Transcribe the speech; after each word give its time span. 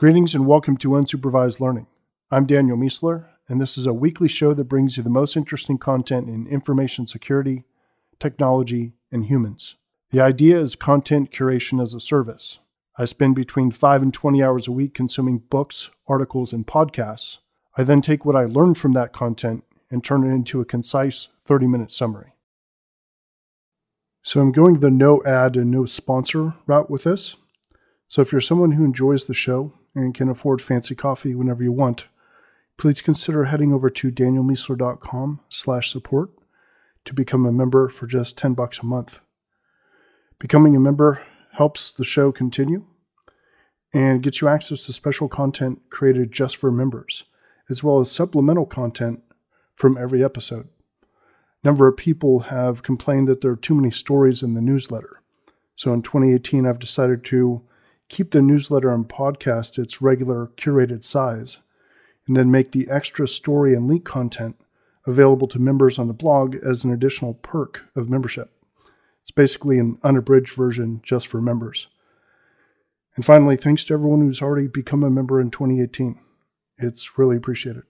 Greetings 0.00 0.34
and 0.34 0.46
welcome 0.46 0.78
to 0.78 0.88
Unsupervised 0.92 1.60
Learning. 1.60 1.86
I'm 2.30 2.46
Daniel 2.46 2.78
Miessler, 2.78 3.26
and 3.48 3.60
this 3.60 3.76
is 3.76 3.84
a 3.84 3.92
weekly 3.92 4.28
show 4.28 4.54
that 4.54 4.64
brings 4.64 4.96
you 4.96 5.02
the 5.02 5.10
most 5.10 5.36
interesting 5.36 5.76
content 5.76 6.26
in 6.26 6.46
information 6.46 7.06
security, 7.06 7.64
technology, 8.18 8.94
and 9.12 9.26
humans. 9.26 9.76
The 10.10 10.22
idea 10.22 10.58
is 10.58 10.74
content 10.74 11.32
curation 11.32 11.82
as 11.82 11.92
a 11.92 12.00
service. 12.00 12.60
I 12.96 13.04
spend 13.04 13.34
between 13.34 13.72
5 13.72 14.00
and 14.00 14.14
20 14.14 14.42
hours 14.42 14.66
a 14.66 14.72
week 14.72 14.94
consuming 14.94 15.36
books, 15.36 15.90
articles, 16.08 16.54
and 16.54 16.66
podcasts. 16.66 17.36
I 17.76 17.82
then 17.82 18.00
take 18.00 18.24
what 18.24 18.36
I 18.36 18.46
learned 18.46 18.78
from 18.78 18.94
that 18.94 19.12
content 19.12 19.64
and 19.90 20.02
turn 20.02 20.24
it 20.24 20.32
into 20.32 20.62
a 20.62 20.64
concise 20.64 21.28
30 21.44 21.66
minute 21.66 21.92
summary. 21.92 22.32
So 24.22 24.40
I'm 24.40 24.52
going 24.52 24.80
the 24.80 24.90
no 24.90 25.22
ad 25.24 25.56
and 25.56 25.70
no 25.70 25.84
sponsor 25.84 26.54
route 26.66 26.88
with 26.88 27.04
this. 27.04 27.36
So 28.08 28.22
if 28.22 28.32
you're 28.32 28.40
someone 28.40 28.72
who 28.72 28.84
enjoys 28.86 29.26
the 29.26 29.34
show 29.34 29.74
and 29.94 30.14
can 30.14 30.28
afford 30.28 30.62
fancy 30.62 30.94
coffee 30.94 31.34
whenever 31.34 31.62
you 31.62 31.72
want, 31.72 32.06
please 32.76 33.00
consider 33.00 33.44
heading 33.44 33.72
over 33.72 33.90
to 33.90 34.10
danielmiessler.com 34.10 35.40
slash 35.48 35.90
support 35.90 36.30
to 37.04 37.14
become 37.14 37.46
a 37.46 37.52
member 37.52 37.88
for 37.88 38.06
just 38.06 38.38
10 38.38 38.54
bucks 38.54 38.78
a 38.78 38.86
month. 38.86 39.20
Becoming 40.38 40.74
a 40.74 40.80
member 40.80 41.22
helps 41.52 41.90
the 41.90 42.04
show 42.04 42.32
continue 42.32 42.86
and 43.92 44.22
gets 44.22 44.40
you 44.40 44.48
access 44.48 44.86
to 44.86 44.92
special 44.92 45.28
content 45.28 45.80
created 45.90 46.32
just 46.32 46.56
for 46.56 46.70
members, 46.70 47.24
as 47.68 47.82
well 47.82 48.00
as 48.00 48.10
supplemental 48.10 48.66
content 48.66 49.20
from 49.74 49.98
every 49.98 50.22
episode. 50.22 50.68
A 51.02 51.66
number 51.66 51.86
of 51.86 51.96
people 51.96 52.40
have 52.40 52.82
complained 52.82 53.28
that 53.28 53.40
there 53.40 53.50
are 53.50 53.56
too 53.56 53.74
many 53.74 53.90
stories 53.90 54.42
in 54.42 54.54
the 54.54 54.60
newsletter. 54.60 55.20
So 55.76 55.92
in 55.92 56.02
2018, 56.02 56.66
I've 56.66 56.78
decided 56.78 57.24
to 57.26 57.62
keep 58.10 58.32
the 58.32 58.42
newsletter 58.42 58.92
and 58.92 59.08
podcast 59.08 59.78
its 59.78 60.02
regular 60.02 60.50
curated 60.56 61.02
size, 61.04 61.58
and 62.26 62.36
then 62.36 62.50
make 62.50 62.72
the 62.72 62.88
extra 62.90 63.26
story 63.26 63.72
and 63.72 63.88
link 63.88 64.04
content 64.04 64.60
available 65.06 65.48
to 65.48 65.58
members 65.58 65.98
on 65.98 66.08
the 66.08 66.12
blog 66.12 66.56
as 66.56 66.84
an 66.84 66.92
additional 66.92 67.34
perk 67.34 67.84
of 67.96 68.10
membership. 68.10 68.52
It's 69.22 69.30
basically 69.30 69.78
an 69.78 69.98
unabridged 70.02 70.52
version 70.52 71.00
just 71.02 71.26
for 71.28 71.40
members. 71.40 71.88
And 73.16 73.24
finally, 73.24 73.56
thanks 73.56 73.84
to 73.84 73.94
everyone 73.94 74.20
who's 74.20 74.42
already 74.42 74.66
become 74.66 75.02
a 75.02 75.10
member 75.10 75.40
in 75.40 75.50
2018. 75.50 76.18
It's 76.78 77.18
really 77.18 77.36
appreciated. 77.36 77.82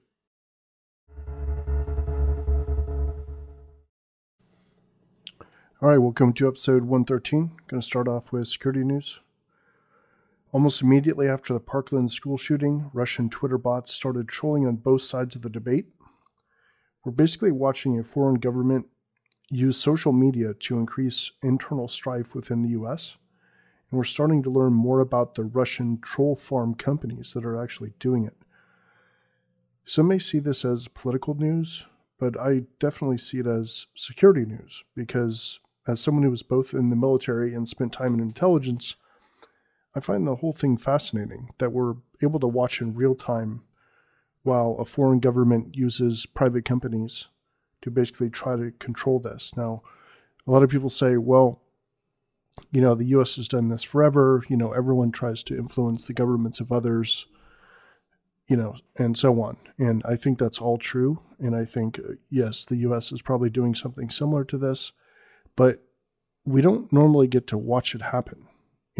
All 5.83 5.89
right, 5.89 5.99
welcome 5.99 6.35
to 6.35 6.47
episode 6.47 6.83
113. 6.83 7.53
Going 7.69 7.81
to 7.81 7.87
start 7.87 8.07
off 8.07 8.33
with 8.33 8.49
security 8.49 8.85
news. 8.85 9.21
Almost 10.53 10.83
immediately 10.83 11.29
after 11.29 11.55
the 11.55 11.61
Parkland 11.61 12.11
school 12.11 12.37
shooting, 12.37 12.91
Russian 12.93 13.31
Twitter 13.31 13.57
bots 13.57 13.95
started 13.95 14.29
trolling 14.29 14.67
on 14.67 14.77
both 14.77 15.03
sides 15.03 15.37
of 15.37 15.43
the 15.43 15.49
debate. 15.49 15.87
We're 17.05 17.13
basically 17.13 17.53
watching 17.53 17.99
a 17.99 18.05
foreign 18.05 18.35
government 18.35 18.89
use 19.49 19.77
social 19.77 20.13
media 20.13 20.55
to 20.55 20.79
increase 20.79 21.31
internal 21.41 21.87
strife 21.87 22.35
within 22.35 22.63
the 22.63 22.71
US. 22.71 23.17
And 23.91 23.99
we're 23.99 24.05
starting 24.05 24.43
to 24.43 24.51
learn 24.51 24.73
more 24.73 24.99
about 24.99 25.35
the 25.35 25.45
Russian 25.45 26.01
troll 26.01 26.35
farm 26.35 26.75
companies 26.75 27.33
that 27.35 27.45
are 27.45 27.63
actually 27.63 27.93
doing 28.01 28.25
it. 28.25 28.37
Some 29.85 30.09
may 30.09 30.19
see 30.19 30.41
this 30.41 30.65
as 30.65 30.89
political 30.89 31.35
news, 31.35 31.87
but 32.19 32.39
I 32.39 32.65
definitely 32.81 33.19
see 33.19 33.39
it 33.39 33.47
as 33.47 33.87
security 33.95 34.45
news 34.45 34.85
because, 34.97 35.61
as 35.87 36.01
someone 36.01 36.25
who 36.25 36.31
was 36.31 36.43
both 36.43 36.75
in 36.75 36.91
the 36.91 36.97
military 36.97 37.55
and 37.55 37.69
spent 37.69 37.93
time 37.93 38.15
in 38.15 38.21
intelligence, 38.21 38.97
I 39.95 40.01
find 40.01 40.27
the 40.27 40.37
whole 40.37 40.53
thing 40.53 40.77
fascinating 40.77 41.51
that 41.59 41.73
we're 41.73 41.95
able 42.23 42.39
to 42.41 42.47
watch 42.47 42.81
in 42.81 42.95
real 42.95 43.15
time 43.15 43.63
while 44.43 44.77
a 44.79 44.85
foreign 44.85 45.21
government 45.21 45.75
uses 45.75 46.27
private 46.27 46.65
companies 46.65 47.29
to 47.83 47.91
basically 47.91 48.31
try 48.31 48.57
to 48.57 48.73
control 48.79 49.19
this. 49.19 49.53
Now, 49.57 49.83
a 50.47 50.51
lot 50.51 50.63
of 50.63 50.71
people 50.71 50.91
say, 50.91 51.17
well, 51.17 51.61
you 52.71 52.81
know, 52.81 52.95
the 52.95 53.07
US 53.07 53.37
has 53.37 53.49
done 53.49 53.69
this 53.69 53.83
forever. 53.83 54.45
You 54.49 54.57
know, 54.57 54.73
everyone 54.73 55.13
tries 55.13 55.43
to 55.45 55.57
influence 55.57 56.07
the 56.07 56.13
governments 56.13 56.61
of 56.61 56.73
others, 56.73 57.27
you 58.49 58.57
know, 58.57 58.77
and 58.97 59.19
so 59.19 59.41
on. 59.43 59.57
And 59.79 60.03
I 60.05 60.17
think 60.17 60.39
that's 60.39 60.59
all 60.61 60.79
true. 60.79 61.21
And 61.39 61.55
I 61.57 61.65
think, 61.65 61.99
uh, 61.99 62.15
yes, 62.29 62.65
the 62.65 62.77
US 62.77 63.13
is 63.13 63.23
probably 63.23 63.51
doing 63.51 63.75
something 63.75 64.11
similar 64.11 64.45
to 64.45 64.59
this, 64.59 64.93
but 65.57 65.83
we 66.45 66.61
don't 66.61 66.93
normally 66.93 67.27
get 67.27 67.47
to 67.49 67.59
watch 67.59 67.95
it 67.95 68.03
happen 68.03 68.47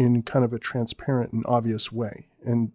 in 0.01 0.23
kind 0.23 0.43
of 0.43 0.51
a 0.51 0.59
transparent 0.59 1.31
and 1.31 1.45
obvious 1.45 1.91
way. 1.91 2.27
And 2.43 2.71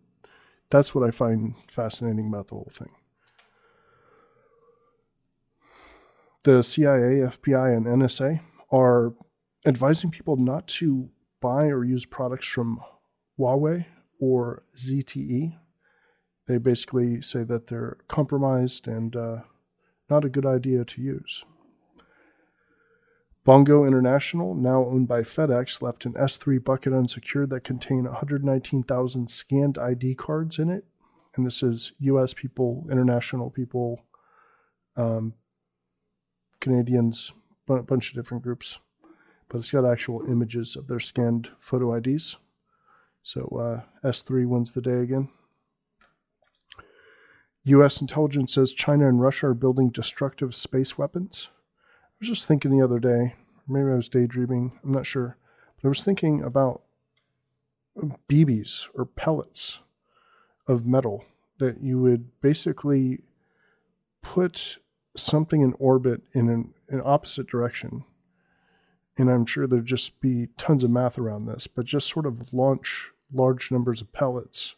that's 0.70 0.94
what 0.94 1.06
I 1.06 1.10
find 1.10 1.54
fascinating 1.68 2.28
about 2.28 2.48
the 2.48 2.54
whole 2.54 2.72
thing. 2.72 2.90
The 6.44 6.62
CIA, 6.62 7.26
FBI, 7.26 7.76
and 7.76 7.86
NSA 7.86 8.40
are 8.70 9.12
advising 9.66 10.12
people 10.12 10.36
not 10.36 10.68
to 10.68 11.10
buy 11.40 11.64
or 11.64 11.84
use 11.84 12.06
products 12.06 12.46
from 12.46 12.80
Huawei 13.36 13.86
or 14.20 14.62
ZTE. 14.76 15.56
They 16.46 16.58
basically 16.58 17.20
say 17.22 17.42
that 17.42 17.66
they're 17.66 17.96
compromised 18.06 18.86
and 18.86 19.16
uh, 19.16 19.38
not 20.08 20.24
a 20.24 20.28
good 20.28 20.46
idea 20.46 20.84
to 20.84 21.02
use. 21.02 21.44
Bongo 23.46 23.84
International, 23.84 24.56
now 24.56 24.84
owned 24.84 25.06
by 25.06 25.20
FedEx, 25.22 25.80
left 25.80 26.04
an 26.04 26.14
S3 26.14 26.64
bucket 26.64 26.92
unsecured 26.92 27.50
that 27.50 27.62
contained 27.62 28.06
119,000 28.06 29.30
scanned 29.30 29.78
ID 29.78 30.16
cards 30.16 30.58
in 30.58 30.68
it. 30.68 30.84
And 31.36 31.46
this 31.46 31.62
is 31.62 31.92
US 32.00 32.34
people, 32.34 32.84
international 32.90 33.50
people, 33.50 34.02
um, 34.96 35.34
Canadians, 36.58 37.34
a 37.68 37.84
bunch 37.84 38.08
of 38.10 38.16
different 38.16 38.42
groups. 38.42 38.80
But 39.48 39.58
it's 39.58 39.70
got 39.70 39.84
actual 39.84 40.24
images 40.28 40.74
of 40.74 40.88
their 40.88 40.98
scanned 40.98 41.50
photo 41.60 41.94
IDs. 41.94 42.38
So 43.22 43.84
uh, 44.04 44.08
S3 44.08 44.48
wins 44.48 44.72
the 44.72 44.82
day 44.82 44.98
again. 44.98 45.28
US 47.62 48.00
intelligence 48.00 48.54
says 48.54 48.72
China 48.72 49.08
and 49.08 49.20
Russia 49.20 49.46
are 49.46 49.54
building 49.54 49.90
destructive 49.90 50.52
space 50.52 50.98
weapons. 50.98 51.48
I 52.16 52.24
was 52.24 52.30
just 52.30 52.48
thinking 52.48 52.70
the 52.70 52.82
other 52.82 52.98
day, 52.98 53.34
maybe 53.68 53.90
I 53.90 53.94
was 53.94 54.08
daydreaming, 54.08 54.80
I'm 54.82 54.90
not 54.90 55.04
sure, 55.04 55.36
but 55.76 55.86
I 55.86 55.90
was 55.90 56.02
thinking 56.02 56.42
about 56.42 56.80
BBs 58.26 58.88
or 58.94 59.04
pellets 59.04 59.80
of 60.66 60.86
metal 60.86 61.26
that 61.58 61.82
you 61.82 62.00
would 62.00 62.40
basically 62.40 63.20
put 64.22 64.78
something 65.14 65.60
in 65.60 65.74
orbit 65.78 66.22
in 66.32 66.48
an, 66.48 66.72
an 66.88 67.02
opposite 67.04 67.48
direction. 67.48 68.04
And 69.18 69.30
I'm 69.30 69.44
sure 69.44 69.66
there'd 69.66 69.84
just 69.84 70.18
be 70.18 70.48
tons 70.56 70.84
of 70.84 70.90
math 70.90 71.18
around 71.18 71.44
this, 71.44 71.66
but 71.66 71.84
just 71.84 72.08
sort 72.08 72.24
of 72.24 72.50
launch 72.50 73.10
large 73.30 73.70
numbers 73.70 74.00
of 74.00 74.14
pellets 74.14 74.74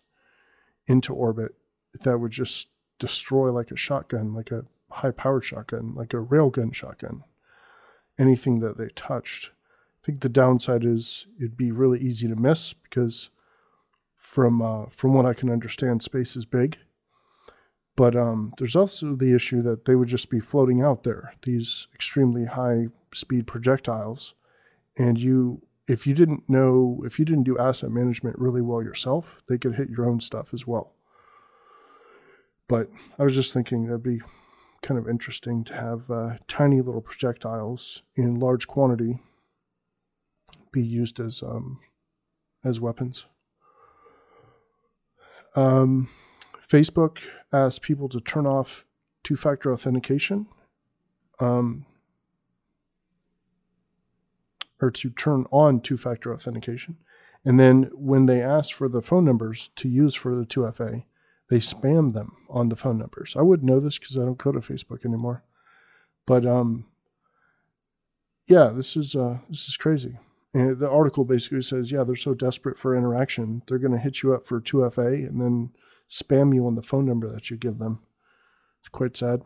into 0.88 1.14
orbit 1.14 1.54
that 2.00 2.18
would 2.18 2.32
just 2.32 2.66
destroy 2.98 3.52
like 3.52 3.70
a 3.70 3.76
shotgun, 3.76 4.34
like 4.34 4.50
a 4.50 4.64
high 4.90 5.12
powered 5.12 5.44
shotgun, 5.44 5.94
like 5.94 6.12
a 6.12 6.16
railgun 6.16 6.74
shotgun 6.74 7.22
anything 8.18 8.60
that 8.60 8.76
they 8.76 8.88
touched. 8.94 9.50
I 10.02 10.06
think 10.06 10.20
the 10.20 10.28
downside 10.28 10.84
is 10.84 11.26
it'd 11.38 11.56
be 11.56 11.72
really 11.72 12.00
easy 12.00 12.28
to 12.28 12.36
miss 12.36 12.72
because 12.72 13.30
from 14.16 14.60
uh, 14.60 14.86
from 14.90 15.14
what 15.14 15.26
I 15.26 15.34
can 15.34 15.50
understand, 15.50 16.02
space 16.02 16.36
is 16.36 16.44
big. 16.44 16.78
But 17.96 18.14
um, 18.14 18.52
there's 18.58 18.76
also 18.76 19.16
the 19.16 19.34
issue 19.34 19.60
that 19.62 19.84
they 19.84 19.96
would 19.96 20.08
just 20.08 20.30
be 20.30 20.38
floating 20.38 20.82
out 20.82 21.02
there, 21.02 21.34
these 21.42 21.88
extremely 21.92 22.44
high 22.44 22.88
speed 23.12 23.46
projectiles, 23.46 24.34
and 24.96 25.18
you 25.20 25.62
if 25.88 26.06
you 26.06 26.14
didn't 26.14 26.48
know 26.48 27.02
if 27.04 27.18
you 27.18 27.24
didn't 27.24 27.44
do 27.44 27.58
asset 27.58 27.90
management 27.90 28.38
really 28.38 28.60
well 28.60 28.82
yourself, 28.82 29.42
they 29.48 29.58
could 29.58 29.74
hit 29.74 29.88
your 29.88 30.08
own 30.08 30.20
stuff 30.20 30.52
as 30.52 30.66
well. 30.66 30.92
But 32.68 32.90
I 33.18 33.24
was 33.24 33.34
just 33.34 33.54
thinking 33.54 33.86
that'd 33.86 34.02
be 34.02 34.20
kind 34.82 34.98
of 34.98 35.08
interesting 35.08 35.64
to 35.64 35.74
have 35.74 36.10
uh, 36.10 36.34
tiny 36.46 36.80
little 36.80 37.00
projectiles 37.00 38.02
in 38.14 38.38
large 38.38 38.66
quantity 38.66 39.20
be 40.72 40.82
used 40.82 41.20
as 41.20 41.42
um, 41.42 41.80
as 42.64 42.80
weapons. 42.80 43.26
Um, 45.56 46.08
Facebook 46.70 47.18
asked 47.52 47.82
people 47.82 48.08
to 48.10 48.20
turn 48.20 48.46
off 48.46 48.84
two-factor 49.24 49.72
authentication, 49.72 50.46
um, 51.40 51.86
or 54.80 54.90
to 54.90 55.10
turn 55.10 55.46
on 55.50 55.80
two-factor 55.80 56.32
authentication, 56.32 56.98
and 57.44 57.58
then 57.58 57.90
when 57.94 58.26
they 58.26 58.42
asked 58.42 58.74
for 58.74 58.88
the 58.88 59.02
phone 59.02 59.24
numbers 59.24 59.70
to 59.76 59.88
use 59.88 60.14
for 60.14 60.34
the 60.34 60.44
2FA, 60.44 61.04
they 61.48 61.58
spam 61.58 62.12
them 62.12 62.32
on 62.48 62.68
the 62.68 62.76
phone 62.76 62.98
numbers. 62.98 63.34
I 63.36 63.42
wouldn't 63.42 63.68
know 63.68 63.80
this 63.80 63.98
because 63.98 64.16
I 64.16 64.22
don't 64.22 64.38
go 64.38 64.52
to 64.52 64.60
Facebook 64.60 65.04
anymore. 65.04 65.44
But 66.26 66.46
um, 66.46 66.86
yeah, 68.46 68.68
this 68.68 68.96
is 68.96 69.16
uh, 69.16 69.38
this 69.48 69.68
is 69.68 69.76
crazy. 69.76 70.18
And 70.54 70.78
the 70.78 70.88
article 70.88 71.24
basically 71.24 71.62
says, 71.62 71.90
yeah, 71.90 72.04
they're 72.04 72.16
so 72.16 72.34
desperate 72.34 72.78
for 72.78 72.96
interaction, 72.96 73.62
they're 73.66 73.78
going 73.78 73.92
to 73.92 73.98
hit 73.98 74.22
you 74.22 74.32
up 74.34 74.46
for 74.46 74.60
2FA 74.60 75.28
and 75.28 75.40
then 75.40 75.70
spam 76.08 76.54
you 76.54 76.66
on 76.66 76.74
the 76.74 76.82
phone 76.82 77.04
number 77.04 77.30
that 77.30 77.50
you 77.50 77.56
give 77.56 77.78
them. 77.78 78.00
It's 78.80 78.88
quite 78.88 79.16
sad. 79.16 79.42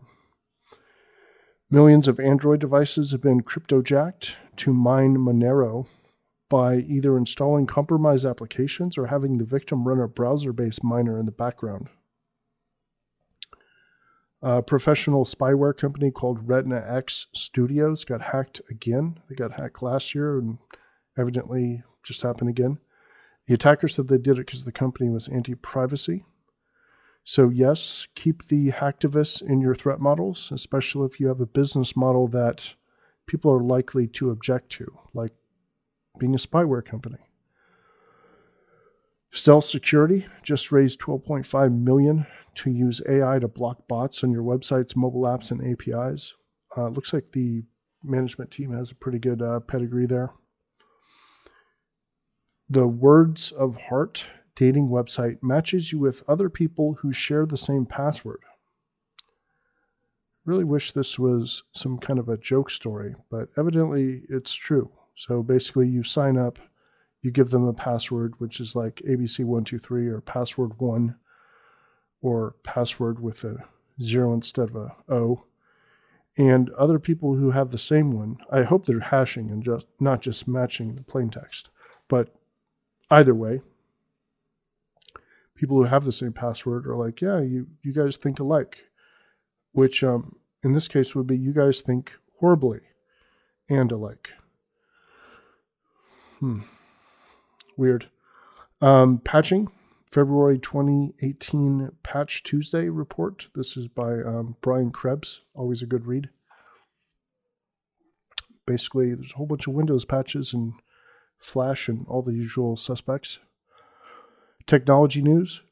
Millions 1.71 2.07
of 2.07 2.21
Android 2.21 2.61
devices 2.61 3.11
have 3.11 3.21
been 3.21 3.43
cryptojacked 3.43 4.37
to 4.57 4.73
mine 4.73 5.17
Monero 5.17 5.87
by 6.53 6.77
either 6.77 7.17
installing 7.17 7.65
compromised 7.65 8.27
applications 8.27 8.99
or 8.99 9.07
having 9.07 9.39
the 9.39 9.45
victim 9.45 9.89
run 9.89 9.99
a 9.99 10.07
browser 10.07 10.53
based 10.53 10.85
miner 10.85 11.19
in 11.19 11.25
the 11.25 11.33
background. 11.33 11.89
A 14.43 14.61
professional 14.61 15.25
spyware 15.25 15.75
company 15.75 16.11
called 16.11 16.47
Retina 16.47 16.85
X 16.87 17.29
Studios 17.33 18.05
got 18.05 18.21
hacked 18.21 18.61
again. 18.69 19.19
They 19.31 19.35
got 19.35 19.53
hacked 19.53 19.83
last 19.83 20.15
year 20.15 20.37
and 20.39 20.59
evidently 21.17 21.85
just 22.05 22.21
happened 22.21 22.51
again. 22.51 22.77
The 23.47 23.55
attacker 23.55 23.89
said 23.89 24.09
they 24.09 24.19
did 24.19 24.33
it 24.33 24.45
because 24.45 24.67
the 24.67 24.73
company 24.73 25.09
was 25.09 25.29
anti 25.29 25.55
privacy. 25.55 26.27
So, 27.25 27.49
yes, 27.49 28.09
keep 28.15 28.49
the 28.49 28.73
hacktivists 28.73 29.41
in 29.41 29.63
your 29.63 29.75
threat 29.75 30.01
models, 30.01 30.51
especially 30.53 31.07
if 31.07 31.19
you 31.19 31.29
have 31.29 31.41
a 31.41 31.47
business 31.47 31.97
model 31.97 32.29
that 32.29 32.75
people 33.27 33.51
are 33.51 33.63
likely 33.63 34.07
to 34.09 34.31
object 34.31 34.69
to, 34.73 34.99
like 35.15 35.33
being 36.19 36.35
a 36.35 36.39
spyware 36.39 36.85
company. 36.85 37.19
Stealth 39.31 39.65
Security 39.65 40.27
just 40.43 40.71
raised 40.71 41.01
12.5 41.01 41.73
million 41.73 42.27
to 42.55 42.71
use 42.71 43.01
AI 43.09 43.39
to 43.39 43.49
block 43.49 43.89
bots 43.89 44.23
on 44.23 44.31
your 44.31 44.43
websites, 44.43 44.95
mobile 44.95 45.23
apps, 45.23 45.51
and 45.51 45.63
APIs. 45.67 46.35
Uh, 46.77 46.89
looks 46.89 47.13
like 47.13 47.33
the 47.33 47.63
management 48.05 48.51
team 48.51 48.73
has 48.73 48.91
a 48.91 48.95
pretty 48.95 49.19
good 49.19 49.41
uh, 49.41 49.61
pedigree 49.61 50.07
there. 50.07 50.33
The 52.69 52.87
Words 52.87 53.53
of 53.53 53.77
Heart 53.89 54.27
dating 54.55 54.89
website 54.89 55.43
matches 55.43 55.93
you 55.93 55.99
with 55.99 56.23
other 56.29 56.51
people 56.51 56.99
who 57.01 57.13
share 57.13 57.47
the 57.47 57.57
same 57.57 57.87
password. 57.87 58.41
Really 60.45 60.65
wish 60.65 60.93
this 60.93 61.19
was 61.19 61.63
some 61.73 61.99
kind 61.99 62.19
of 62.19 62.29
a 62.29 62.37
joke 62.37 62.69
story, 62.69 63.15
but 63.31 63.49
evidently 63.57 64.23
it's 64.29 64.53
true. 64.53 64.91
So 65.15 65.43
basically, 65.43 65.89
you 65.89 66.03
sign 66.03 66.37
up, 66.37 66.59
you 67.21 67.31
give 67.31 67.51
them 67.51 67.67
a 67.67 67.73
password, 67.73 68.35
which 68.39 68.61
is 68.61 68.75
like 68.75 69.03
ABC123 69.09 70.09
or 70.09 70.21
password 70.21 70.79
one, 70.79 71.17
or 72.21 72.57
password 72.63 73.21
with 73.21 73.45
a 73.45 73.65
zero 74.01 74.33
instead 74.33 74.71
of 74.71 74.77
a 74.77 74.97
O. 75.09 75.45
And 76.37 76.71
other 76.71 76.99
people 76.99 77.35
who 77.35 77.51
have 77.51 77.71
the 77.71 77.79
same 77.79 78.11
one, 78.11 78.39
I 78.51 78.63
hope 78.63 78.87
they're 78.87 79.01
hashing 79.01 79.51
and 79.51 79.63
just 79.63 79.87
not 80.01 80.23
just 80.23 80.49
matching 80.49 80.95
the 80.95 81.03
plain 81.03 81.29
text. 81.29 81.69
But 82.09 82.35
either 83.11 83.35
way, 83.35 83.61
people 85.55 85.77
who 85.77 85.85
have 85.85 86.05
the 86.05 86.13
same 86.13 86.33
password 86.33 86.87
are 86.87 86.97
like, 86.97 87.21
yeah, 87.21 87.41
you, 87.41 87.67
you 87.83 87.93
guys 87.93 88.17
think 88.17 88.41
alike, 88.41 88.79
which 89.73 90.03
um, 90.03 90.37
in 90.63 90.73
this 90.73 90.89
case 90.89 91.15
would 91.15 91.27
be 91.27 91.37
you 91.37 91.53
guys 91.53 91.83
think 91.83 92.13
horribly 92.41 92.81
and 93.69 93.93
alike. 93.93 94.31
Hmm. 96.43 96.63
Weird. 97.77 98.09
Um, 98.81 99.19
patching, 99.19 99.71
February 100.11 100.59
2018 100.59 101.93
Patch 102.03 102.43
Tuesday 102.43 102.89
report. 102.89 103.47
This 103.55 103.77
is 103.77 103.87
by 103.87 104.15
um, 104.15 104.57
Brian 104.61 104.91
Krebs, 104.91 105.43
always 105.55 105.83
a 105.83 105.87
good 105.87 106.05
read. 106.05 106.31
Basically, 108.67 109.15
there's 109.15 109.31
a 109.31 109.37
whole 109.37 109.47
bunch 109.47 109.69
of 109.69 109.75
Windows 109.75 110.05
patches 110.05 110.53
and 110.53 110.73
Flash 111.39 111.89
and 111.89 112.05
all 112.09 112.23
the 112.23 112.35
usual 112.35 112.75
suspects. 112.75 113.39
Technology 114.67 115.23
news. 115.23 115.63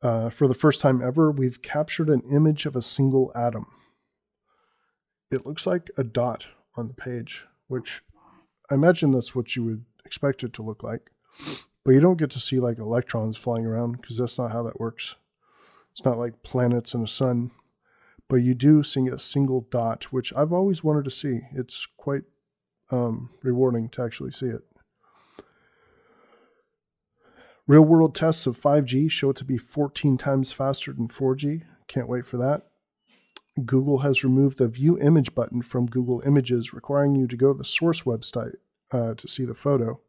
Uh, 0.00 0.30
for 0.30 0.48
the 0.48 0.54
first 0.54 0.80
time 0.80 1.02
ever, 1.02 1.30
we've 1.30 1.60
captured 1.60 2.08
an 2.08 2.22
image 2.32 2.64
of 2.64 2.74
a 2.74 2.80
single 2.80 3.30
atom. 3.36 3.66
It 5.30 5.44
looks 5.44 5.66
like 5.66 5.90
a 5.98 6.04
dot 6.04 6.46
on 6.74 6.88
the 6.88 6.94
page 6.94 7.44
which 7.68 8.02
I 8.70 8.74
imagine 8.74 9.12
that's 9.12 9.34
what 9.34 9.54
you 9.54 9.64
would 9.64 9.84
expect 10.04 10.42
it 10.42 10.52
to 10.54 10.62
look 10.62 10.82
like. 10.82 11.10
But 11.84 11.92
you 11.92 12.00
don't 12.00 12.18
get 12.18 12.30
to 12.32 12.40
see 12.40 12.58
like 12.58 12.78
electrons 12.78 13.36
flying 13.36 13.64
around 13.64 13.92
because 13.92 14.18
that's 14.18 14.38
not 14.38 14.52
how 14.52 14.62
that 14.64 14.80
works. 14.80 15.14
It's 15.92 16.04
not 16.04 16.18
like 16.18 16.42
planets 16.42 16.94
and 16.94 17.04
a 17.04 17.08
sun. 17.10 17.50
But 18.28 18.36
you 18.36 18.54
do 18.54 18.82
see 18.82 19.08
a 19.08 19.18
single 19.18 19.66
dot, 19.70 20.04
which 20.12 20.34
I've 20.34 20.52
always 20.52 20.84
wanted 20.84 21.04
to 21.04 21.10
see. 21.10 21.40
It's 21.54 21.86
quite 21.96 22.24
um, 22.90 23.30
rewarding 23.42 23.88
to 23.90 24.02
actually 24.02 24.32
see 24.32 24.46
it. 24.46 24.62
Real 27.66 27.82
world 27.82 28.14
tests 28.14 28.46
of 28.46 28.60
5G 28.60 29.10
show 29.10 29.30
it 29.30 29.36
to 29.36 29.44
be 29.44 29.58
14 29.58 30.16
times 30.16 30.52
faster 30.52 30.92
than 30.92 31.08
4G. 31.08 31.62
Can't 31.86 32.08
wait 32.08 32.24
for 32.24 32.36
that. 32.38 32.67
Google 33.66 33.98
has 33.98 34.24
removed 34.24 34.58
the 34.58 34.68
View 34.68 34.98
Image 34.98 35.34
button 35.34 35.62
from 35.62 35.86
Google 35.86 36.22
Images, 36.26 36.72
requiring 36.72 37.14
you 37.14 37.26
to 37.26 37.36
go 37.36 37.52
to 37.52 37.58
the 37.58 37.64
source 37.64 38.02
website 38.02 38.56
uh, 38.90 39.14
to 39.14 39.28
see 39.28 39.44
the 39.44 39.54
photo. 39.54 40.00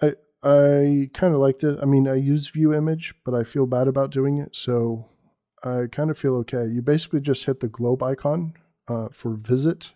I 0.00 0.14
I 0.42 1.10
kind 1.14 1.34
of 1.34 1.40
liked 1.40 1.62
it. 1.62 1.78
I 1.80 1.84
mean, 1.84 2.08
I 2.08 2.14
use 2.14 2.48
View 2.48 2.74
Image, 2.74 3.14
but 3.24 3.34
I 3.34 3.44
feel 3.44 3.66
bad 3.66 3.86
about 3.86 4.10
doing 4.10 4.38
it, 4.38 4.56
so 4.56 5.06
I 5.62 5.86
kind 5.90 6.10
of 6.10 6.18
feel 6.18 6.34
okay. 6.36 6.66
You 6.66 6.82
basically 6.82 7.20
just 7.20 7.44
hit 7.44 7.60
the 7.60 7.68
globe 7.68 8.02
icon 8.02 8.54
uh, 8.88 9.08
for 9.12 9.34
visit, 9.34 9.92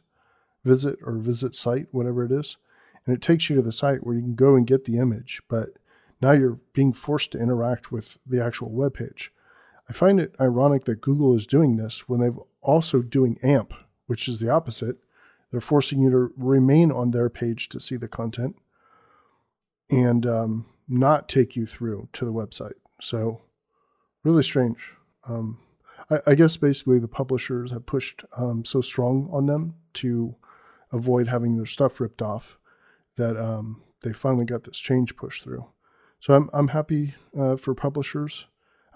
visit 0.64 0.98
or 1.02 1.14
visit 1.14 1.54
site, 1.54 1.88
whatever 1.90 2.24
it 2.24 2.30
is, 2.30 2.56
and 3.04 3.16
it 3.16 3.22
takes 3.22 3.50
you 3.50 3.56
to 3.56 3.62
the 3.62 3.72
site 3.72 4.06
where 4.06 4.14
you 4.14 4.22
can 4.22 4.36
go 4.36 4.54
and 4.54 4.66
get 4.66 4.84
the 4.84 4.98
image. 4.98 5.42
But 5.48 5.70
now 6.22 6.30
you're 6.30 6.60
being 6.72 6.92
forced 6.92 7.32
to 7.32 7.40
interact 7.40 7.90
with 7.90 8.18
the 8.24 8.42
actual 8.42 8.70
web 8.70 8.94
page. 8.94 9.32
I 9.88 9.92
find 9.92 10.20
it 10.20 10.34
ironic 10.40 10.84
that 10.84 11.00
Google 11.00 11.36
is 11.36 11.46
doing 11.46 11.76
this 11.76 12.08
when 12.08 12.20
they've 12.20 12.38
also 12.60 13.02
doing 13.02 13.38
AMP, 13.42 13.72
which 14.06 14.28
is 14.28 14.40
the 14.40 14.50
opposite. 14.50 14.96
They're 15.50 15.60
forcing 15.60 16.00
you 16.00 16.10
to 16.10 16.32
remain 16.36 16.90
on 16.90 17.12
their 17.12 17.30
page 17.30 17.68
to 17.70 17.80
see 17.80 17.96
the 17.96 18.08
content 18.08 18.56
and 19.88 20.26
um, 20.26 20.66
not 20.88 21.28
take 21.28 21.54
you 21.54 21.66
through 21.66 22.08
to 22.14 22.24
the 22.24 22.32
website. 22.32 22.74
So, 23.00 23.42
really 24.24 24.42
strange. 24.42 24.92
Um, 25.28 25.58
I, 26.10 26.20
I, 26.26 26.34
guess 26.34 26.56
basically 26.56 26.98
the 26.98 27.08
publishers 27.08 27.70
have 27.70 27.86
pushed 27.86 28.24
um, 28.36 28.64
so 28.64 28.80
strong 28.80 29.28
on 29.32 29.46
them 29.46 29.74
to 29.94 30.34
avoid 30.92 31.28
having 31.28 31.56
their 31.56 31.66
stuff 31.66 32.00
ripped 32.00 32.22
off 32.22 32.58
that 33.16 33.36
um, 33.36 33.82
they 34.02 34.12
finally 34.12 34.44
got 34.44 34.64
this 34.64 34.78
change 34.78 35.16
pushed 35.16 35.42
through. 35.42 35.66
So 36.20 36.34
I'm 36.34 36.50
I'm 36.52 36.68
happy 36.68 37.14
uh, 37.38 37.56
for 37.56 37.74
publishers 37.74 38.46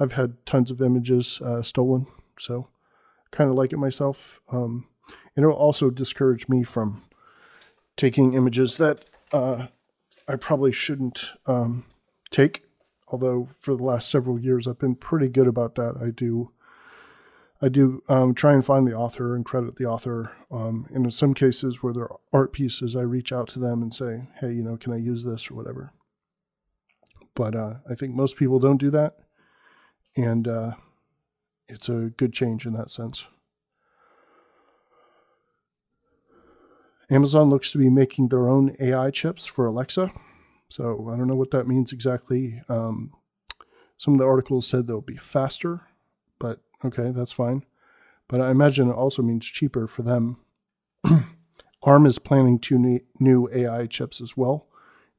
I've 0.01 0.13
had 0.15 0.45
tons 0.47 0.71
of 0.71 0.81
images 0.81 1.41
uh, 1.45 1.61
stolen, 1.61 2.07
so 2.39 2.69
kind 3.31 3.51
of 3.51 3.57
like 3.57 3.73
it 3.73 3.79
myself. 3.79 4.41
Um, 4.51 4.89
and 5.37 5.45
it'll 5.45 5.55
also 5.55 5.91
discourage 5.91 6.49
me 6.49 6.63
from 6.63 7.03
taking 7.97 8.33
images 8.33 8.79
that 8.79 9.05
uh, 9.33 9.67
I 10.27 10.37
probably 10.37 10.73
shouldn't 10.73 11.33
um, 11.47 11.85
take. 12.31 12.65
Although 13.09 13.49
for 13.59 13.77
the 13.77 13.85
last 13.85 14.11
several 14.11 14.39
years 14.39 14.67
I've 14.67 14.79
been 14.79 14.95
pretty 14.95 15.29
good 15.29 15.47
about 15.47 15.75
that. 15.75 15.97
I 16.01 16.11
do, 16.11 16.53
I 17.61 17.69
do 17.69 18.03
um, 18.09 18.35
try 18.35 18.55
and 18.55 18.65
find 18.65 18.87
the 18.87 18.95
author 18.95 19.35
and 19.35 19.45
credit 19.45 19.77
the 19.77 19.85
author. 19.85 20.33
Um, 20.51 20.87
and 20.95 21.05
in 21.05 21.11
some 21.11 21.35
cases 21.35 21.83
where 21.83 21.93
there 21.93 22.05
are 22.05 22.21
art 22.33 22.53
pieces, 22.53 22.97
I 22.97 23.03
reach 23.03 23.33
out 23.33 23.49
to 23.49 23.59
them 23.59 23.83
and 23.83 23.93
say, 23.93 24.29
"Hey, 24.41 24.53
you 24.53 24.63
know, 24.63 24.77
can 24.77 24.93
I 24.93 24.97
use 24.97 25.25
this 25.25 25.51
or 25.51 25.55
whatever?" 25.55 25.93
But 27.35 27.55
uh, 27.55 27.75
I 27.89 27.95
think 27.95 28.15
most 28.15 28.37
people 28.37 28.61
don't 28.61 28.81
do 28.81 28.91
that 28.91 29.19
and 30.25 30.47
uh, 30.47 30.73
it's 31.69 31.89
a 31.89 32.13
good 32.17 32.33
change 32.33 32.67
in 32.67 32.73
that 32.75 32.91
sense. 32.91 33.27
Amazon 37.11 37.51
looks 37.51 37.73
to 37.73 37.79
be 37.79 37.91
making 37.91 38.29
their 38.29 38.49
own 38.49 38.77
AI 38.79 39.11
chips 39.11 39.45
for 39.45 39.67
Alexa. 39.67 40.13
So 40.69 41.11
I 41.13 41.17
don't 41.17 41.27
know 41.27 41.35
what 41.35 41.51
that 41.51 41.67
means 41.67 41.93
exactly. 41.93 42.63
Um, 42.69 43.13
some 43.99 44.15
of 44.15 44.21
the 44.21 44.27
articles 44.27 44.67
said 44.67 44.87
they'll 44.87 45.01
be 45.01 45.17
faster, 45.17 45.89
but 46.39 46.61
okay, 46.85 47.11
that's 47.11 47.33
fine. 47.33 47.65
But 48.29 48.41
I 48.41 48.51
imagine 48.51 48.89
it 48.89 48.95
also 48.95 49.23
means 49.23 49.45
cheaper 49.45 49.89
for 49.89 50.03
them. 50.03 50.37
ARM 51.83 52.07
is 52.07 52.19
planning 52.21 52.59
two 52.59 53.01
new 53.19 53.49
AI 53.53 53.87
chips 53.87 54.21
as 54.21 54.37
well 54.37 54.69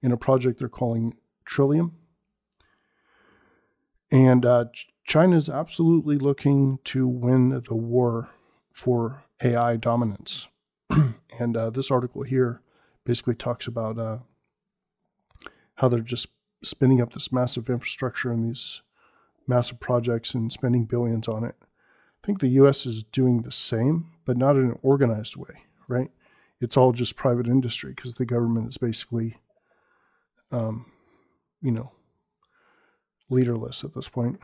in 0.01 0.11
a 0.11 0.17
project 0.17 0.59
they're 0.59 0.69
calling 0.69 1.15
Trillium. 1.43 1.97
And 4.11 4.45
uh, 4.45 4.65
China 5.05 5.37
is 5.37 5.49
absolutely 5.49 6.17
looking 6.17 6.79
to 6.85 7.07
win 7.07 7.49
the 7.49 7.75
war 7.75 8.29
for 8.73 9.23
AI 9.41 9.77
dominance. 9.77 10.49
and 11.39 11.55
uh, 11.55 11.69
this 11.69 11.89
article 11.89 12.23
here 12.23 12.61
basically 13.05 13.35
talks 13.35 13.67
about 13.67 13.97
uh, 13.97 14.17
how 15.75 15.87
they're 15.87 16.01
just 16.01 16.27
spinning 16.63 17.01
up 17.01 17.13
this 17.13 17.31
massive 17.31 17.69
infrastructure 17.69 18.31
and 18.31 18.47
these 18.47 18.81
massive 19.47 19.79
projects 19.79 20.33
and 20.33 20.51
spending 20.51 20.85
billions 20.85 21.27
on 21.27 21.43
it. 21.43 21.55
I 21.61 22.25
think 22.25 22.39
the 22.39 22.49
US 22.49 22.85
is 22.85 23.03
doing 23.03 23.41
the 23.41 23.51
same, 23.51 24.11
but 24.25 24.37
not 24.37 24.55
in 24.55 24.65
an 24.65 24.79
organized 24.83 25.35
way, 25.35 25.63
right? 25.87 26.11
it's 26.61 26.77
all 26.77 26.93
just 26.93 27.15
private 27.15 27.47
industry 27.47 27.93
because 27.93 28.15
the 28.15 28.25
government 28.25 28.69
is 28.69 28.77
basically, 28.77 29.37
um, 30.51 30.85
you 31.61 31.71
know, 31.71 31.91
leaderless 33.31 33.83
at 33.83 33.95
this 33.95 34.09
point. 34.09 34.39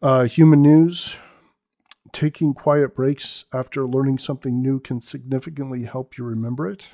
Uh, 0.00 0.24
human 0.24 0.62
news 0.62 1.16
taking 2.12 2.52
quiet 2.52 2.94
breaks 2.94 3.46
after 3.52 3.86
learning 3.86 4.18
something 4.18 4.60
new 4.60 4.78
can 4.78 5.00
significantly 5.00 5.84
help 5.84 6.18
you 6.18 6.24
remember 6.24 6.68
it. 6.68 6.88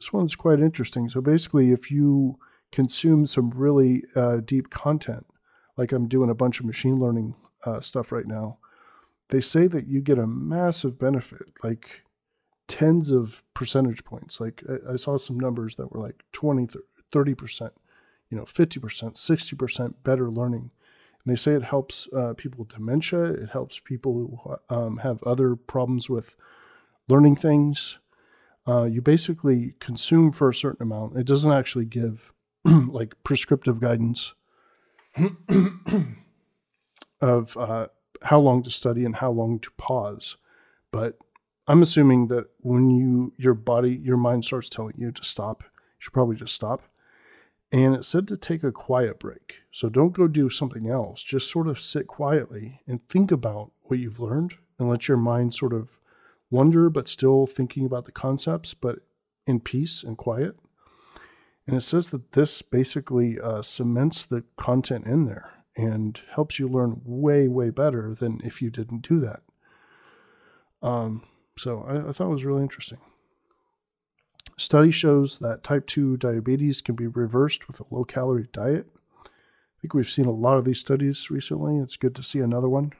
This 0.00 0.12
one's 0.12 0.34
quite 0.34 0.60
interesting. 0.60 1.08
So 1.10 1.20
basically, 1.20 1.72
if 1.72 1.90
you 1.90 2.38
consume 2.72 3.26
some 3.26 3.50
really 3.50 4.04
uh, 4.16 4.38
deep 4.38 4.70
content, 4.70 5.26
like 5.76 5.92
I'm 5.92 6.08
doing 6.08 6.30
a 6.30 6.34
bunch 6.34 6.60
of 6.60 6.66
machine 6.66 6.98
learning 6.98 7.34
uh, 7.64 7.80
stuff 7.80 8.10
right 8.10 8.26
now, 8.26 8.58
they 9.28 9.40
say 9.40 9.66
that 9.66 9.86
you 9.86 10.00
get 10.00 10.18
a 10.18 10.26
massive 10.26 10.98
benefit, 10.98 11.52
like 11.62 12.02
tens 12.66 13.10
of 13.10 13.42
percentage 13.52 14.04
points. 14.04 14.40
Like 14.40 14.62
I, 14.68 14.94
I 14.94 14.96
saw 14.96 15.18
some 15.18 15.38
numbers 15.38 15.76
that 15.76 15.92
were 15.92 16.00
like 16.00 16.22
20, 16.32 16.68
30%, 17.12 17.70
you 18.30 18.36
know, 18.36 18.44
50%, 18.44 18.80
60% 18.80 19.94
better 20.02 20.30
learning. 20.30 20.70
And 21.24 21.32
they 21.32 21.36
say 21.36 21.52
it 21.52 21.64
helps 21.64 22.08
uh, 22.16 22.34
people 22.36 22.60
with 22.60 22.74
dementia. 22.74 23.24
It 23.24 23.50
helps 23.50 23.78
people 23.78 24.14
who 24.14 24.74
um, 24.74 24.98
have 24.98 25.22
other 25.24 25.56
problems 25.56 26.08
with 26.08 26.36
learning 27.08 27.36
things. 27.36 27.98
Uh, 28.66 28.84
you 28.84 29.02
basically 29.02 29.74
consume 29.80 30.32
for 30.32 30.48
a 30.48 30.54
certain 30.54 30.82
amount. 30.82 31.16
It 31.16 31.26
doesn't 31.26 31.52
actually 31.52 31.86
give 31.86 32.32
like 32.64 33.14
prescriptive 33.24 33.80
guidance 33.80 34.32
of 37.20 37.56
uh, 37.56 37.88
how 38.22 38.38
long 38.38 38.62
to 38.62 38.70
study 38.70 39.04
and 39.04 39.16
how 39.16 39.30
long 39.30 39.58
to 39.60 39.70
pause. 39.72 40.36
But 40.92 41.18
I'm 41.66 41.82
assuming 41.82 42.28
that 42.28 42.46
when 42.60 42.90
you 42.90 43.32
your 43.36 43.54
body 43.54 43.94
your 44.02 44.16
mind 44.16 44.44
starts 44.44 44.68
telling 44.68 44.94
you 44.96 45.12
to 45.12 45.24
stop, 45.24 45.62
you 45.62 45.68
should 45.98 46.12
probably 46.12 46.36
just 46.36 46.54
stop. 46.54 46.82
And 47.72 47.94
it 47.94 48.04
said 48.04 48.26
to 48.28 48.36
take 48.36 48.64
a 48.64 48.72
quiet 48.72 49.20
break. 49.20 49.58
So 49.70 49.88
don't 49.88 50.12
go 50.12 50.26
do 50.26 50.48
something 50.50 50.88
else. 50.88 51.22
Just 51.22 51.50
sort 51.50 51.68
of 51.68 51.80
sit 51.80 52.08
quietly 52.08 52.80
and 52.86 53.06
think 53.08 53.30
about 53.30 53.70
what 53.82 54.00
you've 54.00 54.18
learned 54.18 54.54
and 54.78 54.88
let 54.88 55.06
your 55.06 55.16
mind 55.16 55.54
sort 55.54 55.72
of 55.72 55.88
wonder, 56.50 56.90
but 56.90 57.06
still 57.06 57.46
thinking 57.46 57.86
about 57.86 58.06
the 58.06 58.12
concepts, 58.12 58.74
but 58.74 59.00
in 59.46 59.60
peace 59.60 60.02
and 60.02 60.18
quiet. 60.18 60.56
And 61.66 61.76
it 61.76 61.82
says 61.82 62.10
that 62.10 62.32
this 62.32 62.62
basically 62.62 63.38
uh, 63.38 63.62
cements 63.62 64.24
the 64.24 64.42
content 64.56 65.06
in 65.06 65.24
there 65.24 65.50
and 65.76 66.20
helps 66.34 66.58
you 66.58 66.68
learn 66.68 67.00
way, 67.04 67.46
way 67.46 67.70
better 67.70 68.14
than 68.14 68.40
if 68.42 68.60
you 68.60 68.70
didn't 68.70 69.06
do 69.06 69.20
that. 69.20 69.42
Um, 70.82 71.22
so 71.56 71.84
I, 71.86 72.08
I 72.08 72.12
thought 72.12 72.26
it 72.26 72.34
was 72.34 72.44
really 72.44 72.62
interesting. 72.62 72.98
Study 74.60 74.90
shows 74.90 75.38
that 75.38 75.64
type 75.64 75.86
2 75.86 76.18
diabetes 76.18 76.82
can 76.82 76.94
be 76.94 77.06
reversed 77.06 77.66
with 77.66 77.80
a 77.80 77.86
low 77.90 78.04
calorie 78.04 78.46
diet. 78.52 78.86
I 79.24 79.80
think 79.80 79.94
we've 79.94 80.10
seen 80.10 80.26
a 80.26 80.30
lot 80.30 80.58
of 80.58 80.66
these 80.66 80.78
studies 80.78 81.30
recently. 81.30 81.78
It's 81.78 81.96
good 81.96 82.14
to 82.16 82.22
see 82.22 82.40
another 82.40 82.68
one. 82.68 82.92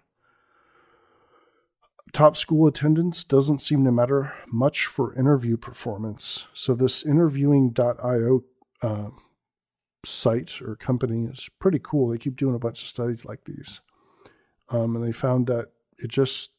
Top 2.15 2.39
school 2.39 2.67
attendance 2.67 3.25
doesn't 3.25 3.59
seem 3.59 3.85
to 3.85 3.93
matter 3.93 4.33
much 4.51 4.87
for 4.87 5.15
interview 5.15 5.59
performance. 5.59 6.47
So, 6.55 6.75
this 6.75 7.05
interviewing.io 7.05 8.43
uh, 8.81 9.11
site 10.03 10.63
or 10.63 10.77
company 10.77 11.27
is 11.27 11.51
pretty 11.59 11.79
cool. 11.83 12.09
They 12.09 12.17
keep 12.17 12.37
doing 12.37 12.55
a 12.55 12.59
bunch 12.59 12.81
of 12.81 12.89
studies 12.89 13.27
like 13.27 13.45
these. 13.45 13.83
Um, 14.71 14.97
and 14.97 15.05
they 15.05 15.13
found 15.13 15.47
that 15.49 15.67
it 15.99 16.09
just 16.09 16.53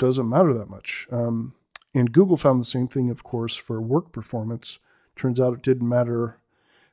doesn't 0.00 0.28
matter 0.28 0.52
that 0.54 0.68
much. 0.68 1.06
Um, 1.12 1.54
and 1.94 2.12
Google 2.12 2.36
found 2.36 2.60
the 2.60 2.64
same 2.64 2.88
thing, 2.88 3.10
of 3.10 3.24
course, 3.24 3.56
for 3.56 3.80
work 3.80 4.12
performance. 4.12 4.78
Turns 5.16 5.40
out 5.40 5.54
it 5.54 5.62
didn't 5.62 5.88
matter 5.88 6.38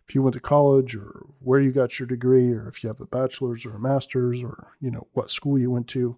if 0.08 0.16
you 0.16 0.22
went 0.22 0.34
to 0.34 0.40
college 0.40 0.96
or 0.96 1.28
where 1.40 1.60
you 1.60 1.72
got 1.72 2.00
your 2.00 2.08
degree 2.08 2.52
or 2.52 2.68
if 2.68 2.84
you 2.84 2.88
have 2.88 3.02
a 3.02 3.06
bachelor's 3.06 3.66
or 3.66 3.76
a 3.76 3.80
master's 3.80 4.42
or, 4.42 4.76
you 4.80 4.90
know, 4.90 5.08
what 5.14 5.32
school 5.32 5.60
you 5.60 5.70
went 5.70 5.88
to. 5.90 6.18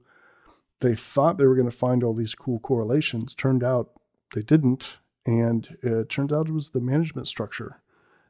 They 0.79 0.95
thought 0.95 1.37
they 1.37 1.45
were 1.45 1.55
going 1.55 1.69
to 1.69 1.75
find 1.75 2.03
all 2.03 2.13
these 2.13 2.35
cool 2.35 2.59
correlations. 2.59 3.33
Turned 3.33 3.63
out 3.63 3.91
they 4.33 4.41
didn't. 4.41 4.97
And 5.25 5.77
it 5.83 6.09
turned 6.09 6.31
out 6.31 6.47
it 6.47 6.53
was 6.53 6.69
the 6.69 6.79
management 6.79 7.27
structure 7.27 7.81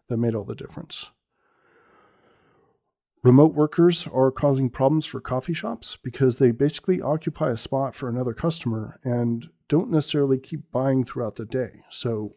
that 0.08 0.18
made 0.18 0.36
all 0.36 0.44
the 0.44 0.56
difference. 0.56 1.12
Remote 3.24 3.54
workers 3.54 4.08
are 4.14 4.32
causing 4.32 4.70
problems 4.70 5.06
for 5.06 5.22
coffee 5.22 5.54
shops 5.54 5.98
because 6.02 6.40
they 6.40 6.52
basically 6.52 7.02
occupy 7.02 7.52
a 7.52 7.58
spot 7.58 7.94
for 7.94 8.10
another 8.10 8.34
customer 8.34 9.00
and 9.04 9.50
don't 9.70 9.92
necessarily 9.92 10.40
keep 10.40 10.72
buying 10.72 11.06
throughout 11.06 11.36
the 11.36 11.46
day. 11.46 11.84
So 11.90 12.36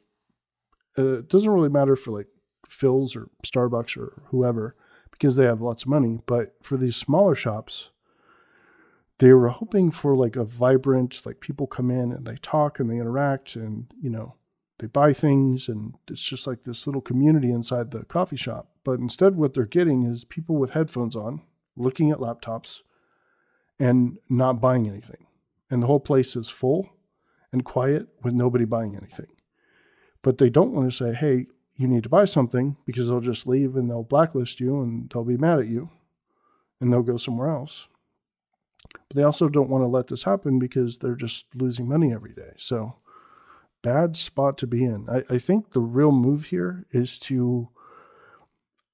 uh, 0.96 1.18
it 1.18 1.28
doesn't 1.28 1.50
really 1.50 1.70
matter 1.70 1.96
for 1.96 2.12
like 2.12 2.28
Philz 2.68 3.16
or 3.16 3.30
Starbucks 3.44 3.96
or 3.96 4.22
whoever 4.26 4.76
because 5.10 5.34
they 5.36 5.44
have 5.44 5.60
lots 5.60 5.82
of 5.82 5.88
money. 5.88 6.20
But 6.26 6.54
for 6.62 6.76
these 6.76 6.94
smaller 6.94 7.34
shops, 7.34 7.90
they 9.18 9.32
were 9.32 9.48
hoping 9.48 9.90
for 9.90 10.14
like 10.14 10.36
a 10.36 10.44
vibrant, 10.44 11.24
like 11.24 11.40
people 11.40 11.66
come 11.66 11.90
in 11.90 12.12
and 12.12 12.26
they 12.26 12.36
talk 12.36 12.78
and 12.78 12.90
they 12.90 12.98
interact 12.98 13.56
and, 13.56 13.86
you 14.00 14.10
know, 14.10 14.36
they 14.78 14.86
buy 14.86 15.12
things 15.12 15.68
and 15.68 15.94
it's 16.08 16.22
just 16.22 16.46
like 16.46 16.64
this 16.64 16.86
little 16.86 17.00
community 17.00 17.50
inside 17.50 17.90
the 17.90 18.04
coffee 18.04 18.36
shop. 18.36 18.68
But 18.84 18.98
instead, 18.98 19.36
what 19.36 19.54
they're 19.54 19.64
getting 19.64 20.02
is 20.02 20.24
people 20.24 20.56
with 20.56 20.72
headphones 20.72 21.16
on, 21.16 21.42
looking 21.76 22.10
at 22.10 22.18
laptops, 22.18 22.80
and 23.78 24.18
not 24.28 24.60
buying 24.60 24.88
anything. 24.88 25.26
And 25.70 25.82
the 25.82 25.86
whole 25.86 26.00
place 26.00 26.36
is 26.36 26.48
full 26.48 26.90
and 27.52 27.64
quiet 27.64 28.08
with 28.22 28.34
nobody 28.34 28.64
buying 28.64 28.96
anything. 28.96 29.28
But 30.22 30.38
they 30.38 30.50
don't 30.50 30.72
want 30.72 30.90
to 30.90 30.96
say, 30.96 31.12
hey, 31.12 31.46
you 31.76 31.88
need 31.88 32.04
to 32.04 32.08
buy 32.08 32.24
something 32.24 32.76
because 32.86 33.08
they'll 33.08 33.20
just 33.20 33.46
leave 33.46 33.76
and 33.76 33.90
they'll 33.90 34.02
blacklist 34.02 34.60
you 34.60 34.80
and 34.80 35.10
they'll 35.10 35.24
be 35.24 35.36
mad 35.36 35.60
at 35.60 35.66
you 35.66 35.90
and 36.80 36.92
they'll 36.92 37.02
go 37.02 37.16
somewhere 37.16 37.50
else. 37.50 37.88
But 39.08 39.16
they 39.16 39.22
also 39.22 39.48
don't 39.48 39.70
want 39.70 39.82
to 39.82 39.88
let 39.88 40.08
this 40.08 40.24
happen 40.24 40.58
because 40.58 40.98
they're 40.98 41.14
just 41.14 41.46
losing 41.54 41.88
money 41.88 42.12
every 42.12 42.32
day. 42.32 42.52
So, 42.56 42.96
bad 43.82 44.16
spot 44.16 44.58
to 44.58 44.66
be 44.66 44.84
in. 44.84 45.08
I, 45.08 45.34
I 45.34 45.38
think 45.38 45.72
the 45.72 45.80
real 45.80 46.12
move 46.12 46.46
here 46.46 46.86
is 46.92 47.18
to 47.20 47.68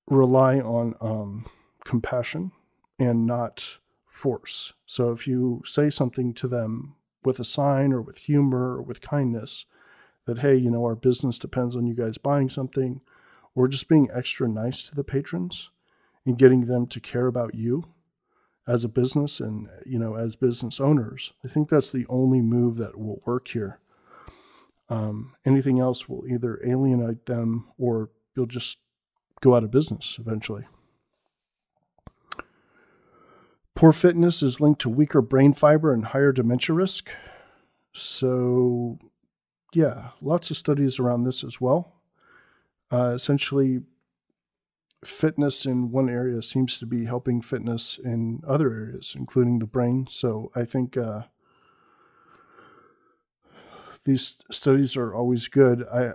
rely 0.07 0.61
on 0.61 0.95
um, 1.01 1.47
compassion 1.85 2.53
and 2.99 3.27
not 3.27 3.79
force. 4.07 4.73
So 4.87 5.13
if 5.13 5.27
you 5.27 5.63
say 5.65 5.91
something 5.91 6.35
to 6.35 6.49
them 6.49 6.95
with 7.25 7.39
a 7.39 7.45
sign 7.45 7.93
or 7.93 8.01
with 8.01 8.19
humor 8.19 8.77
or 8.77 8.83
with 8.83 9.01
kindness, 9.01 9.67
that, 10.27 10.41
hey, 10.41 10.57
you 10.57 10.71
know, 10.71 10.85
our 10.85 10.95
business 10.95 11.39
depends 11.39 11.75
on 11.75 11.87
you 11.87 11.95
guys 11.95 12.19
buying 12.19 12.49
something, 12.49 13.01
or 13.55 13.67
just 13.67 13.89
being 13.89 14.09
extra 14.15 14.49
nice 14.49 14.83
to 14.85 14.95
the 14.95 15.03
patrons 15.03 15.71
and 16.25 16.39
getting 16.39 16.67
them 16.67 16.87
to 16.87 17.01
care 17.01 17.27
about 17.27 17.55
you 17.55 17.85
as 18.67 18.85
a 18.85 18.89
business 18.89 19.41
and, 19.41 19.69
you 19.87 19.99
know, 19.99 20.15
as 20.15 20.37
business 20.37 20.79
owners, 20.79 21.33
I 21.45 21.49
think 21.49 21.69
that's 21.69 21.91
the 21.91 22.07
only 22.09 22.43
move 22.43 22.77
that 22.77 22.99
will 22.99 23.23
work 23.25 23.49
here. 23.49 23.81
Um, 24.91 25.35
anything 25.45 25.81
else 25.81 26.09
will 26.09 26.27
either 26.29 26.61
alienate 26.65 27.27
them 27.27 27.69
or 27.79 28.11
you'll 28.37 28.47
just 28.47 28.79
go 29.41 29.55
out 29.55 29.65
of 29.65 29.71
business 29.71 30.19
eventually. 30.21 30.67
Poor 33.79 33.93
fitness 33.93 34.43
is 34.43 34.61
linked 34.61 34.81
to 34.81 34.89
weaker 34.89 35.23
brain 35.23 35.53
fiber 35.53 35.95
and 35.95 36.07
higher 36.07 36.33
dementia 36.33 36.75
risk. 36.75 37.11
So, 37.93 38.99
yeah, 39.73 40.09
lots 40.21 40.51
of 40.51 40.57
studies 40.57 40.99
around 40.99 41.23
this 41.23 41.45
as 41.45 41.61
well. 41.61 41.93
Uh, 42.91 43.13
essentially, 43.15 43.83
fitness 45.05 45.65
in 45.65 45.93
one 45.93 46.09
area 46.09 46.43
seems 46.43 46.77
to 46.79 46.87
be 46.87 47.05
helping 47.05 47.41
fitness 47.41 48.01
in 48.05 48.43
other 48.45 48.73
areas, 48.73 49.15
including 49.17 49.61
the 49.61 49.67
brain. 49.67 50.09
So, 50.11 50.51
I 50.57 50.65
think 50.65 50.97
uh, 50.97 51.23
these 54.05 54.39
studies 54.51 54.97
are 54.97 55.15
always 55.15 55.47
good. 55.47 55.87
I 55.87 56.15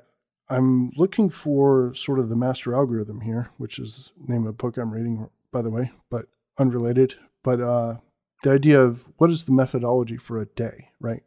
I'm 0.49 0.91
looking 0.97 1.29
for 1.29 1.93
sort 1.93 2.19
of 2.19 2.27
the 2.27 2.35
master 2.35 2.75
algorithm 2.75 3.21
here, 3.21 3.51
which 3.55 3.79
is 3.79 4.11
name 4.27 4.41
of 4.41 4.49
a 4.49 4.51
book 4.51 4.75
I'm 4.75 4.91
reading, 4.91 5.29
by 5.53 5.61
the 5.61 5.69
way, 5.69 5.93
but 6.09 6.25
unrelated. 6.57 7.15
But 7.43 7.61
uh, 7.61 7.97
the 8.43 8.51
idea 8.51 8.81
of 8.81 9.09
what 9.17 9.29
is 9.29 9.43
the 9.43 9.51
methodology 9.51 10.17
for 10.17 10.39
a 10.39 10.45
day, 10.45 10.89
right? 10.99 11.23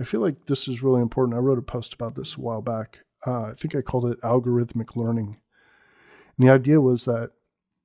I 0.00 0.04
feel 0.04 0.20
like 0.20 0.46
this 0.46 0.68
is 0.68 0.82
really 0.82 1.02
important. 1.02 1.36
I 1.36 1.40
wrote 1.40 1.58
a 1.58 1.62
post 1.62 1.92
about 1.94 2.14
this 2.14 2.36
a 2.36 2.40
while 2.40 2.62
back. 2.62 3.00
Uh, 3.26 3.42
I 3.42 3.52
think 3.54 3.74
I 3.74 3.82
called 3.82 4.06
it 4.06 4.20
algorithmic 4.22 4.94
learning. 4.94 5.38
And 6.36 6.46
the 6.46 6.52
idea 6.52 6.80
was 6.80 7.04
that 7.04 7.32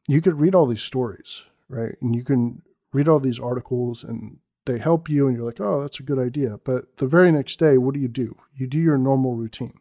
you 0.07 0.21
could 0.21 0.39
read 0.39 0.53
all 0.53 0.67
these 0.67 0.81
stories, 0.81 1.43
right? 1.69 1.95
And 2.01 2.15
you 2.15 2.23
can 2.23 2.61
read 2.91 3.07
all 3.07 3.19
these 3.19 3.39
articles 3.39 4.03
and 4.03 4.37
they 4.65 4.77
help 4.77 5.09
you 5.09 5.27
and 5.27 5.35
you're 5.35 5.45
like, 5.45 5.59
oh, 5.59 5.81
that's 5.81 5.99
a 5.99 6.03
good 6.03 6.19
idea. 6.19 6.59
But 6.63 6.97
the 6.97 7.07
very 7.07 7.31
next 7.31 7.57
day, 7.57 7.77
what 7.77 7.93
do 7.93 7.99
you 7.99 8.07
do? 8.07 8.37
You 8.55 8.67
do 8.67 8.79
your 8.79 8.97
normal 8.97 9.35
routine. 9.35 9.79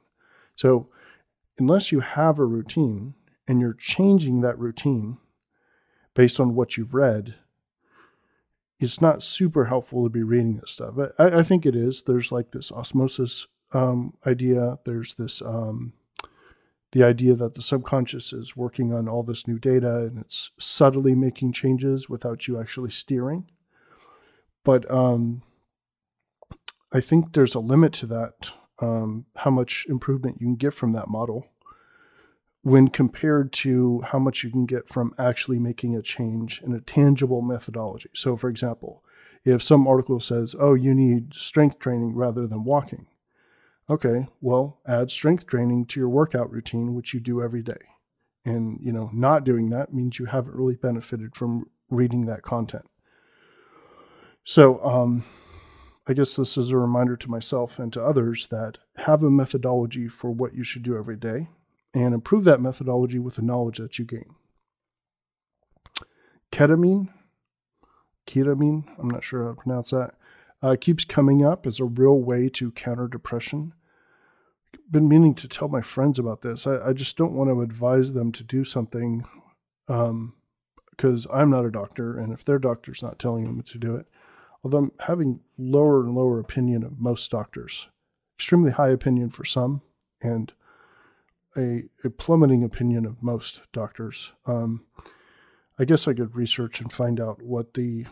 So 0.56 0.88
unless 1.58 1.92
you 1.92 2.00
have 2.00 2.38
a 2.38 2.44
routine 2.44 3.14
and 3.46 3.60
you're 3.60 3.74
changing 3.74 4.40
that 4.40 4.58
routine 4.58 5.18
based 6.14 6.40
on 6.40 6.54
what 6.54 6.76
you've 6.76 6.94
read, 6.94 7.34
it's 8.82 9.00
not 9.00 9.22
super 9.22 9.66
helpful 9.66 10.04
to 10.04 10.10
be 10.10 10.22
reading 10.22 10.56
this 10.56 10.72
stuff. 10.72 10.94
I, 11.18 11.24
I 11.40 11.42
think 11.42 11.66
it 11.66 11.76
is. 11.76 12.02
There's 12.02 12.32
like 12.32 12.50
this 12.50 12.72
osmosis 12.72 13.46
um, 13.72 14.14
idea. 14.26 14.78
There's 14.84 15.14
this 15.14 15.42
um, 15.42 15.92
the 16.92 17.02
idea 17.02 17.34
that 17.34 17.54
the 17.54 17.62
subconscious 17.62 18.32
is 18.32 18.56
working 18.56 18.92
on 18.92 19.08
all 19.08 19.22
this 19.22 19.48
new 19.48 19.58
data 19.58 19.98
and 19.98 20.18
it's 20.18 20.50
subtly 20.58 21.14
making 21.14 21.52
changes 21.52 22.08
without 22.08 22.46
you 22.46 22.60
actually 22.60 22.90
steering. 22.90 23.50
But 24.62 24.88
um, 24.90 25.42
I 26.92 27.00
think 27.00 27.32
there's 27.32 27.54
a 27.54 27.60
limit 27.60 27.92
to 27.94 28.06
that. 28.06 28.52
Um, 28.78 29.26
how 29.36 29.50
much 29.50 29.86
improvement 29.88 30.38
you 30.40 30.46
can 30.46 30.56
get 30.56 30.74
from 30.74 30.92
that 30.92 31.08
model 31.08 31.46
when 32.62 32.88
compared 32.88 33.52
to 33.52 34.02
how 34.06 34.18
much 34.18 34.44
you 34.44 34.50
can 34.50 34.66
get 34.66 34.88
from 34.88 35.14
actually 35.18 35.58
making 35.58 35.96
a 35.96 36.02
change 36.02 36.62
in 36.62 36.72
a 36.72 36.80
tangible 36.80 37.42
methodology. 37.42 38.08
So, 38.14 38.36
for 38.36 38.48
example, 38.48 39.02
if 39.44 39.62
some 39.62 39.88
article 39.88 40.20
says, 40.20 40.54
oh, 40.58 40.74
you 40.74 40.94
need 40.94 41.34
strength 41.34 41.80
training 41.80 42.14
rather 42.14 42.46
than 42.46 42.64
walking, 42.64 43.08
okay, 43.90 44.28
well, 44.40 44.78
add 44.86 45.10
strength 45.10 45.46
training 45.46 45.86
to 45.86 45.98
your 45.98 46.08
workout 46.08 46.50
routine, 46.50 46.94
which 46.94 47.12
you 47.12 47.18
do 47.18 47.42
every 47.42 47.62
day. 47.62 47.80
And, 48.44 48.78
you 48.80 48.92
know, 48.92 49.10
not 49.12 49.44
doing 49.44 49.70
that 49.70 49.92
means 49.92 50.18
you 50.18 50.26
haven't 50.26 50.54
really 50.54 50.76
benefited 50.76 51.34
from 51.34 51.68
reading 51.90 52.26
that 52.26 52.42
content. 52.42 52.88
So, 54.44 54.84
um, 54.84 55.24
I 56.06 56.14
guess 56.14 56.34
this 56.36 56.56
is 56.56 56.70
a 56.70 56.76
reminder 56.76 57.16
to 57.16 57.30
myself 57.30 57.78
and 57.78 57.92
to 57.92 58.04
others 58.04 58.48
that 58.48 58.78
have 58.98 59.22
a 59.22 59.30
methodology 59.30 60.08
for 60.08 60.30
what 60.30 60.54
you 60.54 60.64
should 60.64 60.82
do 60.82 60.96
every 60.96 61.16
day 61.16 61.48
and 61.94 62.14
improve 62.14 62.44
that 62.44 62.60
methodology 62.60 63.18
with 63.18 63.36
the 63.36 63.42
knowledge 63.42 63.78
that 63.78 63.98
you 63.98 64.04
gain. 64.04 64.34
Ketamine, 66.50 67.08
ketamine, 68.26 68.84
I'm 68.98 69.10
not 69.10 69.24
sure 69.24 69.44
how 69.44 69.50
to 69.50 69.56
pronounce 69.56 69.90
that, 69.90 70.14
uh, 70.62 70.76
keeps 70.80 71.04
coming 71.04 71.44
up 71.44 71.66
as 71.66 71.80
a 71.80 71.84
real 71.84 72.18
way 72.20 72.48
to 72.50 72.70
counter 72.72 73.08
depression. 73.08 73.74
Been 74.90 75.08
meaning 75.08 75.34
to 75.34 75.48
tell 75.48 75.68
my 75.68 75.80
friends 75.80 76.18
about 76.18 76.42
this. 76.42 76.66
I, 76.66 76.88
I 76.88 76.92
just 76.92 77.16
don't 77.16 77.32
want 77.32 77.50
to 77.50 77.62
advise 77.62 78.12
them 78.12 78.32
to 78.32 78.44
do 78.44 78.64
something 78.64 79.24
because 79.86 81.26
um, 81.26 81.32
I'm 81.32 81.50
not 81.50 81.64
a 81.64 81.70
doctor, 81.70 82.18
and 82.18 82.32
if 82.32 82.44
their 82.44 82.58
doctor's 82.58 83.02
not 83.02 83.18
telling 83.18 83.44
them 83.44 83.62
to 83.62 83.78
do 83.78 83.96
it, 83.96 84.06
although 84.62 84.78
I'm 84.78 84.92
having 85.00 85.40
lower 85.58 86.00
and 86.00 86.14
lower 86.14 86.38
opinion 86.38 86.84
of 86.84 87.00
most 87.00 87.30
doctors, 87.30 87.88
extremely 88.38 88.70
high 88.70 88.90
opinion 88.90 89.30
for 89.30 89.44
some, 89.44 89.82
and 90.20 90.52
a, 91.56 91.84
a 92.04 92.10
plummeting 92.10 92.64
opinion 92.64 93.04
of 93.06 93.22
most 93.22 93.60
doctors. 93.72 94.32
Um, 94.46 94.84
I 95.78 95.84
guess 95.84 96.06
I 96.06 96.14
could 96.14 96.36
research 96.36 96.80
and 96.80 96.92
find 96.92 97.20
out 97.20 97.42
what 97.42 97.74
the 97.74 98.06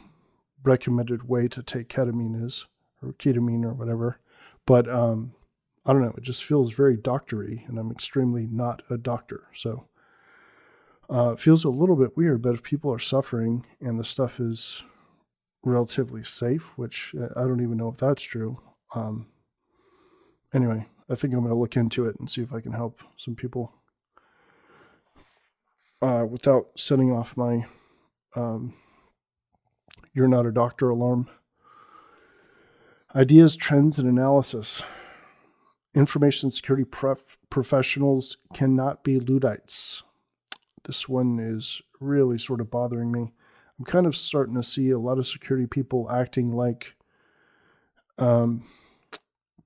recommended 0.63 1.29
way 1.29 1.49
to 1.49 1.63
take 1.63 1.89
ketamine 1.89 2.45
is, 2.45 2.67
or 3.03 3.13
ketamine 3.13 3.65
or 3.65 3.75
whatever. 3.75 4.19
But 4.67 4.89
um, 4.89 5.33
I 5.87 5.93
don't 5.93 6.03
know. 6.03 6.15
It 6.17 6.23
just 6.23 6.45
feels 6.45 6.73
very 6.73 6.97
doctory, 6.97 7.65
and 7.69 7.79
I'm 7.79 7.91
extremely 7.91 8.47
not 8.47 8.83
a 8.91 8.99
doctor. 8.99 9.49
So 9.55 9.87
uh, 11.13 11.33
it 11.33 11.41
feels 11.41 11.65
a 11.65 11.71
little 11.71 11.97
bit 11.97 12.17
weird. 12.17 12.43
But 12.43 12.55
if 12.55 12.63
people 12.63 12.93
are 12.93 12.99
suffering 12.99 13.67
and 13.81 13.99
the 13.99 14.05
stuff 14.05 14.41
is 14.41 14.83
relatively 15.65 16.25
safe, 16.25 16.77
which 16.77 17.15
uh, 17.21 17.29
I 17.37 17.43
don't 17.43 17.63
even 17.63 17.77
know 17.77 17.89
if 17.89 17.99
that's 17.99 18.23
true. 18.23 18.61
Um, 18.95 19.27
anyway, 20.55 20.87
I 21.11 21.17
think 21.17 21.35
I'm 21.35 21.41
going 21.41 21.51
to 21.51 21.61
look 21.61 21.77
into 21.77 22.07
it 22.07 22.21
and 22.21 22.31
see 22.31 22.41
if 22.41 22.53
I 22.53 22.61
can 22.61 22.73
help 22.73 23.03
some 23.17 23.35
people 23.35 23.73
uh, 26.01 26.25
without 26.29 26.69
setting 26.77 27.11
off 27.13 27.37
my 27.37 27.67
um, 28.37 28.75
"you're 30.15 30.29
not 30.29 30.47
a 30.47 30.53
doctor" 30.53 30.89
alarm. 30.89 31.29
Ideas, 33.15 33.57
trends, 33.57 33.99
and 33.99 34.09
analysis. 34.09 34.83
Information 35.95 36.53
security 36.53 36.85
prof- 36.85 37.37
professionals 37.51 38.37
cannot 38.55 39.03
be 39.03 39.19
Luddites. 39.19 40.05
This 40.85 41.09
one 41.09 41.41
is 41.41 41.83
really 41.99 42.39
sort 42.39 42.61
of 42.61 42.71
bothering 42.71 43.11
me. 43.11 43.33
I'm 43.79 43.85
kind 43.85 44.07
of 44.07 44.17
starting 44.17 44.55
to 44.55 44.63
see 44.63 44.91
a 44.91 44.99
lot 44.99 45.19
of 45.19 45.27
security 45.27 45.67
people 45.67 46.09
acting 46.11 46.53
like 46.53 46.95
um, 48.19 48.63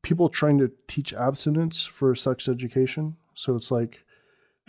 people 0.05 0.29
trying 0.29 0.59
to 0.59 0.71
teach 0.87 1.13
abstinence 1.13 1.85
for 1.85 2.15
sex 2.15 2.49
education. 2.49 3.17
So 3.35 3.57
it's 3.57 3.71
like, 3.71 4.05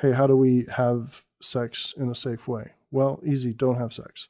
hey, 0.02 0.14
how 0.14 0.26
do 0.26 0.36
we 0.36 0.66
have 0.76 1.26
sex 1.42 1.94
in 1.96 2.10
a 2.10 2.16
safe 2.16 2.48
way? 2.48 2.72
Well, 2.90 3.22
easy, 3.24 3.54
don't 3.54 3.78
have 3.78 3.94
sex. 3.94 4.30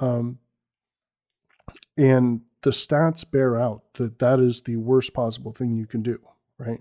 Um, 0.00 0.38
and 1.96 2.40
the 2.62 2.70
stats 2.70 3.30
bear 3.30 3.60
out 3.60 3.94
that 3.94 4.18
that 4.18 4.40
is 4.40 4.62
the 4.62 4.76
worst 4.76 5.14
possible 5.14 5.52
thing 5.52 5.74
you 5.74 5.86
can 5.86 6.02
do, 6.02 6.18
right? 6.58 6.80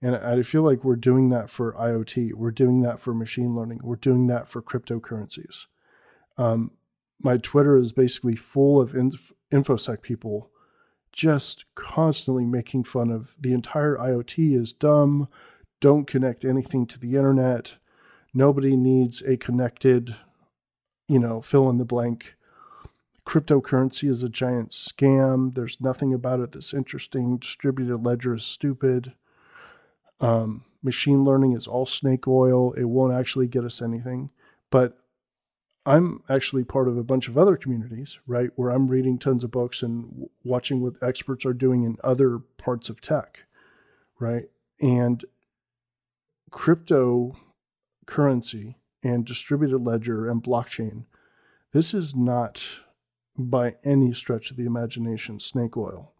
And 0.00 0.14
I 0.14 0.42
feel 0.42 0.62
like 0.62 0.84
we're 0.84 0.96
doing 0.96 1.30
that 1.30 1.50
for 1.50 1.72
IoT, 1.72 2.34
we're 2.34 2.52
doing 2.52 2.82
that 2.82 3.00
for 3.00 3.12
machine 3.12 3.56
learning, 3.56 3.80
we're 3.82 3.96
doing 3.96 4.28
that 4.28 4.46
for 4.46 4.62
cryptocurrencies. 4.62 5.66
Um, 6.36 6.72
my 7.20 7.38
Twitter 7.38 7.76
is 7.76 7.92
basically 7.92 8.36
full 8.36 8.80
of 8.80 8.94
inf- 8.94 9.32
infosec 9.52 10.02
people 10.02 10.50
just 11.18 11.64
constantly 11.74 12.46
making 12.46 12.84
fun 12.84 13.10
of 13.10 13.34
the 13.40 13.52
entire 13.52 13.96
IoT 13.96 14.56
is 14.56 14.72
dumb. 14.72 15.28
Don't 15.80 16.06
connect 16.06 16.44
anything 16.44 16.86
to 16.86 16.98
the 16.98 17.16
internet. 17.16 17.74
Nobody 18.32 18.76
needs 18.76 19.20
a 19.22 19.36
connected, 19.36 20.14
you 21.08 21.18
know, 21.18 21.42
fill 21.42 21.68
in 21.70 21.78
the 21.78 21.84
blank. 21.84 22.36
Cryptocurrency 23.26 24.08
is 24.08 24.22
a 24.22 24.28
giant 24.28 24.70
scam. 24.70 25.54
There's 25.54 25.80
nothing 25.80 26.14
about 26.14 26.38
it 26.38 26.52
that's 26.52 26.72
interesting. 26.72 27.38
Distributed 27.38 27.96
ledger 27.96 28.36
is 28.36 28.44
stupid. 28.44 29.12
Um, 30.20 30.66
machine 30.84 31.24
learning 31.24 31.56
is 31.56 31.66
all 31.66 31.84
snake 31.84 32.28
oil. 32.28 32.74
It 32.74 32.84
won't 32.84 33.12
actually 33.12 33.48
get 33.48 33.64
us 33.64 33.82
anything. 33.82 34.30
But 34.70 34.96
I'm 35.88 36.22
actually 36.28 36.64
part 36.64 36.86
of 36.86 36.98
a 36.98 37.02
bunch 37.02 37.28
of 37.28 37.38
other 37.38 37.56
communities, 37.56 38.18
right, 38.26 38.50
where 38.56 38.68
I'm 38.68 38.88
reading 38.88 39.18
tons 39.18 39.42
of 39.42 39.50
books 39.50 39.82
and 39.82 40.28
watching 40.44 40.82
what 40.82 41.02
experts 41.02 41.46
are 41.46 41.54
doing 41.54 41.84
in 41.84 41.96
other 42.04 42.40
parts 42.58 42.90
of 42.90 43.00
tech, 43.00 43.44
right? 44.20 44.50
And 44.82 45.24
cryptocurrency 46.50 48.74
and 49.02 49.24
distributed 49.24 49.78
ledger 49.78 50.28
and 50.28 50.42
blockchain, 50.42 51.04
this 51.72 51.94
is 51.94 52.14
not 52.14 52.62
by 53.38 53.76
any 53.82 54.12
stretch 54.12 54.50
of 54.50 54.58
the 54.58 54.66
imagination 54.66 55.40
snake 55.40 55.78
oil. 55.78 56.12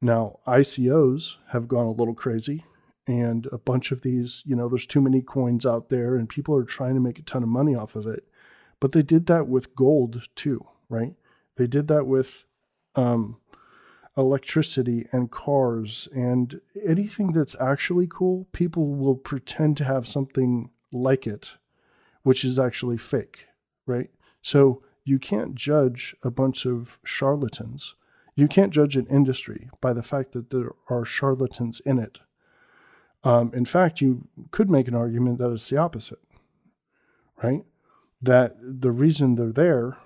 Now, 0.00 0.38
ICOs 0.46 1.36
have 1.48 1.68
gone 1.68 1.84
a 1.84 1.92
little 1.92 2.14
crazy, 2.14 2.64
and 3.06 3.48
a 3.52 3.58
bunch 3.58 3.92
of 3.92 4.00
these, 4.00 4.42
you 4.46 4.56
know, 4.56 4.70
there's 4.70 4.86
too 4.86 5.02
many 5.02 5.20
coins 5.20 5.66
out 5.66 5.90
there, 5.90 6.16
and 6.16 6.26
people 6.26 6.56
are 6.56 6.64
trying 6.64 6.94
to 6.94 7.00
make 7.00 7.18
a 7.18 7.22
ton 7.22 7.42
of 7.42 7.50
money 7.50 7.74
off 7.74 7.96
of 7.96 8.06
it. 8.06 8.26
But 8.82 8.90
they 8.90 9.04
did 9.04 9.26
that 9.26 9.46
with 9.46 9.76
gold 9.76 10.26
too, 10.34 10.66
right? 10.88 11.14
They 11.54 11.68
did 11.68 11.86
that 11.86 12.04
with 12.04 12.46
um, 12.96 13.36
electricity 14.16 15.06
and 15.12 15.30
cars 15.30 16.08
and 16.12 16.60
anything 16.84 17.30
that's 17.30 17.54
actually 17.60 18.08
cool. 18.10 18.48
People 18.50 18.88
will 18.88 19.14
pretend 19.14 19.76
to 19.76 19.84
have 19.84 20.08
something 20.08 20.70
like 20.90 21.28
it, 21.28 21.58
which 22.24 22.44
is 22.44 22.58
actually 22.58 22.98
fake, 22.98 23.46
right? 23.86 24.10
So 24.42 24.82
you 25.04 25.20
can't 25.20 25.54
judge 25.54 26.16
a 26.24 26.30
bunch 26.32 26.66
of 26.66 26.98
charlatans. 27.04 27.94
You 28.34 28.48
can't 28.48 28.72
judge 28.72 28.96
an 28.96 29.06
industry 29.06 29.70
by 29.80 29.92
the 29.92 30.02
fact 30.02 30.32
that 30.32 30.50
there 30.50 30.72
are 30.90 31.04
charlatans 31.04 31.80
in 31.86 32.00
it. 32.00 32.18
Um, 33.22 33.52
in 33.54 33.64
fact, 33.64 34.00
you 34.00 34.26
could 34.50 34.68
make 34.68 34.88
an 34.88 34.96
argument 34.96 35.38
that 35.38 35.52
it's 35.52 35.70
the 35.70 35.76
opposite, 35.76 36.18
right? 37.40 37.64
That 38.22 38.56
the 38.62 38.92
reason 38.92 39.34
they're 39.34 39.52
there 39.52 39.98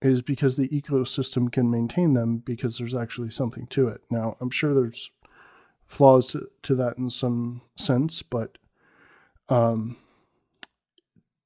is 0.00 0.22
because 0.22 0.56
the 0.56 0.68
ecosystem 0.68 1.50
can 1.50 1.70
maintain 1.70 2.12
them 2.12 2.38
because 2.38 2.78
there's 2.78 2.94
actually 2.94 3.30
something 3.30 3.66
to 3.68 3.88
it. 3.88 4.02
Now, 4.10 4.36
I'm 4.40 4.50
sure 4.50 4.72
there's 4.72 5.10
flaws 5.86 6.28
to, 6.28 6.48
to 6.62 6.74
that 6.76 6.98
in 6.98 7.10
some 7.10 7.62
sense, 7.76 8.22
but 8.22 8.58
um, 9.48 9.96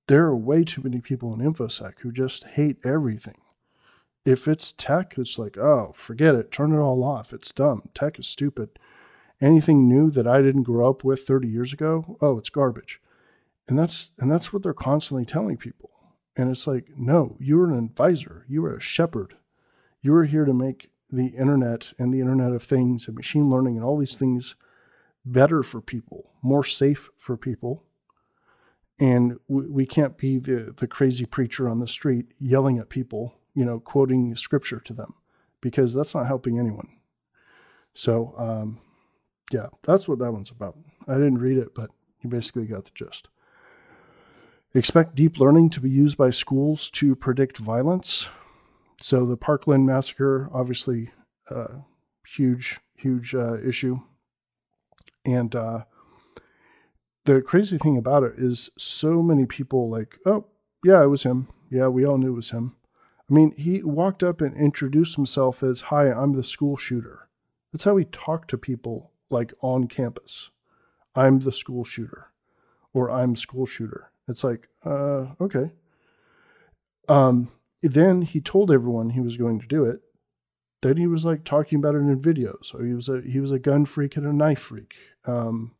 there 0.08 0.24
are 0.24 0.36
way 0.36 0.64
too 0.64 0.82
many 0.82 1.00
people 1.00 1.32
in 1.32 1.40
InfoSec 1.40 2.00
who 2.00 2.12
just 2.12 2.44
hate 2.44 2.78
everything. 2.84 3.38
If 4.24 4.46
it's 4.46 4.72
tech, 4.72 5.14
it's 5.16 5.38
like, 5.38 5.56
oh, 5.56 5.92
forget 5.94 6.34
it, 6.34 6.52
turn 6.52 6.74
it 6.74 6.78
all 6.78 7.02
off. 7.02 7.32
It's 7.32 7.52
dumb. 7.52 7.88
Tech 7.94 8.18
is 8.18 8.26
stupid. 8.26 8.78
Anything 9.40 9.88
new 9.88 10.10
that 10.10 10.26
I 10.26 10.42
didn't 10.42 10.64
grow 10.64 10.90
up 10.90 11.02
with 11.02 11.22
30 11.22 11.48
years 11.48 11.72
ago, 11.72 12.18
oh, 12.20 12.36
it's 12.36 12.50
garbage. 12.50 13.00
And 13.70 13.78
that's 13.78 14.10
and 14.18 14.30
that's 14.30 14.52
what 14.52 14.62
they're 14.62 14.74
constantly 14.74 15.24
telling 15.24 15.56
people. 15.56 15.90
And 16.36 16.50
it's 16.50 16.66
like, 16.66 16.88
no, 16.96 17.36
you're 17.40 17.70
an 17.70 17.78
advisor. 17.78 18.44
You 18.48 18.64
are 18.66 18.76
a 18.76 18.80
shepherd. 18.80 19.36
You 20.02 20.14
are 20.14 20.24
here 20.24 20.44
to 20.44 20.52
make 20.52 20.90
the 21.10 21.28
internet 21.28 21.92
and 21.98 22.12
the 22.12 22.20
internet 22.20 22.52
of 22.52 22.62
things 22.62 23.06
and 23.06 23.16
machine 23.16 23.48
learning 23.48 23.76
and 23.76 23.84
all 23.84 23.98
these 23.98 24.16
things 24.16 24.54
better 25.24 25.62
for 25.62 25.80
people, 25.80 26.30
more 26.42 26.64
safe 26.64 27.10
for 27.18 27.36
people. 27.36 27.84
And 28.98 29.38
we, 29.48 29.66
we 29.66 29.86
can't 29.86 30.16
be 30.16 30.38
the, 30.38 30.72
the 30.76 30.86
crazy 30.86 31.24
preacher 31.24 31.68
on 31.68 31.80
the 31.80 31.88
street 31.88 32.26
yelling 32.38 32.78
at 32.78 32.90
people 32.90 33.40
you 33.54 33.64
know, 33.64 33.80
quoting 33.80 34.34
scripture 34.36 34.80
to 34.80 34.92
them 34.92 35.14
because 35.60 35.94
that's 35.94 36.14
not 36.14 36.26
helping 36.26 36.58
anyone. 36.58 36.88
So, 37.94 38.34
um, 38.38 38.80
yeah, 39.52 39.66
that's 39.82 40.08
what 40.08 40.18
that 40.20 40.32
one's 40.32 40.50
about. 40.50 40.78
I 41.08 41.14
didn't 41.14 41.38
read 41.38 41.58
it, 41.58 41.74
but 41.74 41.90
you 42.20 42.30
basically 42.30 42.66
got 42.66 42.84
the 42.84 42.92
gist. 42.94 43.28
Expect 44.72 45.16
deep 45.16 45.38
learning 45.38 45.70
to 45.70 45.80
be 45.80 45.90
used 45.90 46.16
by 46.16 46.30
schools 46.30 46.90
to 46.90 47.16
predict 47.16 47.58
violence. 47.58 48.28
So, 49.00 49.26
the 49.26 49.36
Parkland 49.36 49.84
massacre, 49.84 50.48
obviously, 50.52 51.10
uh, 51.50 51.80
huge, 52.24 52.78
huge 52.94 53.34
uh, 53.34 53.58
issue. 53.60 54.00
And 55.24 55.56
uh, 55.56 55.84
the 57.24 57.42
crazy 57.42 57.78
thing 57.78 57.96
about 57.96 58.22
it 58.22 58.34
is, 58.36 58.70
so 58.78 59.22
many 59.22 59.44
people 59.44 59.90
like, 59.90 60.18
oh, 60.24 60.46
yeah, 60.84 61.02
it 61.02 61.08
was 61.08 61.24
him. 61.24 61.48
Yeah, 61.68 61.88
we 61.88 62.06
all 62.06 62.18
knew 62.18 62.32
it 62.32 62.36
was 62.36 62.50
him. 62.50 62.76
I 63.28 63.34
mean, 63.34 63.52
he 63.56 63.82
walked 63.82 64.22
up 64.22 64.40
and 64.40 64.56
introduced 64.56 65.16
himself 65.16 65.62
as, 65.62 65.82
Hi, 65.82 66.12
I'm 66.12 66.32
the 66.32 66.44
school 66.44 66.76
shooter. 66.76 67.28
That's 67.72 67.84
how 67.84 67.96
he 67.96 68.04
talked 68.04 68.50
to 68.50 68.58
people 68.58 69.12
like 69.30 69.52
on 69.60 69.88
campus. 69.88 70.50
I'm 71.14 71.40
the 71.40 71.52
school 71.52 71.84
shooter 71.84 72.28
or 72.92 73.10
I'm 73.10 73.36
school 73.36 73.66
shooter. 73.66 74.09
It's 74.28 74.44
like, 74.44 74.68
uh, 74.84 75.26
okay. 75.40 75.70
Um, 77.08 77.50
then 77.82 78.22
he 78.22 78.40
told 78.40 78.70
everyone 78.70 79.10
he 79.10 79.20
was 79.20 79.36
going 79.36 79.58
to 79.60 79.66
do 79.66 79.84
it. 79.84 80.00
Then 80.82 80.96
he 80.96 81.06
was 81.06 81.24
like 81.24 81.44
talking 81.44 81.78
about 81.78 81.94
it 81.94 81.98
in 81.98 82.20
videos. 82.20 82.66
So 82.66 82.82
he 82.82 82.94
was 82.94 83.08
a 83.08 83.20
he 83.20 83.40
was 83.40 83.52
a 83.52 83.58
gun 83.58 83.84
freak 83.84 84.16
and 84.16 84.26
a 84.26 84.32
knife 84.32 84.60
freak. 84.60 84.94
Um, 85.26 85.72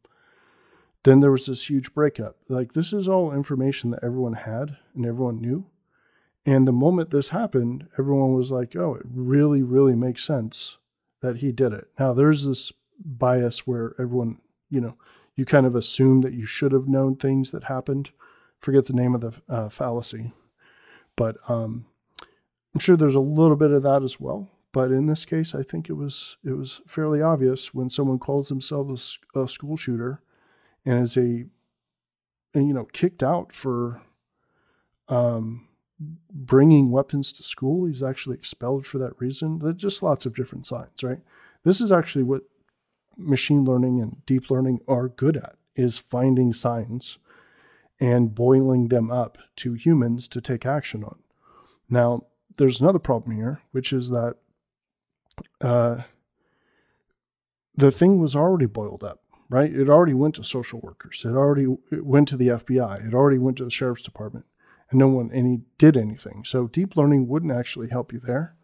then 1.05 1.21
there 1.21 1.31
was 1.31 1.47
this 1.47 1.71
huge 1.71 1.95
breakup. 1.95 2.37
Like 2.49 2.73
this 2.73 2.93
is 2.93 3.09
all 3.09 3.33
information 3.33 3.91
that 3.91 4.05
everyone 4.05 4.35
had 4.35 4.77
and 4.95 5.07
everyone 5.07 5.41
knew. 5.41 5.67
And 6.45 6.67
the 6.67 6.73
moment 6.73 7.11
this 7.11 7.29
happened, 7.29 7.89
everyone 7.99 8.35
was 8.35 8.51
like, 8.51 8.77
"Oh, 8.77 8.95
it 8.95 9.07
really, 9.11 9.63
really 9.63 9.95
makes 9.95 10.25
sense 10.25 10.79
that 11.23 11.37
he 11.37 11.53
did 11.53 11.73
it." 11.73 11.89
Now 11.99 12.13
there's 12.13 12.45
this 12.45 12.73
bias 13.03 13.67
where 13.67 13.95
everyone, 13.99 14.41
you 14.69 14.81
know, 14.81 14.97
you 15.35 15.47
kind 15.47 15.65
of 15.67 15.75
assume 15.75 16.21
that 16.23 16.35
you 16.35 16.45
should 16.45 16.73
have 16.73 16.89
known 16.89 17.17
things 17.17 17.51
that 17.51 17.65
happened. 17.65 18.11
Forget 18.61 18.87
the 18.87 18.93
name 18.93 19.15
of 19.15 19.21
the 19.23 19.33
uh, 19.49 19.69
fallacy, 19.69 20.33
but 21.17 21.37
um, 21.49 21.87
I'm 22.75 22.81
sure 22.81 22.97
there's 22.97 23.15
a 23.15 23.21
little 23.21 23.57
bit 23.57 23.71
of 23.71 23.83
that 23.83 24.03
as 24.03 24.21
well. 24.21 24.49
But 24.73 24.93
in 24.93 25.07
this 25.07 25.25
case, 25.25 25.55
I 25.55 25.63
think 25.63 25.89
it 25.89 25.95
was 25.95 26.37
it 26.45 26.53
was 26.53 26.81
fairly 26.87 27.21
obvious 27.21 27.75
when 27.75 27.91
someone 27.91 28.19
calls 28.19 28.49
themselves 28.49 29.19
a, 29.35 29.41
a 29.41 29.49
school 29.49 29.77
shooter 29.77 30.23
and 30.85 31.03
is 31.03 31.17
a 31.17 31.47
and, 32.55 32.69
you 32.69 32.75
know 32.75 32.85
kicked 32.93 33.23
out 33.23 33.53
for 33.53 34.03
um, 35.09 35.67
bringing 36.33 36.91
weapons 36.91 37.33
to 37.33 37.43
school. 37.43 37.87
He's 37.87 38.03
actually 38.03 38.37
expelled 38.37 38.87
for 38.87 38.99
that 38.99 39.21
reason. 39.21 39.59
There's 39.59 39.77
just 39.77 40.03
lots 40.03 40.25
of 40.25 40.37
different 40.37 40.67
signs, 40.67 41.03
right? 41.03 41.21
This 41.65 41.81
is 41.81 41.91
actually 41.91 42.23
what 42.23 42.43
machine 43.17 43.65
learning 43.65 44.01
and 44.01 44.25
deep 44.25 44.51
learning 44.51 44.81
are 44.89 45.09
good 45.09 45.37
at 45.37 45.57
is 45.75 45.99
finding 45.99 46.53
signs 46.53 47.19
and 48.01 48.35
boiling 48.35 48.89
them 48.89 49.11
up 49.11 49.37
to 49.57 49.75
humans 49.75 50.27
to 50.29 50.41
take 50.41 50.65
action 50.65 51.05
on. 51.05 51.19
Now, 51.89 52.23
there's 52.57 52.81
another 52.81 52.99
problem 52.99 53.37
here, 53.37 53.61
which 53.73 53.93
is 53.93 54.09
that 54.11 54.37
uh, 55.61 56.03
the 57.77 57.93
thing 57.93 58.19
was 58.19 58.35
already 58.35 58.67
boiled 58.67 59.05
up, 59.05 59.21
right? 59.49 59.73
It 59.73 59.89
already 59.89 60.15
went 60.15 60.37
to 60.37 60.45
social 60.45 60.81
workers. 60.81 61.23
It 61.25 61.33
already 61.33 61.67
it 61.93 62.07
went 62.07 62.29
to 62.29 62.37
the 62.37 62.49
FBI. 62.49 63.07
It 63.07 63.15
already 63.15 63.39
went 63.39 63.59
to 63.59 63.65
the 63.65 63.71
sheriff's 63.71 64.03
department, 64.03 64.47
and 64.91 64.99
no 64.99 65.09
one 65.09 65.31
any 65.33 65.61
did 65.79 65.97
anything. 65.97 66.45
So 66.45 66.67
deep 66.67 66.97
learning 66.97 67.29
wouldn't 67.29 67.53
actually 67.53 67.91
help 67.91 68.13
you 68.13 68.19
there, 68.19 68.57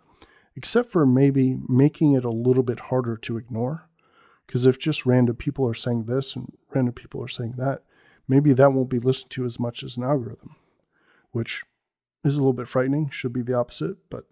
except 0.55 0.91
for 0.91 1.05
maybe 1.05 1.59
making 1.69 2.15
it 2.15 2.25
a 2.25 2.31
little 2.31 2.63
bit 2.63 2.81
harder 2.81 3.17
to 3.19 3.37
ignore. 3.37 3.89
Because 4.47 4.65
if 4.65 4.79
just 4.79 5.05
random 5.05 5.37
people 5.37 5.67
are 5.69 5.75
saying 5.75 6.05
this 6.05 6.37
and 6.37 6.53
random 6.73 6.95
people 6.95 7.23
are 7.23 7.29
saying 7.29 7.55
that, 7.59 7.83
maybe 8.29 8.53
that 8.53 8.73
won't 8.73 8.91
be 8.91 8.99
listened 8.99 9.31
to 9.31 9.45
as 9.45 9.59
much 9.59 9.83
as 9.83 9.97
an 9.97 10.05
algorithm, 10.05 10.57
which 11.33 11.65
is 12.25 12.35
a 12.35 12.39
little 12.39 12.53
bit 12.53 12.69
frightening. 12.69 13.11
Should 13.11 13.33
be 13.33 13.43
the 13.43 13.55
opposite, 13.55 13.97
but 14.11 14.25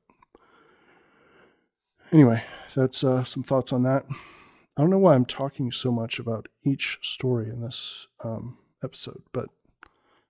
anyway, 2.12 2.42
that's 2.74 3.04
uh, 3.04 3.24
some 3.24 3.42
thoughts 3.42 3.72
on 3.72 3.82
that. 3.84 4.04
I 4.76 4.80
don't 4.80 4.90
know 4.90 4.98
why 4.98 5.14
I'm 5.14 5.24
talking 5.24 5.70
so 5.70 5.92
much 5.92 6.18
about 6.18 6.48
each 6.64 6.98
story 7.02 7.48
in 7.48 7.60
this 7.60 8.08
um, 8.24 8.58
episode, 8.82 9.22
but 9.32 9.48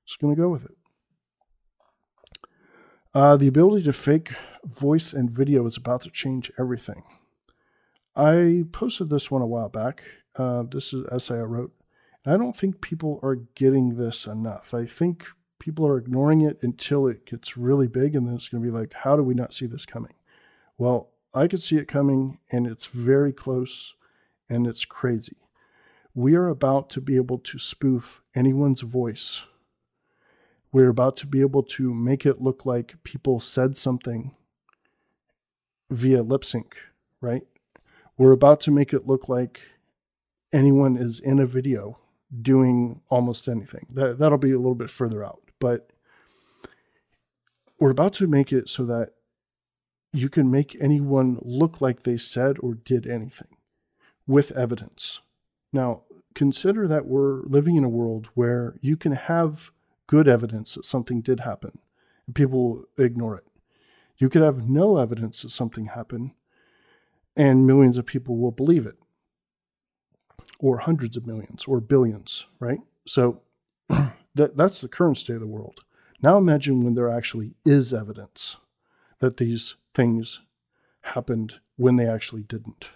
just 0.05 0.21
going 0.21 0.35
to 0.35 0.41
go 0.41 0.49
with 0.49 0.67
it. 0.67 0.77
Uh, 3.15 3.37
the 3.37 3.47
ability 3.47 3.85
to 3.85 3.93
fake 3.93 4.33
voice 4.65 5.13
and 5.13 5.31
video 5.31 5.65
is 5.67 5.77
about 5.77 6.03
to 6.03 6.11
change 6.11 6.51
everything. 6.59 7.05
I 8.17 8.65
posted 8.73 9.09
this 9.09 9.31
one 9.31 9.41
a 9.41 9.47
while 9.47 9.69
back. 9.69 10.03
Uh, 10.37 10.65
this 10.71 10.93
is 10.93 11.05
an 11.05 11.09
essay 11.13 11.37
I 11.37 11.43
wrote. 11.43 11.73
And 12.25 12.35
I 12.35 12.37
don't 12.37 12.57
think 12.57 12.81
people 12.81 13.21
are 13.23 13.37
getting 13.55 13.97
this 13.97 14.27
enough. 14.27 14.73
I 14.73 14.87
think 14.87 15.27
people 15.59 15.87
are 15.87 15.99
ignoring 15.99 16.41
it 16.41 16.59
until 16.63 17.07
it 17.07 17.27
gets 17.27 17.57
really 17.57 17.87
big, 17.87 18.15
and 18.15 18.27
then 18.27 18.35
it's 18.35 18.49
going 18.49 18.63
to 18.63 18.71
be 18.71 18.77
like, 18.77 18.93
how 18.93 19.17
do 19.17 19.23
we 19.23 19.35
not 19.35 19.53
see 19.53 19.67
this 19.67 19.87
coming? 19.87 20.15
Well, 20.79 21.11
I 21.33 21.49
could 21.49 21.63
see 21.63 21.77
it 21.77 21.89
coming, 21.89 22.39
and 22.51 22.67
it's 22.67 22.87
very 22.87 23.33
close, 23.33 23.95
and 24.49 24.67
it's 24.67 24.85
crazy. 24.85 25.37
We 26.15 26.35
are 26.35 26.49
about 26.49 26.91
to 26.91 27.01
be 27.01 27.17
able 27.17 27.39
to 27.39 27.59
spoof 27.59 28.23
anyone's 28.35 28.83
voice. 28.83 29.43
We're 30.73 30.89
about 30.89 31.17
to 31.19 31.27
be 31.27 31.41
able 31.41 31.63
to 31.63 31.93
make 31.93 32.25
it 32.25 32.41
look 32.41 32.65
like 32.65 33.03
people 33.05 33.41
said 33.41 33.77
something 33.77 34.35
via 35.91 36.23
lip 36.23 36.45
sync, 36.45 36.77
right? 37.21 37.43
We're 38.17 38.33
about 38.33 38.61
to 38.63 38.71
make 38.71 38.93
it 38.93 39.07
look 39.07 39.29
like 39.29 39.61
anyone 40.53 40.97
is 40.97 41.19
in 41.19 41.39
a 41.39 41.47
video 41.47 41.99
doing 42.43 43.01
almost 43.09 43.49
anything. 43.49 43.87
That 43.91 44.19
that'll 44.19 44.39
be 44.39 44.53
a 44.53 44.59
little 44.59 44.75
bit 44.75 44.91
further 44.91 45.25
out, 45.25 45.43
but 45.59 45.91
we're 47.79 47.91
about 47.91 48.15
to 48.15 48.27
make 48.27 48.53
it 48.53 48.69
so 48.69 48.85
that 48.87 49.11
you 50.13 50.29
can 50.29 50.51
make 50.51 50.77
anyone 50.81 51.39
look 51.43 51.81
like 51.81 52.01
they 52.01 52.17
said 52.17 52.57
or 52.61 52.75
did 52.75 53.07
anything 53.07 53.57
with 54.27 54.53
evidence. 54.53 55.21
Now, 55.73 56.03
consider 56.35 56.87
that 56.87 57.07
we're 57.07 57.43
living 57.43 57.77
in 57.77 57.85
a 57.85 57.89
world 57.89 58.29
where 58.35 58.77
you 58.81 58.97
can 58.97 59.13
have 59.13 59.73
good 60.07 60.29
evidence 60.29 60.75
that 60.75 60.85
something 60.85 61.21
did 61.21 61.41
happen 61.41 61.79
and 62.27 62.35
people 62.35 62.85
ignore 62.97 63.37
it. 63.37 63.45
You 64.19 64.29
could 64.29 64.43
have 64.43 64.69
no 64.69 64.99
evidence 64.99 65.43
that 65.43 65.51
something 65.51 65.87
happened 65.87 66.31
and 67.37 67.67
millions 67.67 67.99
of 67.99 68.07
people 68.07 68.37
will 68.37 68.53
believe 68.53 68.87
it, 68.87 68.97
or 70.59 70.79
hundreds 70.79 71.17
of 71.17 71.27
millions, 71.27 71.65
or 71.67 71.81
billions, 71.81 72.47
right? 72.61 72.81
So 73.07 73.43
that, 73.89 74.57
that's 74.57 74.81
the 74.81 74.89
current 74.89 75.19
state 75.19 75.35
of 75.35 75.41
the 75.41 75.47
world. 75.47 75.81
Now 76.23 76.39
imagine 76.39 76.83
when 76.83 76.95
there 76.95 77.11
actually 77.11 77.55
is 77.65 77.93
evidence 77.93 78.57
that 79.19 79.37
these 79.37 79.77
things 79.93 80.41
happened 81.03 81.61
when 81.77 81.97
they 81.97 82.07
actually 82.07 82.43
didn't. 82.43 82.91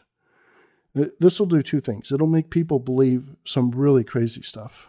This 0.94 1.38
will 1.38 1.47
do 1.47 1.62
two 1.62 1.81
things. 1.81 2.11
It'll 2.11 2.27
make 2.27 2.51
people 2.51 2.79
believe 2.79 3.37
some 3.44 3.71
really 3.71 4.03
crazy 4.03 4.42
stuff, 4.42 4.88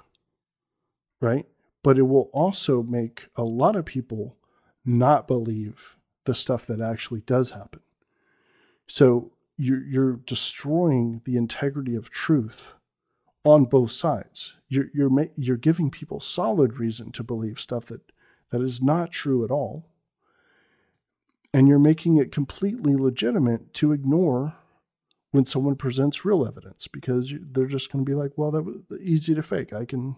right? 1.22 1.46
But 1.84 1.98
it 1.98 2.04
will 2.04 2.30
also 2.34 2.82
make 2.82 3.28
a 3.36 3.44
lot 3.44 3.76
of 3.76 3.86
people 3.86 4.38
not 4.86 5.28
believe 5.28 5.98
the 6.24 6.34
stuff 6.34 6.66
that 6.66 6.82
actually 6.82 7.22
does 7.22 7.52
happen. 7.52 7.82
So 8.88 9.32
you're, 9.60 9.84
you're 9.84 10.16
destroying 10.26 11.22
the 11.26 11.36
integrity 11.36 11.94
of 11.94 12.10
truth 12.10 12.74
on 13.44 13.66
both 13.66 13.92
sides. 13.92 14.54
You're, 14.70 14.86
you're, 14.94 15.12
you're 15.38 15.58
giving 15.58 15.92
people 15.92 16.22
solid 16.22 16.80
reason 16.80 17.12
to 17.12 17.24
believe 17.24 17.60
stuff 17.60 17.86
that, 17.86 18.02
that 18.52 18.62
is 18.62 18.82
not 18.82 19.12
true 19.12 19.44
at 19.44 19.52
all. 19.52 19.86
And 21.54 21.68
you're 21.68 21.78
making 21.78 22.18
it 22.18 22.32
completely 22.32 22.96
legitimate 22.96 23.74
to 23.76 23.92
ignore 23.92 24.56
when 25.32 25.46
someone 25.46 25.76
presents 25.76 26.24
real 26.24 26.48
evidence 26.48 26.88
because 26.88 27.34
they're 27.52 27.66
just 27.66 27.92
going 27.92 28.06
to 28.06 28.10
be 28.10 28.16
like, 28.16 28.32
well, 28.38 28.52
that 28.52 28.64
was 28.64 28.78
easy 29.02 29.36
to 29.36 29.44
fake. 29.44 29.74
I 29.74 29.84
can 29.84 30.16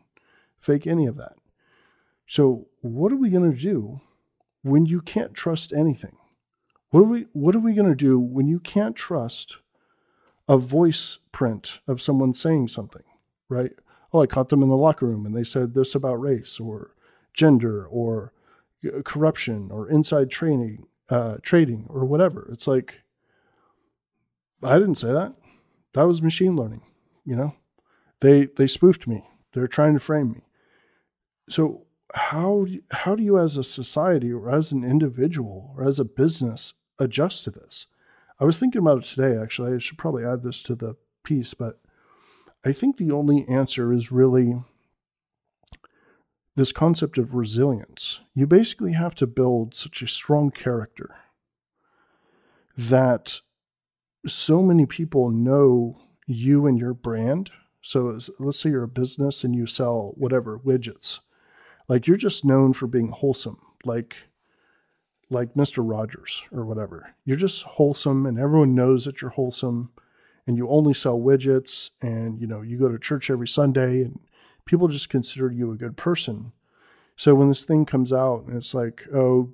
fake 0.60 0.86
any 0.86 1.08
of 1.08 1.17
that. 1.17 1.34
So, 2.27 2.67
what 2.82 3.12
are 3.12 3.17
we 3.17 3.30
going 3.30 3.51
to 3.51 3.58
do 3.58 4.01
when 4.62 4.86
you 4.86 5.01
can't 5.01 5.34
trust 5.34 5.73
anything? 5.73 6.15
What 6.91 6.99
are 6.99 7.04
we 7.04 7.25
what 7.32 7.56
are 7.56 7.60
we 7.60 7.73
going 7.73 7.89
to 7.89 7.95
do 7.95 8.19
when 8.19 8.47
you 8.47 8.60
can't 8.60 8.95
trust 8.95 9.58
a 10.47 10.58
voice 10.58 11.19
print 11.32 11.80
of 11.88 12.01
someone 12.01 12.34
saying 12.34 12.67
something, 12.67 13.04
right? 13.47 13.71
Oh, 14.12 14.21
I 14.21 14.27
caught 14.27 14.49
them 14.49 14.62
in 14.62 14.67
the 14.67 14.75
locker 14.75 15.06
room 15.06 15.25
and 15.25 15.34
they 15.34 15.45
said 15.45 15.73
this 15.73 15.95
about 15.95 16.15
race 16.15 16.60
or 16.60 16.93
gender 17.34 17.86
or 17.86 18.34
uh, 18.86 19.01
corruption 19.04 19.69
or 19.71 19.89
inside 19.89 20.30
training, 20.30 20.86
uh, 21.10 21.38
trading 21.41 21.88
or 21.89 22.04
whatever. 22.04 22.49
It's 22.51 22.67
like 22.67 23.01
I 24.62 24.77
didn't 24.77 24.95
say 24.95 25.13
that. 25.13 25.34
That 25.93 26.04
was 26.04 26.21
machine 26.21 26.58
learning. 26.58 26.82
You 27.25 27.38
know, 27.38 27.56
they 28.19 28.47
they 28.47 28.67
spoofed 28.67 29.08
me. 29.08 29.30
They're 29.54 29.67
trying 29.67 29.93
to 29.93 30.01
frame 30.01 30.32
me. 30.34 30.41
So 31.49 31.84
how 32.13 32.65
how 32.91 33.15
do 33.15 33.23
you 33.23 33.39
as 33.39 33.56
a 33.56 33.63
society 33.63 34.34
or 34.34 34.54
as 34.54 34.73
an 34.73 34.84
individual 34.84 35.73
or 35.77 35.88
as 35.88 35.97
a 35.97 36.04
business 36.06 36.73
adjust 37.02 37.44
to 37.44 37.52
this? 37.52 37.88
I 38.40 38.46
was 38.46 38.58
thinking 38.58 38.80
about 38.80 39.00
it 39.00 39.04
today 39.04 39.38
actually. 39.38 39.74
I 39.74 39.80
should 39.80 39.98
probably 39.98 40.26
add 40.26 40.44
this 40.44 40.64
to 40.64 40.76
the 40.76 40.96
piece, 41.24 41.54
but 41.54 41.80
I 42.64 42.72
think 42.72 42.98
the 42.98 43.12
only 43.12 43.48
answer 43.48 43.92
is 43.92 44.12
really 44.12 44.56
this 46.56 46.72
concept 46.72 47.18
of 47.18 47.34
resilience. 47.34 48.22
You 48.36 48.46
basically 48.46 48.94
have 48.94 49.16
to 49.16 49.28
build 49.28 49.76
such 49.76 50.02
a 50.02 50.08
strong 50.08 50.52
character 50.52 51.16
that 52.78 53.42
so 54.28 54.62
many 54.62 54.86
people 54.86 55.30
know 55.30 56.00
you 56.28 56.68
and 56.68 56.78
your 56.78 56.94
brand. 56.94 57.52
So 57.82 58.20
let's 58.40 58.60
say 58.60 58.70
you're 58.70 58.84
a 58.84 58.88
business 58.88 59.44
and 59.44 59.56
you 59.56 59.66
sell 59.66 60.14
whatever 60.16 60.60
widgets. 60.60 61.20
Like 61.88 62.06
you're 62.08 62.18
just 62.18 62.46
known 62.46 62.74
for 62.74 62.88
being 62.88 63.10
wholesome, 63.10 63.60
like 63.84 64.16
like 65.32 65.54
Mr. 65.54 65.78
Rogers 65.78 66.44
or 66.52 66.65
whatever. 66.65 67.15
You're 67.26 67.38
just 67.38 67.63
wholesome 67.63 68.26
and 68.26 68.38
everyone 68.38 68.76
knows 68.76 69.06
that 69.06 69.22
you're 69.22 69.32
wholesome 69.32 69.91
and 70.46 70.58
you 70.58 70.67
only 70.70 70.94
sell 70.94 71.17
widgets 71.17 71.91
and 72.02 72.39
you 72.39 72.46
know 72.46 72.62
you 72.62 72.78
go 72.78 72.89
to 72.89 73.00
church 73.00 73.30
every 73.30 73.48
Sunday 73.48 74.02
and 74.02 74.20
people 74.65 74.88
just 74.88 75.10
consider 75.10 75.50
you 75.50 75.72
a 75.72 75.78
good 75.78 75.96
person. 75.96 76.52
So 77.15 77.34
when 77.34 77.48
this 77.48 77.63
thing 77.63 77.86
comes 77.86 78.12
out 78.12 78.46
and 78.46 78.58
it's 78.58 78.74
like, 78.74 79.04
oh, 79.13 79.54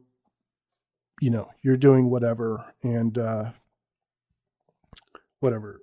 you 1.22 1.30
know, 1.30 1.50
you're 1.62 1.78
doing 1.78 2.10
whatever 2.10 2.74
and 2.84 3.18
uh, 3.18 3.52
whatever, 5.40 5.82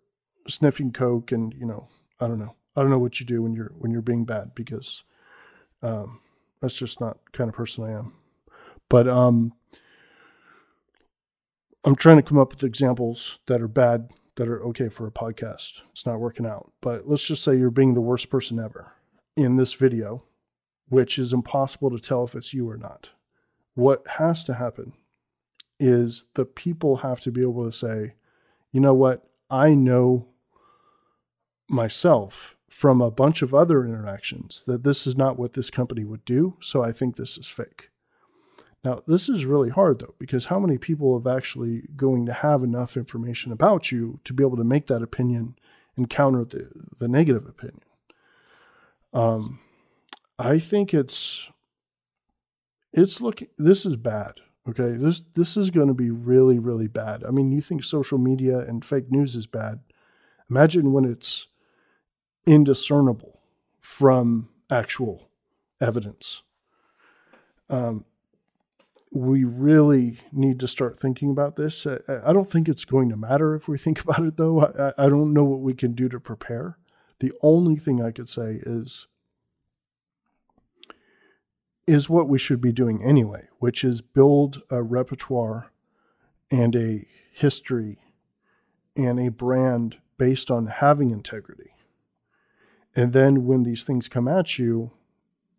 sniffing 0.48 0.92
coke 0.92 1.30
and 1.30 1.54
you 1.54 1.66
know, 1.66 1.88
I 2.20 2.26
don't 2.26 2.38
know, 2.40 2.57
I 2.76 2.80
don't 2.80 2.90
know 2.90 2.98
what 2.98 3.20
you 3.20 3.26
do 3.26 3.42
when 3.42 3.54
you're 3.54 3.72
when 3.78 3.92
you're 3.92 4.02
being 4.02 4.24
bad 4.24 4.54
because 4.57 5.04
um, 5.83 6.20
that's 6.61 6.74
just 6.74 7.00
not 7.00 7.18
kind 7.33 7.48
of 7.48 7.54
person 7.54 7.85
I 7.85 7.92
am. 7.92 8.14
But 8.88 9.09
um, 9.09 9.52
I'm 11.87 11.97
trying 11.97 12.16
to 12.16 12.23
come 12.23 12.38
up 12.38 12.51
with 12.51 12.64
examples 12.64 13.40
that 13.47 13.61
are 13.61 13.68
bad 13.68 14.11
that 14.37 14.49
are 14.49 14.64
okay 14.64 14.88
for 14.88 15.07
a 15.07 15.12
podcast. 15.12 15.83
It's 15.92 16.07
not 16.07 16.18
working 16.18 16.47
out. 16.47 16.73
But 16.81 17.07
let's 17.07 17.27
just 17.27 17.44
say 17.44 17.57
you're 17.57 17.70
being 17.70 17.92
the 17.92 18.01
worst 18.01 18.31
person 18.31 18.59
ever 18.59 18.92
in 19.37 19.57
this 19.57 19.75
video, 19.75 20.25
which 20.88 21.18
is 21.18 21.33
impossible 21.33 21.90
to 21.90 21.99
tell 21.99 22.25
if 22.25 22.35
it's 22.35 22.55
you 22.55 22.68
or 22.68 22.79
not. 22.79 23.11
What 23.75 24.03
has 24.16 24.44
to 24.44 24.55
happen 24.55 24.94
is 25.79 26.27
the 26.35 26.47
people 26.47 26.99
have 26.99 27.20
to 27.20 27.31
be 27.31 27.42
able 27.42 27.70
to 27.70 27.77
say, 27.77 28.14
you 28.73 28.81
know 28.81 28.94
what? 28.94 29.29
I 29.51 29.75
know 29.75 30.29
myself 31.68 32.57
from 32.70 33.03
a 33.03 33.11
bunch 33.11 33.42
of 33.42 33.55
other 33.55 33.85
interactions 33.85 34.64
that 34.66 34.85
this 34.85 35.07
is 35.07 35.16
not 35.16 35.38
what 35.38 35.53
this 35.53 35.68
company 35.68 36.05
would 36.05 36.25
do. 36.25 36.57
So 36.61 36.83
I 36.83 36.92
think 36.92 37.16
this 37.16 37.37
is 37.37 37.47
fake. 37.47 37.90
Now, 38.85 38.99
this 39.07 39.31
is 39.31 39.47
really 39.47 39.70
hard 39.70 40.01
though, 40.01 40.14
because 40.18 40.47
how 40.47 40.61
many 40.61 40.77
people 40.77 41.18
have 41.18 41.27
actually 41.27 41.88
going 41.97 42.27
to 42.27 42.33
have 42.33 42.62
enough 42.62 42.97
information 42.97 43.51
about 43.51 43.90
you 43.90 44.20
to 44.25 44.35
be 44.35 44.44
able 44.44 44.59
to 44.59 44.64
make 44.64 44.88
that 44.88 45.03
opinion 45.03 45.57
and 45.97 46.11
counter 46.11 46.44
the, 46.44 46.68
the 46.99 47.09
negative 47.09 47.47
opinion? 47.49 47.81
Um, 49.14 49.61
I 50.38 50.59
think 50.59 50.92
it's 50.92 51.49
it's 52.92 53.20
looking 53.20 53.49
this 53.59 53.87
is 53.87 53.97
bad. 53.97 54.35
Okay. 54.68 54.92
This 54.92 55.23
this 55.35 55.57
is 55.57 55.70
going 55.70 55.88
to 55.88 55.94
be 55.94 56.11
really, 56.11 56.59
really 56.59 56.88
bad. 56.88 57.25
I 57.25 57.31
mean, 57.31 57.53
you 57.53 57.62
think 57.62 57.85
social 57.85 58.18
media 58.18 58.59
and 58.59 58.85
fake 58.85 59.11
news 59.11 59.35
is 59.35 59.47
bad. 59.47 59.81
Imagine 60.51 60.92
when 60.92 61.05
it's 61.05 61.47
indiscernible 62.47 63.40
from 63.81 64.51
actual 64.70 65.29
evidence. 65.81 66.42
Um, 67.70 68.05
we 69.14 69.44
really 69.44 70.18
need 70.33 70.59
to 70.59 70.66
start 70.66 70.98
thinking 70.98 71.31
about 71.31 71.55
this. 71.55 71.87
I, 71.87 71.98
I, 72.27 72.33
don't 72.33 72.50
think 72.50 72.68
it's 72.68 72.85
going 72.85 73.09
to 73.11 73.16
matter 73.16 73.55
if 73.55 73.68
we 73.68 73.79
think 73.79 74.00
about 74.03 74.27
it, 74.27 74.37
though. 74.37 74.66
I, 74.66 75.07
I 75.07 75.09
don't 75.09 75.33
know 75.33 75.44
what 75.44 75.61
we 75.61 75.72
can 75.72 75.92
do 75.92 76.09
to 76.09 76.18
prepare. 76.18 76.79
The 77.20 77.33
only 77.40 77.77
thing 77.77 78.03
I 78.03 78.11
could 78.11 78.29
say 78.29 78.61
is 78.66 79.07
is 81.87 82.09
what 82.09 82.29
we 82.29 82.38
should 82.38 82.62
be 82.62 82.72
doing 82.72 83.05
anyway, 83.05 83.46
which 83.59 83.85
is 83.85 84.00
build 84.00 84.62
a 84.70 84.83
repertoire 84.83 85.70
and 86.50 86.74
a 86.74 87.07
history 87.31 87.98
and 88.96 89.20
a 89.20 89.29
brand 89.31 89.98
based 90.16 90.50
on 90.50 90.66
having 90.66 91.11
integrity. 91.11 91.74
And 92.96 93.12
then 93.12 93.44
when 93.44 93.64
these 93.64 93.85
things 93.85 94.09
come 94.09 94.27
at 94.27 94.59
you, 94.59 94.92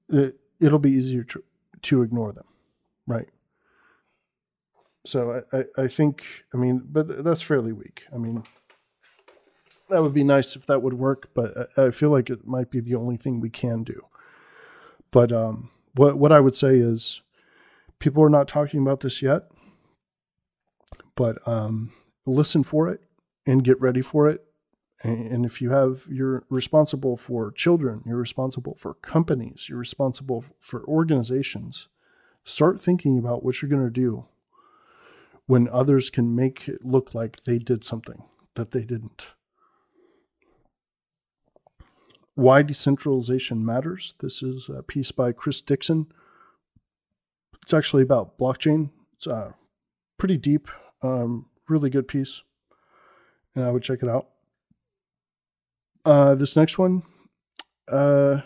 it, 0.10 0.40
it'll 0.60 0.80
be 0.80 0.94
easier 0.94 1.24
to, 1.26 1.44
to 1.84 2.02
ignore 2.02 2.32
them, 2.32 2.48
right? 3.06 3.30
So 5.06 5.44
I, 5.54 5.58
I, 5.58 5.84
I 5.84 5.88
think, 5.88 6.24
I 6.54 6.58
mean, 6.58 6.82
but 6.84 7.24
that's 7.24 7.42
fairly 7.42 7.72
weak. 7.72 8.04
I 8.14 8.18
mean, 8.18 8.44
that 9.90 10.02
would 10.02 10.14
be 10.14 10.24
nice 10.24 10.56
if 10.56 10.66
that 10.66 10.82
would 10.82 10.96
work, 10.96 11.30
but 11.34 11.72
I, 11.78 11.86
I 11.86 11.92
feel 11.92 12.10
like 12.10 12.30
it 12.30 12.48
might 12.48 12.72
be 12.72 12.80
the 12.80 12.96
only 12.96 13.18
thing 13.18 13.40
we 13.40 13.52
can 13.52 13.84
do. 13.84 14.02
But 15.12 15.32
um, 15.32 15.70
what 15.94 16.18
what 16.18 16.32
I 16.32 16.40
would 16.40 16.56
say 16.56 16.78
is, 16.78 17.22
people 18.00 18.24
are 18.24 18.30
not 18.30 18.48
talking 18.48 18.82
about 18.82 19.02
this 19.02 19.22
yet, 19.22 19.44
but 21.16 21.38
um, 21.48 21.92
listen 22.26 22.64
for 22.64 22.90
it 22.90 23.02
and 23.46 23.64
get 23.64 23.80
ready 23.80 24.02
for 24.02 24.28
it. 24.28 24.44
And 25.04 25.46
if 25.46 25.62
you 25.62 25.70
have, 25.70 26.08
you're 26.10 26.46
responsible 26.50 27.16
for 27.16 27.52
children, 27.52 28.02
you're 28.08 28.18
responsible 28.18 28.76
for 28.76 28.96
companies, 28.96 29.68
you're 29.70 29.78
responsible 29.78 30.46
for 30.60 30.84
organizations. 30.86 31.90
Start 32.44 32.82
thinking 32.82 33.20
about 33.20 33.44
what 33.44 33.62
you're 33.62 33.70
going 33.70 33.84
to 33.84 33.90
do 33.92 34.26
when 35.48 35.68
others 35.70 36.10
can 36.10 36.36
make 36.36 36.68
it 36.68 36.84
look 36.84 37.14
like 37.14 37.44
they 37.44 37.58
did 37.58 37.84
something 37.84 38.24
that 38.56 38.72
they 38.72 38.84
didn't. 38.84 39.28
Why 42.34 42.64
Decentralization 42.64 43.66
Matters. 43.66 44.14
This 44.20 44.44
is 44.44 44.70
a 44.70 44.84
piece 44.84 45.12
by 45.12 45.32
Chris 45.32 45.62
Dixon. 45.62 46.08
It's 47.64 47.74
actually 47.74 48.04
about 48.04 48.38
blockchain. 48.38 48.90
It's 49.16 49.28
a 49.28 49.56
pretty 50.18 50.38
deep, 50.38 50.68
um, 51.02 51.46
really 51.70 51.90
good 51.90 52.08
piece. 52.08 52.42
And 53.56 53.64
I 53.64 53.72
would 53.72 53.84
check 53.84 54.04
it 54.04 54.10
out. 54.10 54.28
Uh, 56.04 56.36
this 56.36 56.56
next 56.56 56.78
one. 56.78 57.04
Uh, 57.90 58.42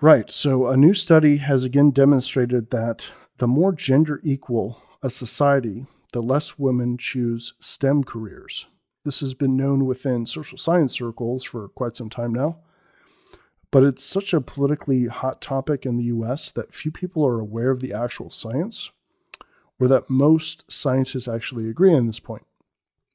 right. 0.00 0.30
So, 0.30 0.68
a 0.68 0.76
new 0.76 0.94
study 0.94 1.38
has 1.38 1.64
again 1.64 1.90
demonstrated 1.90 2.70
that 2.70 3.06
the 3.38 3.48
more 3.48 3.72
gender 3.72 4.20
equal 4.22 4.82
a 5.02 5.10
society, 5.10 5.86
the 6.12 6.22
less 6.22 6.58
women 6.58 6.98
choose 6.98 7.54
STEM 7.58 8.04
careers. 8.04 8.66
This 9.04 9.20
has 9.20 9.34
been 9.34 9.56
known 9.56 9.86
within 9.86 10.26
social 10.26 10.58
science 10.58 10.94
circles 10.94 11.44
for 11.44 11.68
quite 11.68 11.96
some 11.96 12.10
time 12.10 12.32
now. 12.32 12.58
But 13.70 13.84
it's 13.84 14.04
such 14.04 14.32
a 14.32 14.40
politically 14.40 15.06
hot 15.06 15.40
topic 15.40 15.84
in 15.84 15.96
the 15.96 16.04
US 16.04 16.50
that 16.52 16.72
few 16.72 16.90
people 16.90 17.26
are 17.26 17.38
aware 17.38 17.70
of 17.70 17.80
the 17.80 17.92
actual 17.92 18.30
science, 18.30 18.90
or 19.78 19.88
that 19.88 20.10
most 20.10 20.64
scientists 20.70 21.28
actually 21.28 21.68
agree 21.68 21.94
on 21.94 22.06
this 22.06 22.20
point. 22.20 22.46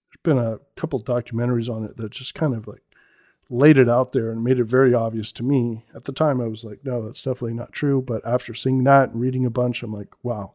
There's 0.09 0.35
been 0.35 0.43
a 0.43 0.59
couple 0.75 1.01
documentaries 1.01 1.69
on 1.69 1.83
it 1.83 1.97
that 1.97 2.11
just 2.11 2.35
kind 2.35 2.53
of 2.53 2.67
like 2.67 2.83
laid 3.49 3.77
it 3.77 3.89
out 3.89 4.13
there 4.13 4.31
and 4.31 4.43
made 4.43 4.59
it 4.59 4.65
very 4.65 4.93
obvious 4.93 5.31
to 5.33 5.43
me. 5.43 5.85
At 5.93 6.05
the 6.05 6.11
time, 6.13 6.39
I 6.39 6.47
was 6.47 6.63
like, 6.63 6.85
no, 6.85 7.05
that's 7.05 7.21
definitely 7.21 7.55
not 7.55 7.71
true. 7.71 8.01
But 8.01 8.25
after 8.25 8.53
seeing 8.53 8.83
that 8.83 9.09
and 9.09 9.19
reading 9.19 9.45
a 9.45 9.49
bunch, 9.49 9.83
I'm 9.83 9.91
like, 9.91 10.13
wow, 10.23 10.53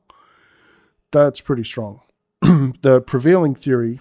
that's 1.11 1.41
pretty 1.41 1.65
strong. 1.65 2.01
the 2.41 3.03
prevailing 3.07 3.55
theory 3.55 4.01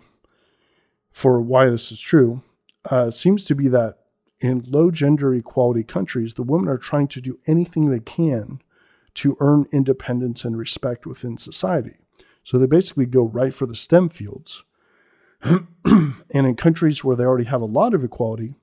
for 1.12 1.42
why 1.42 1.70
this 1.70 1.92
is 1.92 2.00
true 2.00 2.44
uh, 2.90 3.10
seems 3.10 3.44
to 3.46 3.56
be 3.56 3.68
that 3.68 3.98
in 4.40 4.64
low 4.68 4.92
gender 4.92 5.34
equality 5.34 5.84
countries, 5.84 6.36
the 6.36 6.44
women 6.44 6.70
are 6.70 6.78
trying 6.78 7.08
to 7.08 7.22
do 7.22 7.40
anything 7.48 7.90
they 7.90 8.00
can 8.00 8.62
to 9.16 9.36
earn 9.40 9.66
independence 9.72 10.46
and 10.46 10.58
respect 10.58 11.08
within 11.08 11.38
society. 11.38 11.96
So 12.44 12.60
they 12.60 12.68
basically 12.68 13.08
go 13.08 13.26
right 13.26 13.54
for 13.54 13.66
the 13.66 13.76
STEM 13.76 14.10
fields. 14.10 14.64
and 15.42 16.14
in 16.32 16.56
countries 16.56 17.04
where 17.04 17.16
they 17.16 17.24
already 17.24 17.46
have 17.46 17.62
a 17.62 17.66
lot 17.66 17.94
of 17.94 18.04
equality, 18.04 18.54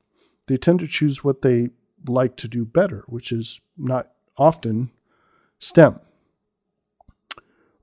they 0.47 0.57
tend 0.57 0.79
to 0.81 0.87
choose 0.87 1.25
what 1.25 1.43
they 1.43 1.71
like 2.07 2.37
to 2.37 2.49
do 2.49 2.65
better, 2.65 3.05
which 3.09 3.33
is 3.33 3.61
not 3.77 4.11
often 4.37 4.91
STEM 5.59 5.99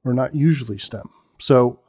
or 0.04 0.14
not 0.14 0.36
usually 0.36 0.78
STEM. 0.78 1.10
So 1.40 1.80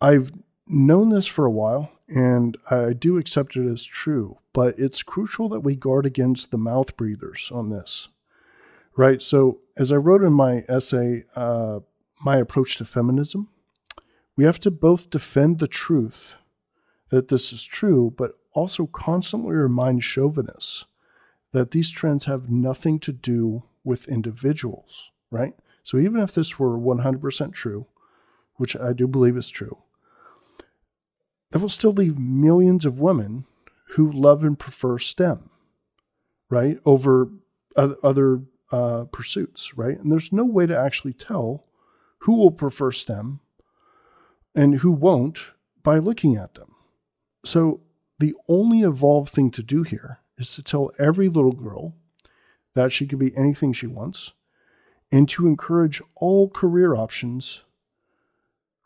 I've 0.00 0.32
known 0.66 1.10
this 1.10 1.26
for 1.26 1.44
a 1.44 1.50
while 1.50 1.90
and 2.08 2.56
I 2.70 2.92
do 2.92 3.18
accept 3.18 3.56
it 3.56 3.70
as 3.70 3.84
true, 3.84 4.38
but 4.52 4.78
it's 4.78 5.02
crucial 5.02 5.48
that 5.50 5.60
we 5.60 5.74
guard 5.74 6.06
against 6.06 6.50
the 6.50 6.58
mouth 6.58 6.96
breathers 6.96 7.50
on 7.52 7.70
this. 7.70 8.08
Right? 8.96 9.20
So, 9.20 9.60
as 9.76 9.92
I 9.92 9.96
wrote 9.96 10.22
in 10.22 10.32
my 10.32 10.64
essay, 10.68 11.24
uh, 11.34 11.80
My 12.24 12.38
Approach 12.38 12.78
to 12.78 12.84
Feminism, 12.86 13.48
we 14.36 14.44
have 14.44 14.58
to 14.60 14.70
both 14.70 15.10
defend 15.10 15.58
the 15.58 15.68
truth 15.68 16.36
that 17.10 17.28
this 17.28 17.52
is 17.52 17.62
true, 17.64 18.14
but 18.16 18.38
also 18.52 18.86
constantly 18.86 19.54
remind 19.54 20.02
chauvinists 20.02 20.86
that 21.52 21.72
these 21.72 21.90
trends 21.90 22.24
have 22.24 22.50
nothing 22.50 22.98
to 23.00 23.12
do 23.12 23.64
with 23.84 24.08
individuals, 24.08 25.10
right? 25.30 25.54
So 25.86 25.98
even 25.98 26.20
if 26.20 26.34
this 26.34 26.58
were 26.58 26.76
100% 26.76 27.52
true, 27.52 27.86
which 28.56 28.76
I 28.76 28.92
do 28.92 29.06
believe 29.06 29.36
is 29.36 29.48
true, 29.48 29.84
that 31.52 31.60
will 31.60 31.68
still 31.68 31.92
leave 31.92 32.18
millions 32.18 32.84
of 32.84 32.98
women 32.98 33.44
who 33.90 34.10
love 34.10 34.42
and 34.42 34.58
prefer 34.58 34.98
STEM, 34.98 35.48
right, 36.50 36.80
over 36.84 37.28
other 37.76 38.42
uh, 38.72 39.04
pursuits, 39.12 39.78
right? 39.78 39.96
And 39.96 40.10
there's 40.10 40.32
no 40.32 40.44
way 40.44 40.66
to 40.66 40.76
actually 40.76 41.12
tell 41.12 41.66
who 42.22 42.34
will 42.34 42.50
prefer 42.50 42.90
STEM 42.90 43.38
and 44.56 44.80
who 44.80 44.90
won't 44.90 45.38
by 45.84 45.98
looking 45.98 46.34
at 46.34 46.54
them. 46.54 46.74
So 47.44 47.80
the 48.18 48.34
only 48.48 48.80
evolved 48.80 49.30
thing 49.30 49.52
to 49.52 49.62
do 49.62 49.84
here 49.84 50.18
is 50.36 50.52
to 50.56 50.64
tell 50.64 50.90
every 50.98 51.28
little 51.28 51.52
girl 51.52 51.94
that 52.74 52.90
she 52.90 53.06
can 53.06 53.20
be 53.20 53.36
anything 53.36 53.72
she 53.72 53.86
wants 53.86 54.32
and 55.12 55.28
to 55.28 55.46
encourage 55.46 56.02
all 56.16 56.48
career 56.48 56.94
options 56.94 57.62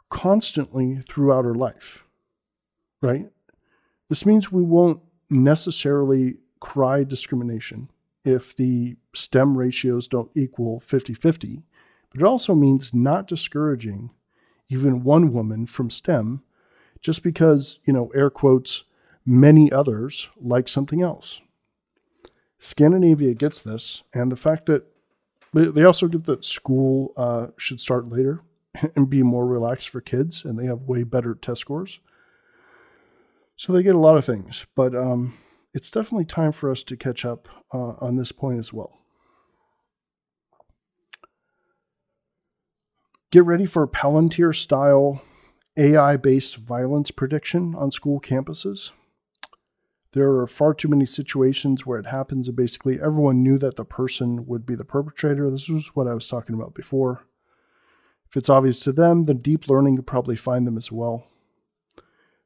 constantly 0.08 1.02
throughout 1.08 1.44
her 1.44 1.54
life, 1.54 2.04
right? 3.00 3.30
This 4.08 4.26
means 4.26 4.50
we 4.50 4.62
won't 4.62 5.00
necessarily 5.30 6.38
cry 6.58 7.04
discrimination 7.04 7.90
if 8.24 8.54
the 8.54 8.96
STEM 9.14 9.56
ratios 9.56 10.08
don't 10.08 10.30
equal 10.34 10.80
50 10.80 11.14
50, 11.14 11.62
but 12.12 12.20
it 12.20 12.26
also 12.26 12.54
means 12.54 12.92
not 12.92 13.26
discouraging 13.26 14.10
even 14.68 15.02
one 15.02 15.32
woman 15.32 15.66
from 15.66 15.90
STEM 15.90 16.42
just 17.00 17.22
because, 17.22 17.78
you 17.84 17.92
know, 17.92 18.10
air 18.14 18.30
quotes, 18.30 18.84
many 19.24 19.72
others 19.72 20.28
like 20.36 20.68
something 20.68 21.02
else. 21.02 21.40
Scandinavia 22.58 23.32
gets 23.32 23.62
this, 23.62 24.02
and 24.12 24.30
the 24.30 24.36
fact 24.36 24.66
that 24.66 24.84
they 25.52 25.84
also 25.84 26.08
get 26.08 26.24
that 26.24 26.44
school 26.44 27.12
uh, 27.16 27.48
should 27.56 27.80
start 27.80 28.08
later 28.08 28.42
and 28.96 29.10
be 29.10 29.22
more 29.22 29.46
relaxed 29.46 29.88
for 29.88 30.00
kids, 30.00 30.44
and 30.44 30.58
they 30.58 30.66
have 30.66 30.82
way 30.82 31.02
better 31.02 31.34
test 31.34 31.60
scores. 31.60 32.00
So 33.56 33.72
they 33.72 33.82
get 33.82 33.94
a 33.94 33.98
lot 33.98 34.16
of 34.16 34.24
things, 34.24 34.64
but 34.74 34.94
um, 34.94 35.34
it's 35.74 35.90
definitely 35.90 36.24
time 36.24 36.52
for 36.52 36.70
us 36.70 36.82
to 36.84 36.96
catch 36.96 37.24
up 37.24 37.48
uh, 37.74 37.94
on 38.00 38.16
this 38.16 38.32
point 38.32 38.58
as 38.58 38.72
well. 38.72 38.98
Get 43.30 43.44
ready 43.44 43.66
for 43.66 43.86
Palantir 43.86 44.54
style 44.56 45.22
AI 45.76 46.16
based 46.16 46.56
violence 46.56 47.10
prediction 47.10 47.74
on 47.76 47.90
school 47.90 48.20
campuses. 48.20 48.90
There 50.12 50.32
are 50.38 50.46
far 50.48 50.74
too 50.74 50.88
many 50.88 51.06
situations 51.06 51.86
where 51.86 51.98
it 51.98 52.06
happens, 52.06 52.48
and 52.48 52.56
basically 52.56 53.00
everyone 53.00 53.44
knew 53.44 53.58
that 53.58 53.76
the 53.76 53.84
person 53.84 54.46
would 54.46 54.66
be 54.66 54.74
the 54.74 54.84
perpetrator. 54.84 55.48
This 55.50 55.68
was 55.68 55.94
what 55.94 56.08
I 56.08 56.14
was 56.14 56.26
talking 56.26 56.56
about 56.56 56.74
before. 56.74 57.26
If 58.28 58.36
it's 58.36 58.50
obvious 58.50 58.80
to 58.80 58.92
them, 58.92 59.26
then 59.26 59.38
deep 59.38 59.68
learning 59.68 59.96
could 59.96 60.06
probably 60.06 60.36
find 60.36 60.66
them 60.66 60.76
as 60.76 60.90
well. 60.90 61.26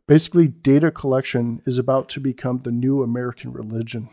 Basically, 0.07 0.49
data 0.49 0.91
collection 0.91 1.63
is 1.65 1.79
about 1.79 2.11
to 2.11 2.21
become 2.21 2.61
the 2.61 2.73
new 2.73 3.03
American 3.03 3.53
religion. 3.53 4.11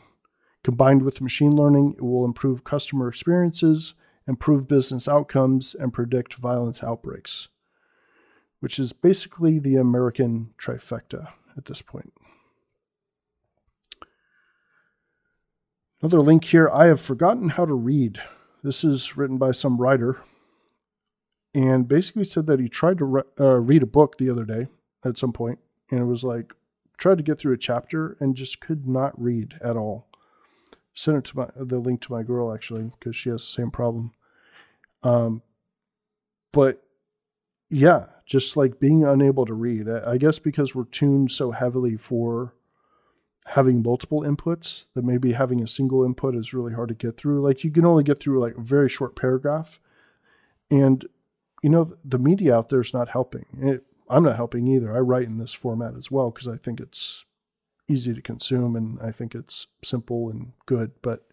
Combined 0.63 1.01
with 1.01 1.19
machine 1.19 1.53
learning, 1.53 1.95
it 1.97 2.03
will 2.03 2.23
improve 2.23 2.63
customer 2.63 3.09
experiences, 3.09 3.95
improve 4.27 4.67
business 4.67 5.07
outcomes, 5.07 5.75
and 5.77 5.91
predict 5.91 6.35
violence 6.35 6.81
outbreaks, 6.83 7.49
which 8.61 8.79
is 8.79 8.93
basically 8.93 9.59
the 9.59 9.75
American 9.75 10.53
trifecta 10.57 11.29
at 11.57 11.65
this 11.65 11.81
point. 11.81 12.13
Another 16.01 16.21
link 16.21 16.45
here 16.45 16.67
I 16.73 16.87
have 16.87 16.99
forgotten 16.99 17.49
how 17.49 17.65
to 17.65 17.75
read. 17.75 18.19
This 18.63 18.83
is 18.83 19.15
written 19.15 19.37
by 19.37 19.51
some 19.51 19.77
writer 19.77 20.19
and 21.53 21.87
basically 21.87 22.23
said 22.23 22.47
that 22.47 22.59
he 22.59 22.67
tried 22.67 22.97
to 22.97 23.05
re- 23.05 23.23
uh, 23.39 23.59
read 23.59 23.83
a 23.83 23.87
book 23.87 24.17
the 24.17 24.29
other 24.29 24.45
day 24.45 24.67
at 25.05 25.17
some 25.17 25.31
point 25.31 25.59
and 25.91 25.99
it 25.99 26.05
was 26.05 26.23
like 26.23 26.53
tried 26.97 27.17
to 27.17 27.23
get 27.23 27.37
through 27.37 27.53
a 27.53 27.57
chapter 27.57 28.17
and 28.19 28.35
just 28.35 28.61
could 28.61 28.87
not 28.87 29.19
read 29.21 29.59
at 29.63 29.77
all. 29.77 30.07
Sent 30.95 31.17
it 31.17 31.23
to 31.25 31.37
my 31.37 31.47
the 31.55 31.77
link 31.77 32.01
to 32.01 32.11
my 32.11 32.23
girl 32.23 32.51
actually 32.51 32.91
because 32.99 33.15
she 33.15 33.29
has 33.29 33.41
the 33.41 33.61
same 33.61 33.69
problem. 33.69 34.11
Um, 35.03 35.43
but 36.51 36.83
yeah, 37.69 38.05
just 38.25 38.57
like 38.57 38.79
being 38.79 39.03
unable 39.05 39.45
to 39.45 39.53
read. 39.53 39.87
I 39.87 40.17
guess 40.17 40.39
because 40.39 40.73
we're 40.73 40.85
tuned 40.85 41.31
so 41.31 41.51
heavily 41.51 41.95
for 41.95 42.55
having 43.47 43.81
multiple 43.81 44.21
inputs 44.21 44.85
that 44.93 45.03
maybe 45.03 45.33
having 45.33 45.61
a 45.61 45.67
single 45.67 46.03
input 46.03 46.35
is 46.35 46.53
really 46.53 46.73
hard 46.73 46.89
to 46.89 46.95
get 46.95 47.17
through. 47.17 47.41
Like 47.41 47.63
you 47.63 47.71
can 47.71 47.85
only 47.85 48.03
get 48.03 48.19
through 48.19 48.39
like 48.39 48.57
a 48.57 48.61
very 48.61 48.89
short 48.89 49.15
paragraph, 49.15 49.79
and 50.69 51.05
you 51.61 51.69
know 51.69 51.93
the 52.03 52.19
media 52.19 52.55
out 52.55 52.69
there 52.69 52.81
is 52.81 52.93
not 52.93 53.09
helping. 53.09 53.45
It, 53.59 53.83
I'm 54.09 54.23
not 54.23 54.35
helping 54.35 54.67
either. 54.67 54.95
I 54.95 54.99
write 54.99 55.27
in 55.27 55.37
this 55.37 55.53
format 55.53 55.95
as 55.97 56.11
well 56.11 56.31
because 56.31 56.47
I 56.47 56.57
think 56.57 56.79
it's 56.79 57.25
easy 57.87 58.13
to 58.13 58.21
consume 58.21 58.75
and 58.75 58.99
I 59.01 59.11
think 59.11 59.33
it's 59.33 59.67
simple 59.83 60.29
and 60.29 60.53
good. 60.65 60.91
But 61.01 61.27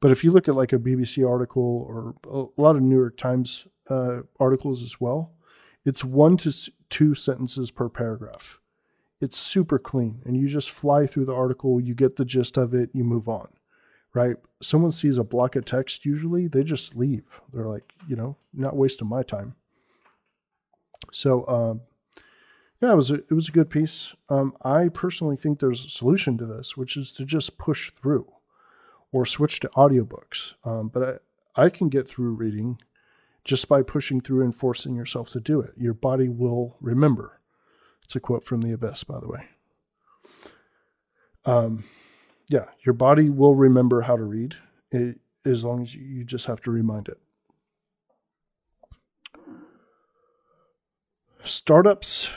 but 0.00 0.10
if 0.10 0.24
you 0.24 0.32
look 0.32 0.48
at 0.48 0.54
like 0.54 0.72
a 0.72 0.78
BBC 0.78 1.28
article 1.28 1.84
or 1.88 2.14
a 2.30 2.60
lot 2.60 2.76
of 2.76 2.82
New 2.82 2.96
York 2.96 3.16
Times 3.16 3.66
uh, 3.88 4.20
articles 4.38 4.82
as 4.82 5.00
well, 5.00 5.32
it's 5.84 6.04
one 6.04 6.36
to 6.38 6.52
two 6.88 7.14
sentences 7.14 7.70
per 7.70 7.88
paragraph. 7.88 8.59
It's 9.20 9.36
super 9.36 9.78
clean, 9.78 10.22
and 10.24 10.36
you 10.36 10.48
just 10.48 10.70
fly 10.70 11.06
through 11.06 11.26
the 11.26 11.34
article. 11.34 11.80
You 11.80 11.94
get 11.94 12.16
the 12.16 12.24
gist 12.24 12.56
of 12.56 12.72
it. 12.74 12.90
You 12.94 13.04
move 13.04 13.28
on, 13.28 13.48
right? 14.14 14.36
Someone 14.62 14.92
sees 14.92 15.18
a 15.18 15.24
block 15.24 15.56
of 15.56 15.66
text. 15.66 16.06
Usually, 16.06 16.48
they 16.48 16.62
just 16.62 16.96
leave. 16.96 17.40
They're 17.52 17.68
like, 17.68 17.92
you 18.08 18.16
know, 18.16 18.36
not 18.54 18.76
wasting 18.76 19.08
my 19.08 19.22
time. 19.22 19.56
So, 21.12 21.46
um, 21.46 21.80
yeah, 22.80 22.92
it 22.92 22.96
was 22.96 23.10
a, 23.10 23.16
it 23.16 23.32
was 23.32 23.48
a 23.48 23.52
good 23.52 23.68
piece. 23.68 24.14
Um, 24.30 24.54
I 24.62 24.88
personally 24.88 25.36
think 25.36 25.60
there's 25.60 25.84
a 25.84 25.90
solution 25.90 26.38
to 26.38 26.46
this, 26.46 26.76
which 26.76 26.96
is 26.96 27.12
to 27.12 27.26
just 27.26 27.58
push 27.58 27.90
through 27.90 28.26
or 29.12 29.26
switch 29.26 29.60
to 29.60 29.68
audiobooks. 29.70 30.54
Um, 30.64 30.88
but 30.88 31.20
I, 31.56 31.64
I 31.64 31.68
can 31.68 31.88
get 31.88 32.08
through 32.08 32.34
reading 32.34 32.78
just 33.44 33.68
by 33.68 33.82
pushing 33.82 34.20
through 34.20 34.44
and 34.44 34.54
forcing 34.54 34.94
yourself 34.94 35.30
to 35.30 35.40
do 35.40 35.60
it. 35.60 35.72
Your 35.76 35.94
body 35.94 36.28
will 36.28 36.76
remember. 36.80 37.39
It's 38.10 38.16
a 38.16 38.18
quote 38.18 38.42
from 38.42 38.60
the 38.60 38.72
Abyss, 38.72 39.04
by 39.04 39.20
the 39.20 39.28
way. 39.28 39.44
Um, 41.44 41.84
yeah, 42.48 42.64
your 42.84 42.92
body 42.92 43.30
will 43.30 43.54
remember 43.54 44.00
how 44.00 44.16
to 44.16 44.24
read 44.24 44.56
it, 44.90 45.20
as 45.44 45.64
long 45.64 45.82
as 45.82 45.94
you 45.94 46.24
just 46.24 46.46
have 46.46 46.60
to 46.62 46.72
remind 46.72 47.06
it. 47.06 47.20
Startups 51.44 52.30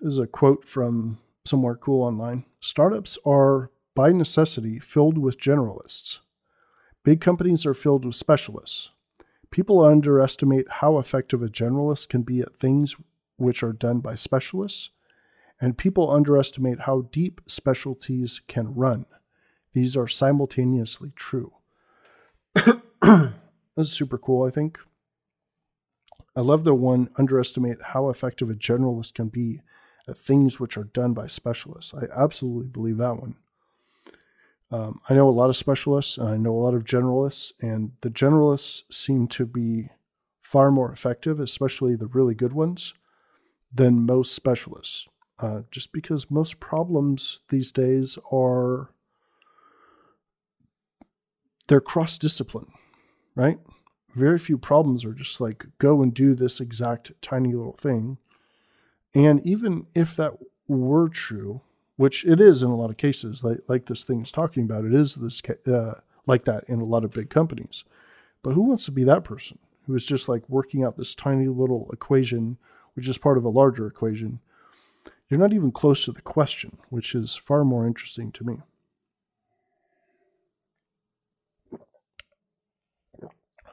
is 0.00 0.16
a 0.16 0.28
quote 0.28 0.64
from 0.64 1.18
somewhere 1.44 1.74
cool 1.74 2.04
online. 2.04 2.44
Startups 2.60 3.18
are, 3.26 3.72
by 3.96 4.12
necessity, 4.12 4.78
filled 4.78 5.18
with 5.18 5.40
generalists. 5.40 6.18
Big 7.02 7.20
companies 7.20 7.66
are 7.66 7.74
filled 7.74 8.04
with 8.04 8.14
specialists. 8.14 8.90
People 9.50 9.84
underestimate 9.84 10.66
how 10.70 10.98
effective 10.98 11.42
a 11.42 11.48
generalist 11.48 12.08
can 12.08 12.22
be 12.22 12.42
at 12.42 12.54
things 12.54 12.94
which 13.38 13.64
are 13.64 13.72
done 13.72 13.98
by 13.98 14.14
specialists, 14.14 14.90
and 15.60 15.78
people 15.78 16.10
underestimate 16.10 16.80
how 16.80 17.02
deep 17.12 17.40
specialties 17.46 18.40
can 18.46 18.74
run. 18.74 19.06
These 19.72 19.96
are 19.96 20.08
simultaneously 20.08 21.12
true. 21.16 21.52
this 22.54 23.32
is 23.76 23.92
super 23.92 24.18
cool, 24.18 24.46
I 24.46 24.50
think. 24.50 24.78
I 26.34 26.40
love 26.40 26.64
the 26.64 26.74
one 26.74 27.08
underestimate 27.16 27.78
how 27.82 28.08
effective 28.08 28.50
a 28.50 28.54
generalist 28.54 29.14
can 29.14 29.28
be 29.28 29.60
at 30.08 30.18
things 30.18 30.60
which 30.60 30.76
are 30.76 30.84
done 30.84 31.14
by 31.14 31.26
specialists. 31.26 31.94
I 31.94 32.04
absolutely 32.14 32.68
believe 32.68 32.98
that 32.98 33.16
one. 33.16 33.36
Um, 34.70 35.00
I 35.08 35.14
know 35.14 35.28
a 35.28 35.30
lot 35.30 35.48
of 35.48 35.56
specialists 35.56 36.18
and 36.18 36.28
I 36.28 36.36
know 36.36 36.52
a 36.52 36.58
lot 36.58 36.74
of 36.74 36.84
generalists, 36.84 37.52
and 37.60 37.92
the 38.00 38.10
generalists 38.10 38.82
seem 38.90 39.28
to 39.28 39.46
be 39.46 39.90
far 40.42 40.70
more 40.70 40.92
effective, 40.92 41.40
especially 41.40 41.96
the 41.96 42.06
really 42.06 42.34
good 42.34 42.52
ones, 42.52 42.92
than 43.72 44.06
most 44.06 44.32
specialists. 44.32 45.06
Uh, 45.38 45.60
just 45.70 45.92
because 45.92 46.30
most 46.30 46.60
problems 46.60 47.40
these 47.50 47.70
days 47.70 48.18
are 48.32 48.90
they're 51.68 51.80
cross 51.80 52.16
discipline, 52.16 52.68
right? 53.34 53.58
Very 54.14 54.38
few 54.38 54.56
problems 54.56 55.04
are 55.04 55.12
just 55.12 55.40
like 55.40 55.66
go 55.78 56.00
and 56.00 56.14
do 56.14 56.34
this 56.34 56.60
exact 56.60 57.12
tiny 57.20 57.52
little 57.52 57.76
thing 57.76 58.18
and 59.16 59.44
even 59.46 59.86
if 59.94 60.14
that 60.16 60.34
were 60.68 61.08
true, 61.08 61.62
which 61.96 62.22
it 62.26 62.38
is 62.38 62.62
in 62.62 62.68
a 62.68 62.76
lot 62.76 62.90
of 62.90 62.98
cases, 62.98 63.42
like, 63.42 63.60
like 63.66 63.86
this 63.86 64.04
thing 64.04 64.20
is 64.20 64.30
talking 64.30 64.64
about, 64.64 64.84
it 64.84 64.92
is 64.92 65.14
this 65.14 65.40
uh, 65.66 66.00
like 66.26 66.44
that 66.44 66.64
in 66.68 66.80
a 66.80 66.84
lot 66.84 67.02
of 67.02 67.12
big 67.12 67.30
companies. 67.30 67.84
But 68.42 68.52
who 68.52 68.60
wants 68.60 68.84
to 68.84 68.90
be 68.90 69.04
that 69.04 69.24
person 69.24 69.58
who 69.86 69.94
is 69.94 70.04
just 70.04 70.28
like 70.28 70.46
working 70.50 70.84
out 70.84 70.98
this 70.98 71.14
tiny 71.14 71.48
little 71.48 71.88
equation, 71.94 72.58
which 72.92 73.08
is 73.08 73.16
part 73.16 73.38
of 73.38 73.44
a 73.44 73.48
larger 73.48 73.86
equation? 73.86 74.40
You're 75.28 75.40
not 75.40 75.52
even 75.52 75.72
close 75.72 76.04
to 76.04 76.12
the 76.12 76.22
question, 76.22 76.78
which 76.88 77.14
is 77.14 77.34
far 77.34 77.64
more 77.64 77.86
interesting 77.86 78.30
to 78.32 78.44
me. 78.44 78.58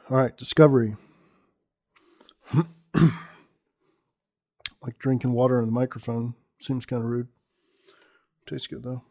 All 0.10 0.18
right, 0.18 0.36
discovery. 0.36 0.95
like 4.82 4.97
drinking 4.99 5.32
water 5.32 5.60
in 5.60 5.66
the 5.66 5.72
microphone. 5.72 6.34
Seems 6.60 6.86
kind 6.86 7.04
of 7.04 7.10
rude. 7.10 7.28
Tastes 8.47 8.68
good 8.68 8.84
though. 8.84 9.04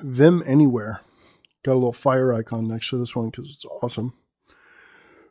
Vim 0.00 0.42
Anywhere. 0.46 1.00
Got 1.64 1.72
a 1.72 1.74
little 1.74 1.92
fire 1.92 2.32
icon 2.32 2.68
next 2.68 2.90
to 2.90 2.98
this 2.98 3.16
one 3.16 3.30
because 3.30 3.50
it's 3.52 3.64
awesome. 3.82 4.14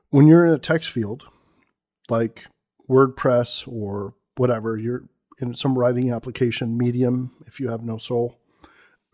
When 0.10 0.28
you're 0.28 0.46
in 0.46 0.54
a 0.54 0.60
text 0.60 0.90
field, 0.90 1.26
like 2.10 2.46
WordPress 2.90 3.68
or 3.68 4.14
whatever, 4.36 4.78
you're 4.78 5.04
in 5.40 5.56
some 5.56 5.78
writing 5.78 6.12
application, 6.12 6.78
Medium, 6.78 7.32
if 7.46 7.60
you 7.60 7.70
have 7.70 7.84
no 7.84 7.98
soul. 7.98 8.40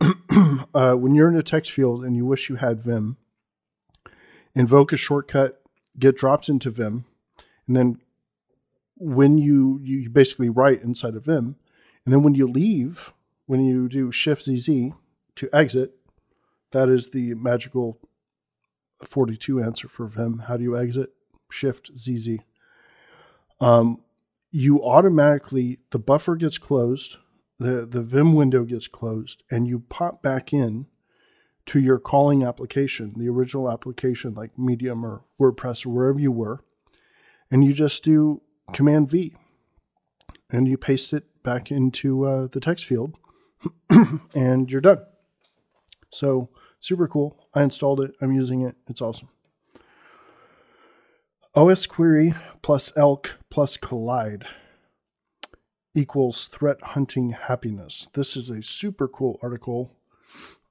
uh, 0.74 0.94
when 0.94 1.14
you're 1.14 1.28
in 1.28 1.36
a 1.36 1.42
text 1.42 1.72
field 1.72 2.04
and 2.04 2.16
you 2.16 2.24
wish 2.24 2.48
you 2.48 2.56
had 2.56 2.82
Vim, 2.82 3.16
invoke 4.54 4.92
a 4.92 4.96
shortcut, 4.96 5.60
get 5.98 6.16
dropped 6.16 6.48
into 6.48 6.70
Vim, 6.70 7.04
and 7.66 7.76
then 7.76 8.00
when 8.96 9.38
you 9.38 9.80
you 9.82 10.08
basically 10.08 10.48
write 10.48 10.82
inside 10.82 11.14
of 11.14 11.24
Vim, 11.24 11.56
and 12.04 12.12
then 12.12 12.22
when 12.22 12.34
you 12.34 12.46
leave, 12.46 13.12
when 13.46 13.64
you 13.64 13.88
do 13.88 14.10
Shift 14.10 14.44
ZZ 14.44 14.92
to 15.36 15.48
exit, 15.52 15.96
that 16.72 16.88
is 16.88 17.10
the 17.10 17.34
magical 17.34 17.98
42 19.02 19.62
answer 19.62 19.88
for 19.88 20.06
Vim. 20.06 20.44
How 20.46 20.56
do 20.56 20.62
you 20.62 20.76
exit? 20.76 21.10
Shift 21.50 21.90
ZZ. 21.96 22.38
Um, 23.60 24.00
you 24.50 24.82
automatically 24.82 25.78
the 25.90 25.98
buffer 25.98 26.36
gets 26.36 26.58
closed, 26.58 27.16
the 27.58 27.86
the 27.86 28.02
Vim 28.02 28.34
window 28.34 28.64
gets 28.64 28.86
closed, 28.86 29.42
and 29.50 29.66
you 29.66 29.80
pop 29.80 30.22
back 30.22 30.52
in 30.52 30.86
to 31.66 31.80
your 31.80 31.98
calling 31.98 32.44
application, 32.44 33.14
the 33.16 33.28
original 33.28 33.70
application 33.70 34.34
like 34.34 34.58
Medium 34.58 35.04
or 35.04 35.24
WordPress 35.40 35.86
or 35.86 35.90
wherever 35.90 36.20
you 36.20 36.30
were, 36.30 36.62
and 37.50 37.64
you 37.64 37.72
just 37.72 38.04
do 38.04 38.42
Command 38.72 39.10
V, 39.10 39.34
and 40.50 40.68
you 40.68 40.76
paste 40.76 41.12
it 41.12 41.24
back 41.42 41.70
into 41.70 42.24
uh, 42.24 42.46
the 42.46 42.60
text 42.60 42.84
field, 42.84 43.16
and 44.34 44.70
you're 44.70 44.80
done. 44.80 45.00
So 46.10 46.50
super 46.80 47.08
cool. 47.08 47.48
I 47.54 47.62
installed 47.62 48.00
it. 48.00 48.14
I'm 48.20 48.32
using 48.32 48.62
it. 48.62 48.76
It's 48.88 49.02
awesome. 49.02 49.28
osquery 51.56 52.36
plus 52.64 52.90
ELK 52.96 53.32
plus 53.50 53.76
Kolide 53.76 54.44
equals 55.94 56.46
threat 56.46 56.78
hunting 56.80 57.32
happiness. 57.32 58.08
This 58.14 58.38
is 58.38 58.48
a 58.48 58.62
super 58.62 59.06
cool 59.06 59.38
article. 59.42 59.90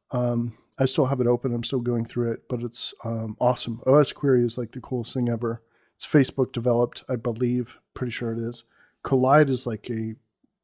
Um, 0.10 0.58
I 0.80 0.86
still 0.86 1.06
have 1.06 1.22
it 1.22 1.28
open. 1.28 1.54
I'm 1.54 1.64
still 1.64 1.82
going 1.82 2.06
through 2.06 2.32
it, 2.32 2.50
but 2.50 2.64
it's 2.64 2.96
um, 3.04 3.38
awesome. 3.40 3.80
osquery 3.86 4.44
is 4.44 4.58
like 4.58 4.72
the 4.72 4.82
coolest 4.82 5.14
thing 5.14 5.30
ever. 5.30 5.62
It's 5.96 6.08
Facebook 6.08 6.52
developed, 6.52 7.04
I 7.08 7.16
believe. 7.16 7.78
Pretty 7.94 8.12
sure 8.12 8.32
it 8.32 8.40
is. 8.40 8.64
Kolide 9.04 9.50
is 9.50 9.68
like 9.68 9.88
a 9.92 10.16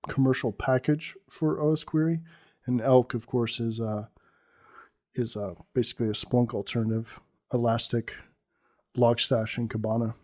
commercial 0.08 0.52
package 0.52 1.16
for 1.30 1.58
osquery, 1.58 2.22
and 2.66 2.82
ELK, 2.82 3.14
of 3.14 3.28
course, 3.28 3.60
is 3.60 3.80
uh, 3.80 4.08
is 5.14 5.36
uh, 5.36 5.54
basically 5.76 6.08
a 6.08 6.14
Splunk 6.14 6.56
alternative, 6.56 7.20
Elastic, 7.54 8.16
Logstash, 8.98 9.60
and 9.60 9.70
Kibana. 9.70 10.16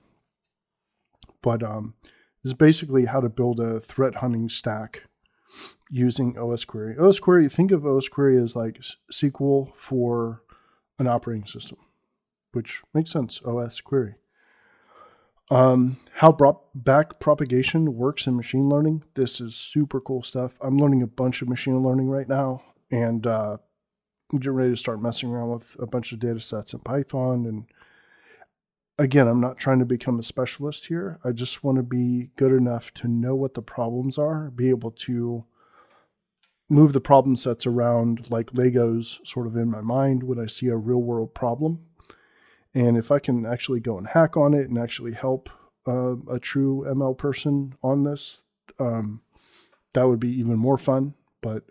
But 1.46 1.62
um, 1.62 1.93
this 2.43 2.50
is 2.50 2.54
basically 2.56 3.06
how 3.06 3.22
to 3.22 3.30
build 3.30 3.60
a 3.60 3.80
threat 3.80 4.16
hunting 4.16 4.50
stack 4.50 5.04
using 5.91 6.34
osquery. 6.34 7.00
OS 7.00 7.20
query, 7.20 7.48
think 7.50 7.72
of 7.72 7.84
osquery 7.84 8.43
as 8.43 8.56
like 8.56 8.82
SQL 9.14 9.72
for 9.76 10.41
an 10.98 11.06
operating 11.06 11.46
system, 11.46 11.78
which 12.52 12.82
makes 12.96 13.12
sense. 13.12 13.39
osquery. 13.41 14.16
Um, 15.52 15.98
how 16.14 16.36
back 16.74 17.20
propagation 17.20 17.93
works 17.93 18.26
in 18.26 18.36
machine 18.36 18.68
learning. 18.68 19.04
This 19.14 19.39
is 19.39 19.56
super 19.56 20.02
cool 20.02 20.24
stuff. 20.24 20.58
I'm 20.62 20.80
learning 20.80 21.04
a 21.04 21.08
bunch 21.08 21.43
of 21.43 21.48
machine 21.48 21.84
learning 21.84 22.08
right 22.08 22.28
now, 22.28 22.64
and 22.89 23.28
uh, 23.28 23.58
I'm 24.34 24.39
getting 24.39 24.54
ready 24.54 24.72
to 24.72 24.78
start 24.78 25.00
messing 25.00 25.30
around 25.30 25.52
with 25.52 25.76
a 25.78 25.86
bunch 25.86 26.12
of 26.12 26.18
data 26.18 26.39
sets 26.39 26.74
in 26.74 26.80
Python. 26.80 27.46
And 27.46 27.66
again, 28.98 29.28
I'm 29.28 29.41
not 29.41 29.58
trying 29.58 29.80
to 29.80 29.86
become 29.86 30.20
a 30.20 30.24
specialist 30.24 30.88
here. 30.88 31.20
I 31.24 31.32
just 31.32 31.64
want 31.64 31.78
to 31.78 31.84
be 31.84 32.30
good 32.36 32.52
enough 32.52 32.93
to 32.96 33.08
know 33.08 33.36
what 33.36 33.54
the 33.54 33.62
problems 33.62 34.18
are, 34.18 34.50
be 34.50 34.70
able 34.70 34.91
to 34.91 35.46
move 36.70 36.93
the 36.93 37.02
problem 37.02 37.36
sets 37.36 37.66
around 37.66 38.30
like 38.32 38.52
Legos 38.54 39.26
sort 39.26 39.46
of 39.46 39.56
in 39.56 39.70
my 39.70 39.82
mind 39.82 40.24
when 40.24 40.39
I 40.39 40.48
see 40.48 40.68
a 40.68 40.76
real 40.76 41.02
world 41.02 41.36
problem 41.36 41.86
and 42.76 42.98
if 42.98 43.10
I 43.10 43.20
can 43.20 43.46
actually 43.46 43.80
go 43.80 43.98
and 43.98 44.06
hack 44.06 44.36
on 44.36 44.54
it 44.54 44.68
and 44.68 44.78
actually 44.78 45.14
help 45.14 45.50
uh, 45.88 46.18
a 46.30 46.39
true 46.39 46.86
ML 46.86 47.18
person 47.18 47.76
on 47.82 48.04
this, 48.04 48.43
um, 48.80 49.22
that 49.93 50.10
would 50.10 50.20
be 50.20 50.38
even 50.38 50.58
more 50.58 50.78
fun. 50.78 51.14
But 51.41 51.64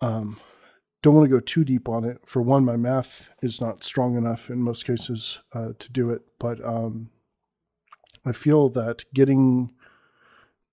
um, 0.00 0.38
don't 1.06 1.14
want 1.14 1.30
to 1.30 1.36
go 1.36 1.38
too 1.38 1.64
deep 1.64 1.88
on 1.88 2.04
it. 2.04 2.18
For 2.26 2.42
one, 2.42 2.64
my 2.64 2.76
math 2.76 3.28
is 3.40 3.60
not 3.60 3.84
strong 3.84 4.16
enough 4.16 4.50
in 4.50 4.60
most 4.60 4.84
cases 4.84 5.38
uh, 5.52 5.68
to 5.78 5.92
do 5.92 6.10
it. 6.10 6.22
But 6.40 6.64
um, 6.64 7.10
I 8.24 8.32
feel 8.32 8.68
that 8.70 9.04
getting, 9.14 9.70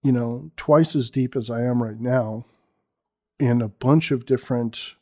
you 0.02 0.12
know, 0.12 0.50
twice 0.58 0.96
as 0.96 1.12
deep 1.12 1.36
as 1.36 1.52
I 1.52 1.62
am 1.62 1.84
right 1.84 2.00
now 2.00 2.48
in 3.40 3.62
a 3.62 3.68
bunch 3.68 4.10
of 4.10 4.26
different 4.26 4.96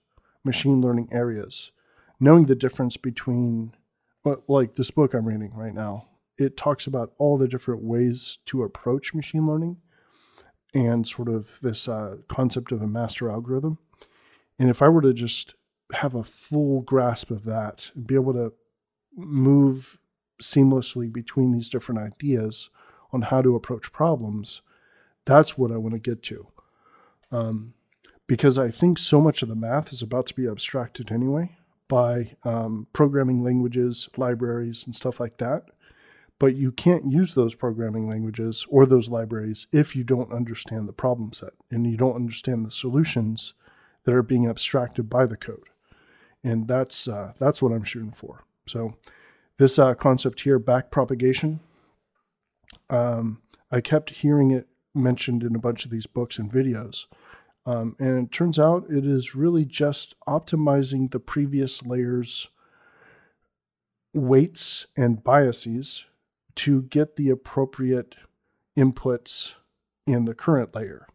machine 0.43 0.81
learning 0.81 1.07
areas, 1.13 1.71
knowing 2.19 2.47
the 2.47 2.53
difference 2.53 2.97
between 2.97 3.73
but 4.25 4.49
like 4.49 4.75
this 4.75 4.91
book 4.91 5.13
I'm 5.13 5.29
reading 5.29 5.53
right 5.55 5.73
now, 5.73 6.09
it 6.37 6.57
talks 6.57 6.87
about 6.87 7.13
all 7.17 7.37
the 7.37 7.47
different 7.47 7.83
ways 7.83 8.39
to 8.47 8.63
approach 8.63 9.13
machine 9.13 9.47
learning 9.47 9.77
and 10.73 11.07
sort 11.07 11.29
of 11.29 11.57
this 11.61 11.87
uh, 11.87 12.17
concept 12.27 12.73
of 12.73 12.81
a 12.81 12.87
master 12.87 13.31
algorithm. 13.31 13.77
And 14.59 14.69
if 14.69 14.81
I 14.81 14.89
were 14.89 15.01
to 15.01 15.13
just 15.13 15.55
have 15.93 16.15
a 16.15 16.23
full 16.23 16.81
grasp 16.81 17.31
of 17.31 17.45
that 17.45 17.91
and 17.95 18.07
be 18.07 18.15
able 18.15 18.33
to 18.33 18.53
move 19.15 19.99
seamlessly 20.41 21.11
between 21.11 21.51
these 21.51 21.69
different 21.69 22.01
ideas 22.01 22.69
on 23.11 23.23
how 23.23 23.41
to 23.41 23.55
approach 23.55 23.91
problems, 23.91 24.61
that's 25.25 25.57
what 25.57 25.71
I 25.71 25.77
want 25.77 25.93
to 25.93 25.99
get 25.99 26.23
to. 26.23 26.47
Um, 27.31 27.73
because 28.27 28.57
I 28.57 28.71
think 28.71 28.97
so 28.97 29.19
much 29.19 29.41
of 29.41 29.49
the 29.49 29.55
math 29.55 29.91
is 29.91 30.01
about 30.01 30.25
to 30.27 30.35
be 30.35 30.47
abstracted 30.47 31.11
anyway 31.11 31.57
by 31.87 32.35
um, 32.45 32.87
programming 32.93 33.43
languages, 33.43 34.07
libraries, 34.15 34.83
and 34.85 34.95
stuff 34.95 35.19
like 35.19 35.37
that. 35.37 35.65
But 36.39 36.55
you 36.55 36.71
can't 36.71 37.11
use 37.11 37.33
those 37.33 37.53
programming 37.53 38.07
languages 38.07 38.65
or 38.69 38.85
those 38.85 39.09
libraries 39.09 39.67
if 39.71 39.95
you 39.95 40.03
don't 40.03 40.31
understand 40.31 40.87
the 40.87 40.93
problem 40.93 41.33
set 41.33 41.51
and 41.69 41.85
you 41.85 41.97
don't 41.97 42.15
understand 42.15 42.65
the 42.65 42.71
solutions 42.71 43.53
that 44.05 44.13
are 44.13 44.23
being 44.23 44.47
abstracted 44.47 45.09
by 45.09 45.25
the 45.25 45.37
code. 45.37 45.69
And 46.43 46.67
that's 46.67 47.07
uh, 47.07 47.33
that's 47.39 47.61
what 47.61 47.71
I'm 47.71 47.83
shooting 47.83 48.11
for. 48.11 48.43
So 48.67 48.95
this 49.57 49.77
uh, 49.77 49.93
concept 49.93 50.41
here, 50.41 50.57
back 50.57 50.89
propagation, 50.89 51.59
um, 52.89 53.41
I 53.71 53.81
kept 53.81 54.09
hearing 54.09 54.51
it 54.51 54.67
mentioned 54.93 55.43
in 55.43 55.55
a 55.55 55.59
bunch 55.59 55.85
of 55.85 55.91
these 55.91 56.07
books 56.07 56.37
and 56.37 56.51
videos. 56.51 57.05
Um, 57.65 57.95
and 57.99 58.25
it 58.25 58.31
turns 58.31 58.57
out 58.57 58.89
it 58.89 59.05
is 59.05 59.35
really 59.35 59.65
just 59.65 60.15
optimizing 60.27 61.11
the 61.11 61.19
previous 61.19 61.85
layer's 61.85 62.49
weights 64.13 64.87
and 64.97 65.23
biases 65.23 66.05
to 66.55 66.81
get 66.83 67.15
the 67.15 67.29
appropriate 67.29 68.15
inputs 68.77 69.53
in 70.07 70.25
the 70.25 70.33
current 70.33 70.75
layer. 70.75 71.07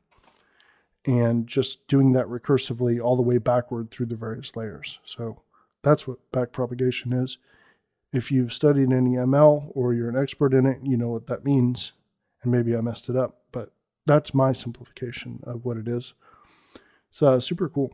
And 1.06 1.46
just 1.46 1.86
doing 1.86 2.12
that 2.12 2.26
recursively 2.26 3.02
all 3.02 3.14
the 3.16 3.22
way 3.22 3.38
backward 3.38 3.90
through 3.90 4.06
the 4.06 4.16
various 4.16 4.56
layers. 4.56 4.98
So 5.04 5.42
that's 5.82 6.06
what 6.06 6.18
backpropagation 6.32 7.22
is. 7.22 7.38
If 8.12 8.32
you've 8.32 8.52
studied 8.52 8.92
any 8.92 9.10
ML 9.10 9.70
or 9.74 9.94
you're 9.94 10.08
an 10.08 10.20
expert 10.20 10.52
in 10.52 10.66
it, 10.66 10.78
you 10.82 10.96
know 10.96 11.08
what 11.08 11.28
that 11.28 11.44
means. 11.44 11.92
And 12.42 12.50
maybe 12.50 12.76
I 12.76 12.80
messed 12.80 13.08
it 13.08 13.16
up, 13.16 13.42
but 13.52 13.72
that's 14.04 14.34
my 14.34 14.52
simplification 14.52 15.40
of 15.44 15.64
what 15.64 15.76
it 15.76 15.86
is. 15.86 16.14
It's 17.10 17.22
uh, 17.22 17.40
super 17.40 17.68
cool. 17.68 17.92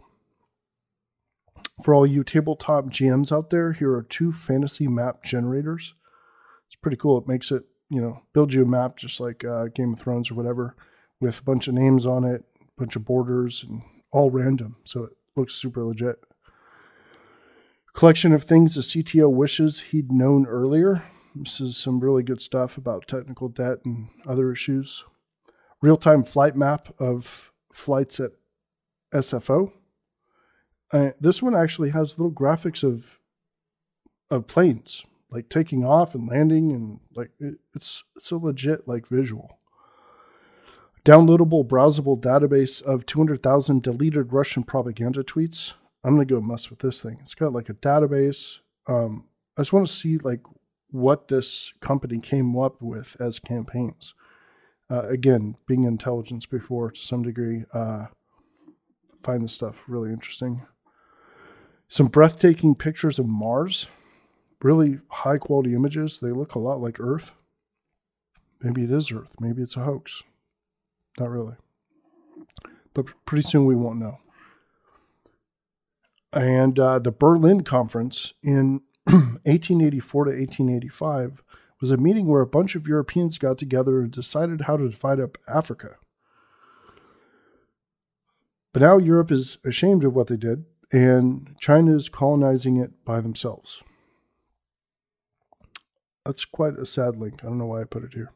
For 1.83 1.95
all 1.95 2.07
you 2.07 2.23
tabletop 2.23 2.87
GMs 2.87 3.33
out 3.33 3.51
there, 3.51 3.73
here 3.73 3.93
are 3.95 4.03
two 4.03 4.33
fantasy 4.33 4.87
map 4.87 5.23
generators. 5.23 5.95
It's 6.67 6.77
pretty 6.77 6.97
cool. 6.97 7.19
It 7.19 7.29
makes 7.29 7.51
it, 7.51 7.65
you 7.89 8.01
know, 8.01 8.23
build 8.33 8.53
you 8.53 8.63
a 8.63 8.67
map 8.67 8.97
just 8.97 9.21
like 9.21 9.45
uh, 9.45 9.67
Game 9.67 9.95
of 9.95 10.01
Thrones 10.01 10.31
or 10.31 10.35
whatever, 10.35 10.77
with 11.21 11.41
a 11.41 11.43
bunch 11.43 11.69
of 11.69 11.75
names 11.75 12.07
on 12.07 12.25
it, 12.25 12.45
bunch 12.77 12.97
of 12.97 13.05
borders, 13.05 13.65
and 13.67 13.83
all 14.11 14.31
random. 14.31 14.77
So 14.85 15.05
it 15.05 15.13
looks 15.37 15.55
super 15.55 15.85
legit. 15.85 16.17
Collection 17.95 18.33
of 18.33 18.45
things 18.45 18.75
the 18.75 18.81
CTO 18.81 19.31
wishes 19.31 19.81
he'd 19.81 20.11
known 20.11 20.47
earlier. 20.47 21.05
This 21.35 21.61
is 21.61 21.77
some 21.77 22.01
really 22.01 22.23
good 22.23 22.41
stuff 22.41 22.77
about 22.77 23.07
technical 23.07 23.49
debt 23.49 23.79
and 23.85 24.09
other 24.27 24.53
issues. 24.53 25.05
Real 25.81 25.97
time 25.97 26.25
flight 26.25 26.57
map 26.57 26.95
of 26.99 27.53
flights 27.73 28.21
at 28.21 28.33
SFO. 29.13 29.73
Uh, 30.91 31.11
this 31.21 31.43
one 31.43 31.55
actually 31.55 31.91
has 31.91 32.19
little 32.19 32.33
graphics 32.33 32.85
of 32.85 33.19
of 34.31 34.47
planes 34.47 35.05
like 35.33 35.49
taking 35.49 35.85
off 35.85 36.15
and 36.15 36.29
landing, 36.29 36.71
and 36.73 37.01
like 37.17 37.31
it, 37.41 37.55
it's 37.75 38.05
it's 38.17 38.31
a 38.31 38.37
legit 38.37 38.87
like 38.87 39.09
visual. 39.09 39.59
Downloadable 41.05 41.67
browsable 41.67 42.21
database 42.21 42.81
of 42.81 43.07
200,000 43.07 43.83
deleted 43.83 44.33
Russian 44.33 44.63
propaganda 44.63 45.25
tweets. 45.25 45.75
I'm 46.05 46.15
gonna 46.15 46.25
go 46.25 46.41
mess 46.41 46.71
with 46.71 46.79
this 46.79 47.03
thing. 47.03 47.19
It's 47.23 47.35
got 47.35 47.53
like 47.53 47.69
a 47.69 47.75
database. 47.75 48.59
Um, 48.87 49.25
I 49.57 49.63
just 49.63 49.73
want 49.73 49.87
to 49.87 49.93
see 49.93 50.19
like 50.19 50.41
what 50.91 51.29
this 51.29 51.73
company 51.81 52.21
came 52.21 52.57
up 52.57 52.81
with 52.81 53.17
as 53.21 53.41
campaigns. 53.41 54.15
Uh, 54.91 55.09
again, 55.09 55.57
being 55.67 55.85
intelligence 55.85 56.47
before 56.47 56.91
to 56.91 57.03
some 57.03 57.23
degree, 57.23 57.65
uh, 57.73 58.07
find 59.25 59.43
this 59.43 59.55
stuff 59.55 59.83
really 59.89 60.13
interesting. 60.13 60.67
Some 61.89 62.07
breathtaking 62.07 62.75
pictures 62.75 63.19
of 63.19 63.27
Mars, 63.27 63.89
really 64.63 65.01
high 65.09 65.39
quality 65.39 65.75
images. 65.75 66.21
They 66.21 66.31
look 66.31 66.55
a 66.55 66.61
lot 66.61 66.81
like 66.81 67.01
Earth. 67.01 67.33
Maybe 68.61 68.83
it 68.83 68.91
is 68.91 69.11
Earth. 69.11 69.35
Maybe 69.41 69.63
it's 69.63 69.77
a 69.77 69.85
hoax. 69.85 70.23
Not 71.19 71.31
really. 71.31 71.55
But 72.95 73.07
pretty 73.27 73.43
soon 73.43 73.65
we 73.65 73.77
won't 73.77 73.99
know. 73.99 74.19
And 76.33 76.79
uh, 76.79 76.99
the 76.99 77.13
Berlin 77.13 77.63
Conference 77.63 78.33
in 78.43 78.81
1884 79.05 80.25
to 80.25 80.31
1885 80.31 81.43
was 81.81 81.91
a 81.91 81.97
meeting 81.97 82.27
where 82.27 82.41
a 82.41 82.47
bunch 82.47 82.75
of 82.75 82.87
Europeans 82.87 83.39
got 83.39 83.59
together 83.59 84.01
and 84.01 84.11
decided 84.11 84.63
how 84.63 84.77
to 84.77 84.89
divide 84.89 85.21
up 85.21 85.37
Africa. 85.53 85.97
But 88.73 88.83
now 88.83 88.97
Europe 88.97 89.31
is 89.31 89.59
ashamed 89.65 90.05
of 90.05 90.15
what 90.15 90.29
they 90.29 90.37
did, 90.37 90.65
and 90.91 91.55
China 91.61 91.95
is 91.95 92.09
colonizing 92.09 92.77
it 92.77 93.05
by 93.05 93.21
themselves. 93.21 93.83
That's 96.25 96.45
quite 96.45 96.79
a 96.79 96.87
sad 96.87 97.17
link. 97.17 97.41
I 97.43 97.49
don't 97.49 97.59
know 97.59 97.67
why 97.67 97.83
I 97.83 97.85
put 97.85 98.05
it 98.05 98.15
here. 98.15 98.33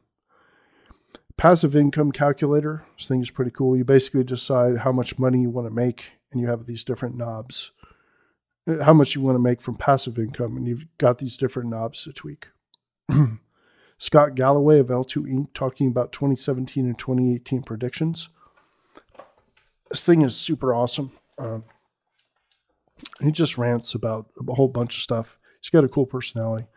Passive 1.37 1.75
income 1.75 2.11
calculator. 2.11 2.83
This 2.97 3.07
thing 3.07 3.21
is 3.21 3.29
pretty 3.29 3.51
cool. 3.51 3.77
You 3.77 3.83
basically 3.85 4.23
decide 4.23 4.79
how 4.79 4.91
much 4.91 5.19
money 5.19 5.41
you 5.41 5.51
want 5.51 5.67
to 5.67 5.73
make, 5.73 6.13
and 6.31 6.41
you 6.41 6.47
have 6.47 6.65
these 6.65 6.83
different 6.83 7.15
knobs. 7.15 7.71
Uh, 8.67 8.83
how 8.83 8.93
much 8.93 9.13
you 9.13 9.21
want 9.21 9.35
to 9.35 9.39
make 9.39 9.61
from 9.61 9.75
passive 9.75 10.17
income, 10.17 10.57
and 10.57 10.67
you've 10.67 10.85
got 10.97 11.19
these 11.19 11.37
different 11.37 11.69
knobs 11.69 12.03
to 12.03 12.13
tweak. 12.13 12.47
Scott 13.99 14.35
Galloway 14.35 14.79
of 14.79 14.87
L2 14.87 15.23
Inc. 15.23 15.53
talking 15.53 15.87
about 15.87 16.11
2017 16.11 16.85
and 16.85 16.97
2018 16.97 17.63
predictions. 17.63 18.29
This 19.89 20.03
thing 20.03 20.21
is 20.23 20.35
super 20.35 20.73
awesome. 20.73 21.11
Uh, 21.37 21.59
he 23.21 23.31
just 23.31 23.57
rants 23.57 23.93
about 23.93 24.27
a 24.47 24.53
whole 24.53 24.67
bunch 24.67 24.97
of 24.97 25.01
stuff. 25.01 25.37
He's 25.61 25.69
got 25.69 25.83
a 25.83 25.89
cool 25.89 26.05
personality. 26.05 26.67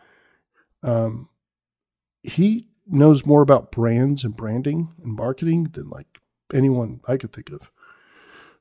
Um, 0.82 1.28
he 2.22 2.69
knows 2.90 3.24
more 3.24 3.42
about 3.42 3.72
brands 3.72 4.24
and 4.24 4.36
branding 4.36 4.92
and 5.02 5.14
marketing 5.14 5.64
than 5.72 5.88
like 5.88 6.20
anyone 6.52 7.00
I 7.06 7.16
could 7.16 7.32
think 7.32 7.50
of. 7.50 7.70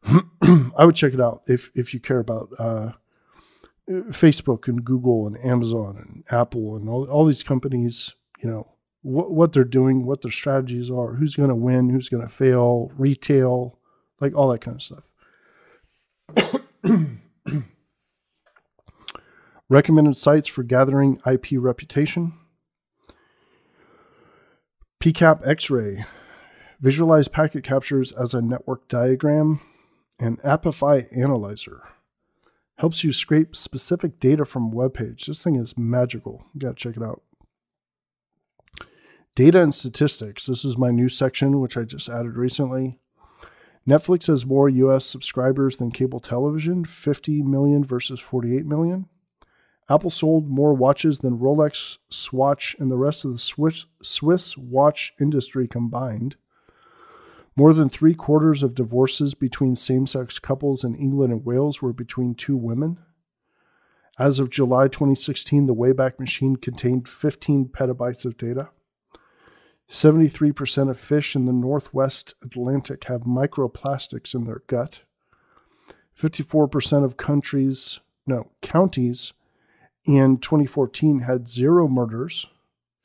I 0.78 0.86
would 0.86 0.96
check 0.96 1.14
it 1.14 1.22
out 1.22 1.44
if 1.48 1.72
if 1.76 1.94
you 1.94 2.00
care 2.00 2.20
about 2.20 2.50
uh, 2.58 2.92
Facebook 3.90 4.68
and 4.68 4.84
Google 4.86 5.28
and 5.28 5.44
Amazon 5.44 5.98
and 5.98 6.24
Apple 6.30 6.76
and 6.76 6.88
all, 6.88 7.10
all 7.10 7.26
these 7.26 7.44
companies. 7.44 8.16
You 8.42 8.50
know 8.50 8.72
what 9.02 9.32
what 9.32 9.54
they're 9.54 9.64
doing, 9.64 10.06
what 10.06 10.22
their 10.22 10.32
strategies 10.32 10.90
are, 10.90 11.16
who's 11.16 11.36
going 11.36 11.50
to 11.50 11.56
win, 11.56 11.90
who's 11.90 12.10
going 12.10 12.24
to 12.24 12.34
fail, 12.34 12.92
retail, 12.98 13.78
like 14.20 14.36
all 14.36 14.50
that 14.50 14.62
kind 14.62 14.78
of 14.78 14.84
stuff. 14.84 15.04
Recommended 19.70 20.18
sites 20.18 20.48
for 20.48 20.64
gathering 20.64 21.22
IP 21.30 21.50
reputation. 21.54 22.34
PCAP 25.02 25.48
X-ray. 25.48 26.06
Visualize 26.82 27.30
packet 27.30 27.64
captures 27.64 28.12
as 28.12 28.34
a 28.34 28.42
network 28.42 28.90
diagram. 28.90 29.62
And 30.20 30.42
Apify 30.42 31.08
Analyzer. 31.18 31.84
Helps 32.80 33.06
you 33.06 33.14
scrape 33.14 33.56
specific 33.56 34.20
data 34.20 34.44
from 34.44 34.72
web 34.72 34.94
page. 34.94 35.26
This 35.26 35.42
thing 35.42 35.56
is 35.56 35.78
magical. 35.78 36.44
You 36.54 36.60
got 36.60 36.78
to 36.78 36.84
check 36.84 36.98
it 36.98 37.04
out. 37.04 37.22
Data 39.38 39.62
and 39.62 39.74
statistics. 39.74 40.48
This 40.48 40.66
is 40.66 40.78
my 40.78 40.92
new 40.92 41.08
section, 41.08 41.62
which 41.62 41.78
I 41.78 41.84
just 41.84 42.10
added 42.10 42.36
recently. 42.36 43.00
Netflix 43.88 44.28
has 44.28 44.46
more 44.46 44.68
US 44.68 45.06
subscribers 45.06 45.78
than 45.78 45.92
cable 45.92 46.20
television, 46.20 46.84
50 46.84 47.42
million 47.44 47.86
versus 47.86 48.20
48 48.20 48.66
million. 48.66 49.08
Apple 49.90 50.12
sold 50.12 50.48
more 50.48 50.74
watches 50.74 51.20
than 51.20 51.40
Rolex, 51.40 51.98
Swatch, 52.10 52.76
and 52.80 52.92
the 52.92 52.98
rest 52.98 53.26
of 53.26 53.32
the 53.32 53.40
Swiss, 53.40 53.86
Swiss 54.04 54.56
watch 54.56 55.14
industry 55.20 55.68
combined. 55.68 56.36
More 57.56 57.74
than 57.74 57.90
three 57.90 58.14
quarters 58.14 58.62
of 58.62 58.76
divorces 58.76 59.34
between 59.34 59.76
same 59.76 60.06
sex 60.06 60.38
couples 60.38 60.84
in 60.84 60.96
England 60.96 61.34
and 61.34 61.44
Wales 61.44 61.82
were 61.82 61.92
between 61.92 62.36
two 62.36 62.56
women. 62.56 63.00
As 64.20 64.38
of 64.38 64.52
July 64.52 64.88
2016, 64.88 65.66
the 65.66 65.74
Wayback 65.74 66.20
Machine 66.20 66.56
contained 66.56 67.10
15 67.10 67.70
petabytes 67.70 68.26
of 68.26 68.38
data. 68.38 68.70
73% 69.90 70.90
of 70.90 71.00
fish 71.00 71.36
in 71.36 71.46
the 71.46 71.54
Northwest 71.54 72.36
Atlantic 72.44 73.06
have 73.06 73.22
microplastics 73.22 74.36
in 74.36 74.44
their 74.44 74.62
gut. 74.68 75.02
54% 76.16 77.04
of 77.04 77.18
countries, 77.18 78.02
no, 78.28 78.52
counties 78.62 79.34
in 80.18 80.40
2014 80.40 81.20
had 81.20 81.48
zero 81.48 81.88
murders. 81.88 82.48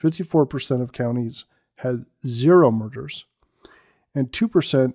54% 0.03 0.81
of 0.81 0.93
counties 0.93 1.45
had 1.77 2.07
zero 2.27 2.71
murders. 2.71 3.27
And 4.15 4.33
2% 4.33 4.95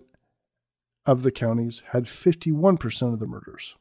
of 1.05 1.21
the 1.21 1.31
counties 1.31 1.83
had 1.91 2.05
51% 2.05 3.13
of 3.13 3.19
the 3.19 3.27
murders. 3.27 3.75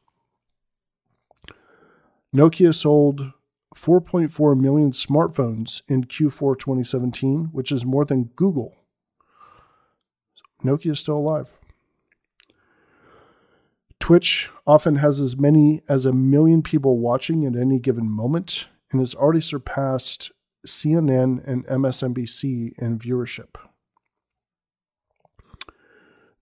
Nokia 2.35 2.75
sold 2.75 3.33
4.4 3.75 4.59
million 4.59 4.91
smartphones 4.91 5.81
in 5.87 6.03
Q4 6.03 6.59
2017, 6.59 7.49
which 7.51 7.71
is 7.71 7.83
more 7.83 8.05
than 8.05 8.25
Google. 8.35 8.75
Nokia 10.63 10.91
is 10.91 10.99
still 10.99 11.17
alive. 11.17 11.57
Twitch 14.09 14.49
often 14.65 14.95
has 14.95 15.21
as 15.21 15.37
many 15.37 15.83
as 15.87 16.03
a 16.03 16.11
million 16.11 16.63
people 16.63 16.97
watching 16.97 17.45
at 17.45 17.55
any 17.55 17.77
given 17.77 18.09
moment 18.09 18.67
and 18.91 18.99
has 18.99 19.13
already 19.13 19.39
surpassed 19.39 20.31
CNN 20.65 21.47
and 21.47 21.63
MSNBC 21.67 22.73
in 22.79 22.97
viewership. 22.97 23.57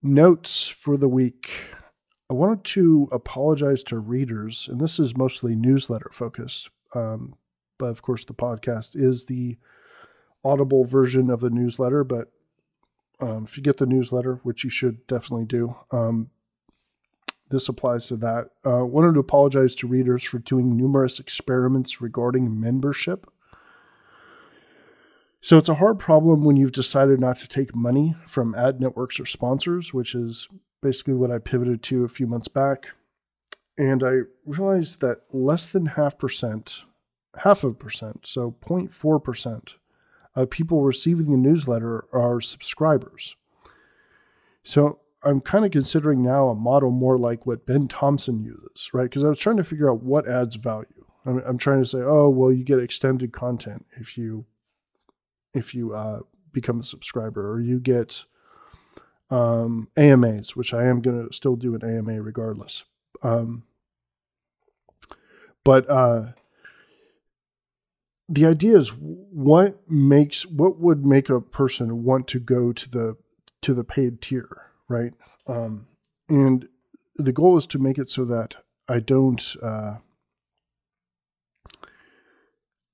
Notes 0.02 0.66
for 0.66 0.96
the 0.96 1.10
week. 1.10 1.50
I 2.30 2.32
wanted 2.32 2.64
to 2.64 3.10
apologize 3.12 3.82
to 3.82 3.98
readers, 3.98 4.66
and 4.72 4.80
this 4.80 4.98
is 4.98 5.14
mostly 5.14 5.54
newsletter 5.54 6.08
focused. 6.10 6.70
Um, 6.94 7.34
but 7.76 7.90
of 7.90 8.00
course, 8.00 8.24
the 8.24 8.32
podcast 8.32 8.96
is 8.96 9.26
the 9.26 9.58
audible 10.42 10.86
version 10.86 11.28
of 11.28 11.40
the 11.40 11.50
newsletter. 11.50 12.02
But 12.02 12.32
um, 13.20 13.44
if 13.44 13.58
you 13.58 13.62
get 13.62 13.76
the 13.76 13.84
newsletter, 13.84 14.40
which 14.42 14.64
you 14.64 14.70
should 14.70 15.06
definitely 15.06 15.44
do, 15.44 15.76
um, 15.90 16.30
this 17.50 17.68
applies 17.68 18.06
to 18.08 18.16
that. 18.16 18.50
Uh, 18.66 18.84
wanted 18.84 19.14
to 19.14 19.20
apologize 19.20 19.74
to 19.76 19.86
readers 19.86 20.24
for 20.24 20.38
doing 20.38 20.76
numerous 20.76 21.18
experiments 21.18 22.00
regarding 22.00 22.60
membership. 22.60 23.30
So 25.40 25.56
it's 25.56 25.68
a 25.68 25.76
hard 25.76 25.98
problem 25.98 26.44
when 26.44 26.56
you've 26.56 26.72
decided 26.72 27.20
not 27.20 27.36
to 27.38 27.48
take 27.48 27.74
money 27.74 28.16
from 28.26 28.54
ad 28.54 28.80
networks 28.80 29.20
or 29.20 29.26
sponsors, 29.26 29.94
which 29.94 30.14
is 30.14 30.48
basically 30.82 31.14
what 31.14 31.30
I 31.30 31.38
pivoted 31.38 31.82
to 31.84 32.04
a 32.04 32.08
few 32.08 32.26
months 32.26 32.48
back. 32.48 32.88
And 33.76 34.02
I 34.02 34.22
realized 34.44 35.00
that 35.00 35.20
less 35.32 35.66
than 35.66 35.86
half 35.86 36.18
percent, 36.18 36.82
half 37.38 37.62
of 37.62 37.78
percent, 37.78 38.26
so 38.26 38.56
0.4% 38.66 39.74
of 40.34 40.50
people 40.50 40.82
receiving 40.82 41.30
the 41.30 41.36
newsletter 41.36 42.04
are 42.12 42.40
subscribers. 42.40 43.36
So 44.64 44.98
I'm 45.22 45.40
kind 45.40 45.64
of 45.64 45.72
considering 45.72 46.22
now 46.22 46.48
a 46.48 46.54
model 46.54 46.90
more 46.90 47.18
like 47.18 47.44
what 47.44 47.66
Ben 47.66 47.88
Thompson 47.88 48.42
uses, 48.42 48.90
right? 48.92 49.04
Because 49.04 49.24
I 49.24 49.28
was 49.28 49.38
trying 49.38 49.56
to 49.56 49.64
figure 49.64 49.90
out 49.90 50.02
what 50.02 50.28
adds 50.28 50.56
value. 50.56 51.04
I'm, 51.26 51.42
I'm, 51.44 51.58
trying 51.58 51.82
to 51.82 51.88
say, 51.88 51.98
oh, 51.98 52.28
well, 52.28 52.52
you 52.52 52.64
get 52.64 52.78
extended 52.78 53.32
content 53.32 53.84
if 53.96 54.16
you 54.16 54.46
if 55.54 55.74
you 55.74 55.94
uh, 55.94 56.20
become 56.52 56.80
a 56.80 56.84
subscriber, 56.84 57.50
or 57.50 57.60
you 57.60 57.80
get 57.80 58.24
um, 59.30 59.88
AMAs, 59.96 60.54
which 60.54 60.72
I 60.72 60.84
am 60.84 61.00
going 61.00 61.26
to 61.26 61.34
still 61.34 61.56
do 61.56 61.74
an 61.74 61.82
AMA 61.82 62.22
regardless. 62.22 62.84
Um, 63.22 63.64
but 65.64 65.88
uh, 65.90 66.32
the 68.28 68.46
idea 68.46 68.76
is, 68.76 68.90
what 68.90 69.90
makes 69.90 70.46
what 70.46 70.78
would 70.78 71.04
make 71.04 71.28
a 71.28 71.40
person 71.40 72.04
want 72.04 72.28
to 72.28 72.38
go 72.38 72.72
to 72.72 72.88
the 72.88 73.16
to 73.62 73.74
the 73.74 73.84
paid 73.84 74.22
tier? 74.22 74.67
Right? 74.88 75.12
Um, 75.46 75.86
and 76.28 76.68
the 77.16 77.32
goal 77.32 77.56
is 77.56 77.66
to 77.68 77.78
make 77.78 77.98
it 77.98 78.10
so 78.10 78.24
that 78.24 78.56
I 78.88 79.00
don't 79.00 79.56
uh, 79.62 79.96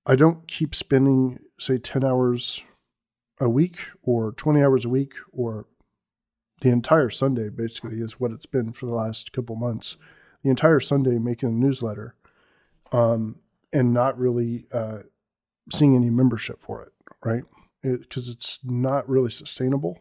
I 0.07 0.17
don't 0.17 0.47
keep 0.49 0.75
spending 0.75 1.39
say 1.59 1.79
10 1.79 2.05
hours 2.05 2.63
a 3.41 3.49
week 3.49 3.79
or 4.03 4.33
20 4.33 4.63
hours 4.63 4.85
a 4.85 4.89
week 4.89 5.15
or 5.33 5.67
the 6.61 6.71
entire 6.71 7.11
Sunday 7.11 7.49
basically 7.49 8.01
is 8.01 8.19
what 8.21 8.31
it's 8.31 8.47
been 8.47 8.73
for 8.73 8.87
the 8.87 8.95
last 8.95 9.33
couple 9.33 9.57
months. 9.57 9.97
The 10.43 10.51
entire 10.51 10.81
Sunday 10.81 11.19
making 11.19 11.49
a 11.49 11.53
newsletter 11.53 12.15
um, 12.93 13.37
and 13.73 13.93
not 13.93 14.19
really 14.19 14.67
uh, 14.73 14.99
seeing 15.73 15.97
any 15.97 16.11
membership 16.11 16.63
for 16.63 16.83
it, 16.83 16.93
right? 17.25 17.45
Because 17.83 18.29
it, 18.29 18.33
it's 18.33 18.61
not 18.63 19.09
really 19.09 19.31
sustainable. 19.31 19.99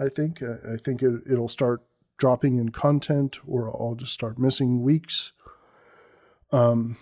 I 0.00 0.08
think. 0.08 0.42
I 0.42 0.76
think 0.82 1.02
it, 1.02 1.22
it'll 1.30 1.48
start 1.48 1.82
dropping 2.16 2.56
in 2.56 2.70
content, 2.70 3.38
or 3.46 3.68
I'll 3.68 3.94
just 3.94 4.12
start 4.12 4.38
missing 4.38 4.82
weeks. 4.82 5.32
Um, 6.52 6.96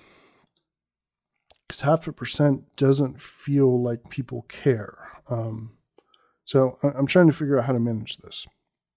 because 1.66 1.82
half 1.82 2.06
a 2.06 2.12
percent 2.12 2.64
doesn't 2.76 3.20
feel 3.20 3.82
like 3.82 4.08
people 4.08 4.46
care. 4.48 4.96
Um, 5.28 5.72
so 6.44 6.78
I'm 6.82 7.06
trying 7.06 7.26
to 7.26 7.32
figure 7.34 7.58
out 7.58 7.66
how 7.66 7.72
to 7.74 7.78
manage 7.78 8.16
this. 8.18 8.46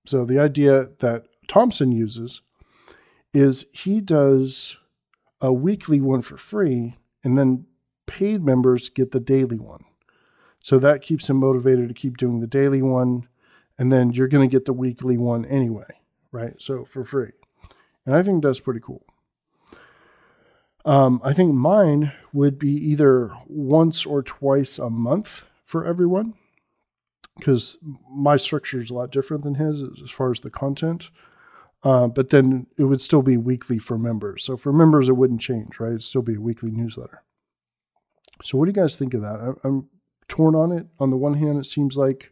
So 0.06 0.24
the 0.24 0.39
idea 0.39 0.89
that 0.99 1.26
Thompson 1.47 1.91
uses 1.91 2.41
is 3.34 3.66
he 3.74 3.99
does 3.99 4.78
a 5.41 5.52
weekly 5.52 5.99
one 5.99 6.22
for 6.22 6.38
free, 6.38 6.95
and 7.24 7.38
then 7.38 7.66
paid 8.06 8.43
members 8.43 8.89
get 8.89 9.12
the 9.12 9.20
daily 9.20 9.60
one. 9.60 9.84
So 10.62 10.80
that 10.80 11.02
keeps 11.02 11.30
him 11.30 11.38
motivated 11.38 11.89
to 11.89 11.93
keep 11.93 12.18
doing 12.18 12.39
the 12.39 12.47
daily 12.47 12.82
one, 12.82 13.28
and 13.82 13.91
then 13.91 14.11
you're 14.11 14.27
going 14.27 14.47
to 14.47 14.51
get 14.51 14.65
the 14.65 14.73
weekly 14.73 15.17
one 15.17 15.43
anyway, 15.43 15.88
right? 16.32 16.53
So 16.59 16.86
for 16.86 17.03
free. 17.03 17.32
And 18.05 18.15
I 18.15 18.21
think 18.21 18.43
that's 18.43 18.59
pretty 18.59 18.79
cool. 18.79 19.03
Um, 20.86 21.19
I 21.23 21.34
think 21.34 21.55
mine 21.55 22.11
would 22.32 22.59
be 22.59 22.73
either 22.73 23.32
once 23.47 24.05
or 24.05 24.21
twice 24.21 24.77
a 24.77 24.91
month 24.91 25.45
for 25.65 25.84
everyone 25.84 26.36
because 27.39 27.79
my 28.07 28.38
structure 28.38 28.79
is 28.79 28.91
a 28.91 28.93
lot 28.93 29.11
different 29.11 29.41
than 29.41 29.55
his 29.55 29.82
as 29.82 30.11
far 30.11 30.29
as 30.29 30.41
the 30.41 30.51
content. 30.51 31.09
Uh, 31.84 32.07
but 32.07 32.29
then 32.29 32.67
it 32.77 32.84
would 32.84 33.01
still 33.01 33.23
be 33.23 33.36
weekly 33.36 33.79
for 33.79 33.97
members. 33.97 34.43
So 34.43 34.57
for 34.57 34.71
members, 34.71 35.09
it 35.09 35.17
wouldn't 35.17 35.41
change, 35.41 35.79
right? 35.79 35.89
It'd 35.89 36.03
still 36.03 36.21
be 36.21 36.36
a 36.36 36.39
weekly 36.41 36.71
newsletter. 36.71 37.23
So 38.43 38.59
what 38.59 38.65
do 38.65 38.69
you 38.69 38.79
guys 38.79 38.95
think 38.95 39.15
of 39.15 39.21
that? 39.21 39.55
I'm 39.63 39.89
torn 40.27 40.53
on 40.53 40.71
it. 40.71 40.86
On 40.99 41.09
the 41.09 41.17
one 41.17 41.34
hand, 41.34 41.57
it 41.57 41.65
seems 41.65 41.97
like 41.97 42.30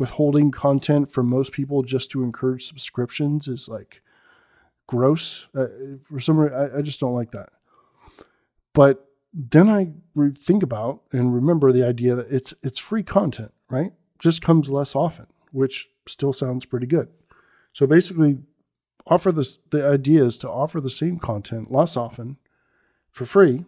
withholding 0.00 0.50
content 0.50 1.12
from 1.12 1.28
most 1.28 1.52
people 1.52 1.82
just 1.82 2.10
to 2.10 2.24
encourage 2.24 2.66
subscriptions 2.66 3.46
is 3.46 3.68
like 3.68 4.00
gross. 4.86 5.46
Uh, 5.54 5.66
for 6.10 6.18
some 6.18 6.38
reason, 6.38 6.56
I, 6.56 6.78
I 6.78 6.82
just 6.82 7.00
don't 7.00 7.12
like 7.12 7.32
that. 7.32 7.50
But 8.72 9.06
then 9.34 9.68
I 9.68 9.88
think 10.38 10.62
about 10.62 11.02
and 11.12 11.34
remember 11.34 11.70
the 11.70 11.86
idea 11.86 12.14
that 12.14 12.32
it's 12.32 12.54
it's 12.62 12.78
free 12.78 13.02
content, 13.02 13.52
right? 13.68 13.92
Just 14.18 14.40
comes 14.40 14.70
less 14.70 14.96
often, 14.96 15.26
which 15.52 15.90
still 16.06 16.32
sounds 16.32 16.64
pretty 16.64 16.86
good. 16.86 17.08
So 17.74 17.86
basically, 17.86 18.38
offer 19.06 19.30
this. 19.30 19.58
The 19.70 19.86
idea 19.86 20.24
is 20.24 20.38
to 20.38 20.48
offer 20.48 20.80
the 20.80 20.88
same 20.88 21.18
content 21.18 21.70
less 21.70 21.94
often, 21.94 22.38
for 23.10 23.26
free, 23.26 23.66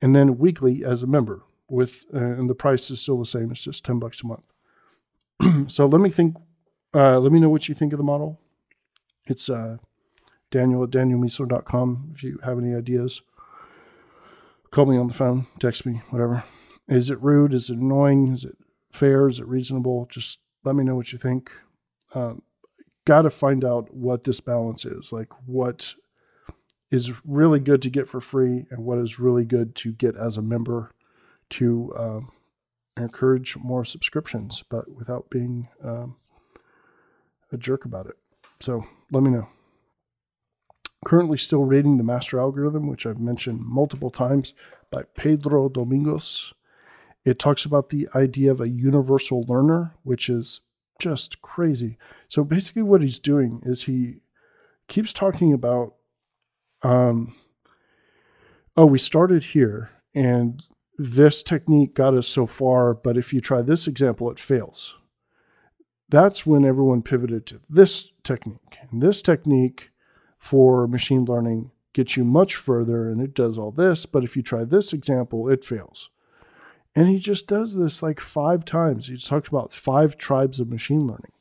and 0.00 0.14
then 0.14 0.38
weekly 0.38 0.84
as 0.84 1.02
a 1.02 1.08
member. 1.08 1.42
With 1.68 2.04
uh, 2.14 2.18
and 2.18 2.48
the 2.48 2.54
price 2.54 2.88
is 2.92 3.00
still 3.00 3.18
the 3.18 3.26
same. 3.26 3.50
It's 3.50 3.62
just 3.62 3.84
ten 3.84 3.98
bucks 3.98 4.22
a 4.22 4.26
month. 4.28 4.53
so 5.68 5.86
let 5.86 6.00
me 6.00 6.10
think. 6.10 6.36
Uh, 6.92 7.18
let 7.18 7.32
me 7.32 7.40
know 7.40 7.48
what 7.48 7.68
you 7.68 7.74
think 7.74 7.92
of 7.92 7.98
the 7.98 8.04
model. 8.04 8.38
It's 9.26 9.50
uh, 9.50 9.78
Daniel 10.50 10.84
at 10.84 10.90
danielmiessler.com 10.90 12.12
if 12.14 12.22
you 12.22 12.38
have 12.44 12.58
any 12.58 12.74
ideas 12.74 13.20
call 14.74 14.86
me 14.86 14.98
on 14.98 15.06
the 15.06 15.14
phone, 15.14 15.46
text 15.60 15.86
me, 15.86 16.02
whatever. 16.10 16.42
Is 16.88 17.08
it 17.08 17.22
rude? 17.22 17.54
Is 17.54 17.70
it 17.70 17.78
annoying? 17.78 18.32
Is 18.32 18.44
it 18.44 18.58
fair? 18.90 19.28
Is 19.28 19.38
it 19.38 19.46
reasonable? 19.46 20.08
Just 20.10 20.40
let 20.64 20.74
me 20.74 20.82
know 20.82 20.96
what 20.96 21.12
you 21.12 21.18
think. 21.18 21.50
Um, 22.12 22.42
Got 23.06 23.22
to 23.22 23.30
find 23.30 23.64
out 23.64 23.94
what 23.94 24.24
this 24.24 24.40
balance 24.40 24.84
is. 24.84 25.12
Like, 25.12 25.28
what 25.46 25.94
is 26.90 27.12
really 27.24 27.60
good 27.60 27.82
to 27.82 27.90
get 27.90 28.08
for 28.08 28.20
free 28.20 28.64
and 28.70 28.84
what 28.84 28.98
is 28.98 29.18
really 29.20 29.44
good 29.44 29.76
to 29.76 29.92
get 29.92 30.16
as 30.16 30.36
a 30.36 30.42
member 30.42 30.90
to 31.50 31.92
um, 31.96 32.32
encourage 32.96 33.56
more 33.56 33.84
subscriptions, 33.84 34.62
but 34.68 34.90
without 34.90 35.30
being 35.30 35.68
um, 35.82 36.16
a 37.52 37.56
jerk 37.56 37.84
about 37.84 38.06
it. 38.06 38.16
So 38.60 38.84
let 39.10 39.22
me 39.22 39.30
know 39.30 39.48
currently 41.04 41.36
still 41.36 41.62
reading 41.62 41.98
The 41.98 42.04
Master 42.04 42.40
Algorithm, 42.40 42.88
which 42.88 43.06
I've 43.06 43.20
mentioned 43.20 43.60
multiple 43.60 44.10
times 44.10 44.54
by 44.90 45.02
Pedro 45.14 45.68
Domingos. 45.68 46.52
It 47.24 47.38
talks 47.38 47.64
about 47.64 47.90
the 47.90 48.08
idea 48.14 48.50
of 48.50 48.60
a 48.60 48.68
universal 48.68 49.44
learner, 49.46 49.94
which 50.02 50.28
is 50.28 50.60
just 50.98 51.40
crazy. 51.42 51.98
So 52.28 52.42
basically, 52.42 52.82
what 52.82 53.02
he's 53.02 53.18
doing 53.18 53.60
is 53.64 53.84
he 53.84 54.16
keeps 54.88 55.12
talking 55.12 55.52
about, 55.52 55.94
um, 56.82 57.34
oh, 58.76 58.86
we 58.86 58.98
started 58.98 59.44
here 59.44 59.90
and 60.14 60.62
this 60.96 61.42
technique 61.42 61.94
got 61.94 62.14
us 62.14 62.28
so 62.28 62.46
far, 62.46 62.94
but 62.94 63.16
if 63.16 63.32
you 63.32 63.40
try 63.40 63.62
this 63.62 63.86
example, 63.86 64.30
it 64.30 64.38
fails. 64.38 64.96
That's 66.08 66.46
when 66.46 66.64
everyone 66.64 67.02
pivoted 67.02 67.46
to 67.46 67.60
this 67.68 68.10
technique. 68.22 68.78
And 68.90 69.02
this 69.02 69.22
technique 69.22 69.90
for 70.38 70.86
machine 70.86 71.24
learning 71.24 71.72
gets 71.92 72.16
you 72.16 72.24
much 72.24 72.56
further 72.56 73.08
and 73.08 73.20
it 73.20 73.34
does 73.34 73.56
all 73.56 73.70
this, 73.70 74.06
but 74.06 74.24
if 74.24 74.36
you 74.36 74.42
try 74.42 74.64
this 74.64 74.92
example, 74.92 75.48
it 75.48 75.64
fails. 75.64 76.10
And 76.94 77.08
he 77.08 77.18
just 77.18 77.48
does 77.48 77.76
this 77.76 78.02
like 78.02 78.20
five 78.20 78.64
times. 78.64 79.08
He 79.08 79.16
talks 79.16 79.48
about 79.48 79.72
five 79.72 80.16
tribes 80.16 80.60
of 80.60 80.68
machine 80.68 81.06
learning. 81.06 81.32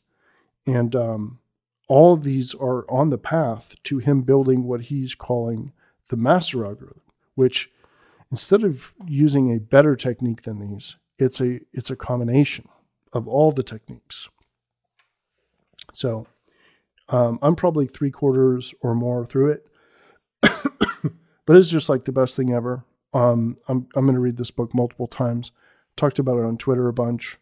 And 0.65 0.95
um, 0.95 1.39
all 1.87 2.13
of 2.13 2.23
these 2.23 2.55
are 2.55 2.89
on 2.89 3.09
the 3.09 3.17
path 3.17 3.75
to 3.83 3.99
him 3.99 4.21
building 4.21 4.63
what 4.63 4.83
he's 4.83 5.13
calling 5.13 5.73
the 6.09 6.17
master 6.17 6.65
algorithm, 6.65 7.01
which 7.35 7.69
instead 8.33 8.63
of 8.63 8.95
using 9.05 9.53
a 9.53 9.59
better 9.59 9.95
technique 9.95 10.41
than 10.41 10.57
these, 10.59 10.95
it's 11.19 11.39
a 11.39 11.59
it's 11.71 11.91
a 11.91 11.95
combination 11.95 12.67
of 13.13 13.27
all 13.27 13.51
the 13.51 13.61
techniques. 13.61 14.27
So 15.93 16.25
um, 17.09 17.37
I'm 17.43 17.55
probably 17.55 17.85
three 17.85 18.09
quarters 18.09 18.73
or 18.81 18.95
more 18.95 19.23
through 19.23 19.51
it, 19.51 19.67
but 21.45 21.55
it's 21.55 21.69
just 21.69 21.89
like 21.89 22.05
the 22.05 22.11
best 22.11 22.35
thing 22.35 22.51
ever. 22.51 22.83
Um, 23.13 23.55
I'm 23.67 23.87
I'm 23.95 24.05
going 24.05 24.15
to 24.15 24.19
read 24.19 24.37
this 24.37 24.49
book 24.49 24.73
multiple 24.73 25.05
times. 25.05 25.51
Talked 25.95 26.17
about 26.17 26.39
it 26.39 26.45
on 26.45 26.57
Twitter 26.57 26.87
a 26.87 26.93
bunch. 26.93 27.37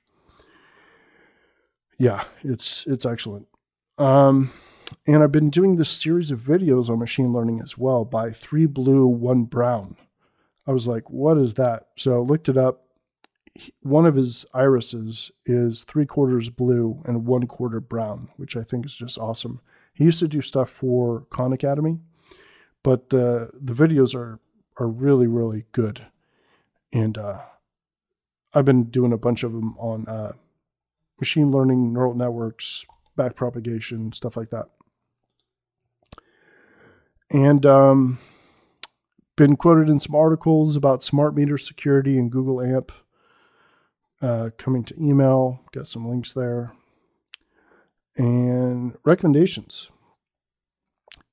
Yeah, 1.97 2.25
it's 2.43 2.85
it's 2.85 3.05
excellent. 3.05 3.47
Um, 3.97 4.51
and 5.07 5.23
I've 5.23 5.31
been 5.31 5.51
doing 5.51 5.77
this 5.77 5.89
series 5.89 6.31
of 6.31 6.41
videos 6.41 6.89
on 6.89 6.99
machine 6.99 7.31
learning 7.31 7.61
as 7.61 7.77
well 7.77 8.03
by 8.03 8.31
three 8.31 8.65
blue, 8.65 9.07
one 9.07 9.45
brown. 9.45 9.95
I 10.67 10.71
was 10.71 10.87
like, 10.87 11.09
what 11.09 11.37
is 11.37 11.55
that? 11.55 11.87
So 11.97 12.15
I 12.15 12.19
looked 12.19 12.49
it 12.49 12.57
up 12.57 12.83
one 13.81 14.05
of 14.05 14.15
his 14.15 14.45
irises 14.53 15.31
is 15.45 15.83
three 15.83 16.05
quarters 16.05 16.49
blue 16.49 17.01
and 17.05 17.25
one 17.25 17.47
quarter 17.47 17.79
brown, 17.79 18.29
which 18.37 18.55
I 18.55 18.63
think 18.63 18.85
is 18.85 18.95
just 18.95 19.17
awesome. 19.17 19.61
He 19.93 20.05
used 20.05 20.19
to 20.19 20.27
do 20.27 20.41
stuff 20.41 20.69
for 20.69 21.25
Khan 21.29 21.53
Academy, 21.53 21.99
but 22.83 23.09
the 23.09 23.49
the 23.53 23.73
videos 23.73 24.15
are 24.15 24.39
are 24.77 24.87
really 24.87 25.27
really 25.27 25.65
good, 25.73 26.07
and 26.93 27.17
uh, 27.17 27.41
I've 28.53 28.65
been 28.65 28.85
doing 28.85 29.11
a 29.11 29.17
bunch 29.17 29.43
of 29.43 29.51
them 29.51 29.75
on 29.77 30.07
uh, 30.07 30.33
machine 31.19 31.51
learning, 31.51 31.93
neural 31.93 32.15
networks, 32.15 32.85
backpropagation, 33.17 34.15
stuff 34.15 34.37
like 34.37 34.49
that, 34.51 34.69
and 37.29 37.65
um, 37.65 38.17
been 39.35 39.55
quoted 39.55 39.89
in 39.89 39.99
some 39.99 40.15
articles 40.15 40.75
about 40.75 41.03
smart 41.03 41.35
meter 41.35 41.57
security 41.57 42.17
and 42.17 42.31
Google 42.31 42.61
AMP 42.61 42.91
uh, 44.21 44.49
coming 44.57 44.83
to 44.83 45.01
email. 45.01 45.61
Got 45.71 45.87
some 45.87 46.07
links 46.07 46.33
there. 46.33 46.73
And 48.17 48.97
recommendations. 49.03 49.89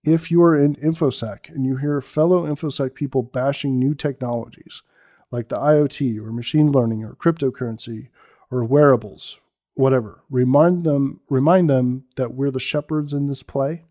If 0.04 0.30
you 0.30 0.42
are 0.42 0.56
in 0.56 0.76
InfoSec 0.76 1.48
and 1.48 1.66
you 1.66 1.76
hear 1.76 2.00
fellow 2.00 2.46
InfoSec 2.46 2.94
people 2.94 3.22
bashing 3.22 3.78
new 3.78 3.94
technologies 3.94 4.82
like 5.30 5.48
the 5.48 5.56
IoT 5.56 6.18
or 6.18 6.32
machine 6.32 6.72
learning 6.72 7.04
or 7.04 7.14
cryptocurrency 7.14 8.08
or 8.50 8.64
wearables, 8.64 9.38
whatever, 9.74 10.22
remind 10.30 10.84
them 10.84 11.20
remind 11.28 11.68
them 11.68 12.04
that 12.16 12.32
we're 12.32 12.50
the 12.50 12.60
shepherds 12.60 13.12
in 13.12 13.26
this 13.26 13.42
play 13.42 13.84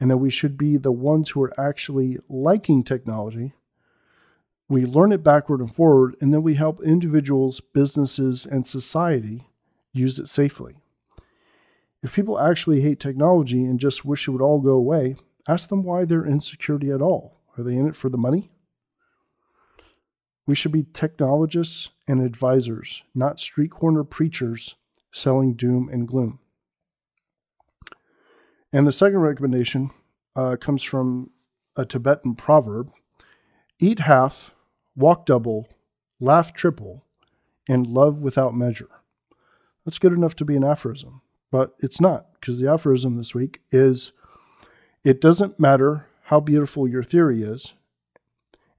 and 0.00 0.10
that 0.10 0.18
we 0.18 0.30
should 0.30 0.56
be 0.56 0.76
the 0.76 0.92
ones 0.92 1.30
who 1.30 1.42
are 1.42 1.60
actually 1.60 2.18
liking 2.28 2.82
technology 2.84 3.54
we 4.68 4.84
learn 4.84 5.12
it 5.12 5.24
backward 5.24 5.60
and 5.60 5.74
forward, 5.74 6.14
and 6.20 6.32
then 6.32 6.42
we 6.42 6.54
help 6.54 6.82
individuals, 6.82 7.60
businesses, 7.60 8.44
and 8.44 8.66
society 8.66 9.48
use 9.94 10.18
it 10.18 10.28
safely. 10.28 10.76
If 12.02 12.14
people 12.14 12.38
actually 12.38 12.82
hate 12.82 13.00
technology 13.00 13.64
and 13.64 13.80
just 13.80 14.04
wish 14.04 14.28
it 14.28 14.30
would 14.30 14.42
all 14.42 14.60
go 14.60 14.72
away, 14.72 15.16
ask 15.48 15.70
them 15.70 15.82
why 15.82 16.04
they're 16.04 16.24
in 16.24 16.40
security 16.40 16.90
at 16.90 17.00
all. 17.00 17.40
Are 17.56 17.64
they 17.64 17.76
in 17.76 17.88
it 17.88 17.96
for 17.96 18.10
the 18.10 18.18
money? 18.18 18.50
We 20.46 20.54
should 20.54 20.72
be 20.72 20.84
technologists 20.92 21.88
and 22.06 22.20
advisors, 22.20 23.02
not 23.14 23.40
street 23.40 23.70
corner 23.70 24.04
preachers 24.04 24.76
selling 25.12 25.54
doom 25.54 25.88
and 25.90 26.06
gloom. 26.06 26.40
And 28.72 28.86
the 28.86 28.92
second 28.92 29.18
recommendation 29.18 29.90
uh, 30.36 30.56
comes 30.56 30.82
from 30.82 31.30
a 31.76 31.84
Tibetan 31.84 32.34
proverb 32.34 32.92
eat 33.80 34.00
half, 34.00 34.54
walk 34.96 35.24
double, 35.24 35.68
laugh 36.20 36.52
triple, 36.52 37.04
and 37.68 37.86
love 37.86 38.20
without 38.20 38.54
measure. 38.54 38.88
That's 39.84 39.98
good 39.98 40.12
enough 40.12 40.34
to 40.36 40.44
be 40.44 40.56
an 40.56 40.64
aphorism, 40.64 41.22
but 41.50 41.74
it's 41.78 42.00
not 42.00 42.26
because 42.34 42.58
the 42.58 42.70
aphorism 42.70 43.16
this 43.16 43.34
week 43.34 43.60
is 43.70 44.12
it 45.04 45.20
doesn't 45.20 45.60
matter 45.60 46.06
how 46.24 46.40
beautiful 46.40 46.88
your 46.88 47.02
theory 47.02 47.42
is, 47.42 47.72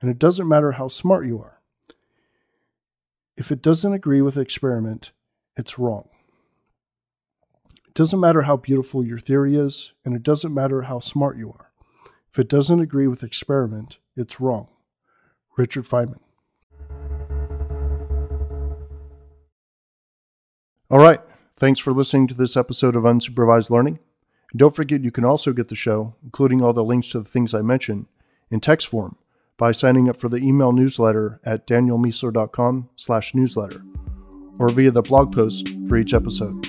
and 0.02 0.12
it 0.12 0.20
doesn't 0.20 0.48
matter 0.48 0.74
how 0.74 0.88
smart 0.88 1.26
you 1.26 1.40
are. 1.40 1.60
If 3.38 3.52
it 3.52 3.62
doesn't 3.62 3.94
agree 3.94 4.22
with 4.22 4.36
the 4.36 4.42
experiment, 4.42 5.12
it's 5.56 5.80
wrong. 5.80 6.10
It 8.00 8.04
doesn't 8.04 8.22
matter 8.22 8.44
how 8.44 8.56
beautiful 8.56 9.06
your 9.06 9.20
theory 9.20 9.58
is, 9.58 9.92
and 10.06 10.16
it 10.16 10.24
doesn't 10.24 10.54
matter 10.54 10.84
how 10.84 11.02
smart 11.02 11.38
you 11.38 11.50
are. 11.50 11.70
If 12.32 12.40
it 12.40 12.48
doesn't 12.48 12.80
agree 12.80 13.08
with 13.08 13.24
experiment, 13.24 13.98
it's 14.16 14.40
wrong. 14.40 14.70
Richard 15.58 15.84
Feynman. 15.84 16.22
All 20.90 21.00
right. 21.00 21.20
Thanks 21.58 21.82
for 21.82 21.92
listening 21.92 22.28
to 22.28 22.34
this 22.34 22.56
episode 22.56 22.96
of 22.96 23.04
Unsupervised 23.04 23.70
Learning. 23.70 24.00
And 24.54 24.60
don't 24.60 24.74
forget 24.74 25.04
you 25.04 25.12
can 25.12 25.26
also 25.26 25.52
get 25.52 25.68
the 25.68 25.76
show, 25.76 26.16
including 26.24 26.64
all 26.64 26.72
the 26.72 26.86
links 26.86 27.10
to 27.10 27.20
the 27.20 27.28
things 27.28 27.54
I 27.54 27.62
mentioned, 27.62 28.06
in 28.50 28.62
text 28.62 28.88
form 28.88 29.18
by 29.58 29.74
signing 29.74 30.08
up 30.08 30.16
for 30.16 30.30
the 30.30 30.38
email 30.38 30.72
newsletter 30.72 31.42
at 31.44 31.68
danielmiessler.com 31.68 32.92
slash 32.96 33.36
newsletter 33.36 33.82
or 34.58 34.70
via 34.70 34.90
the 34.90 35.02
blog 35.02 35.36
post 35.36 35.68
for 35.90 35.98
each 35.98 36.14
episode. 36.14 36.69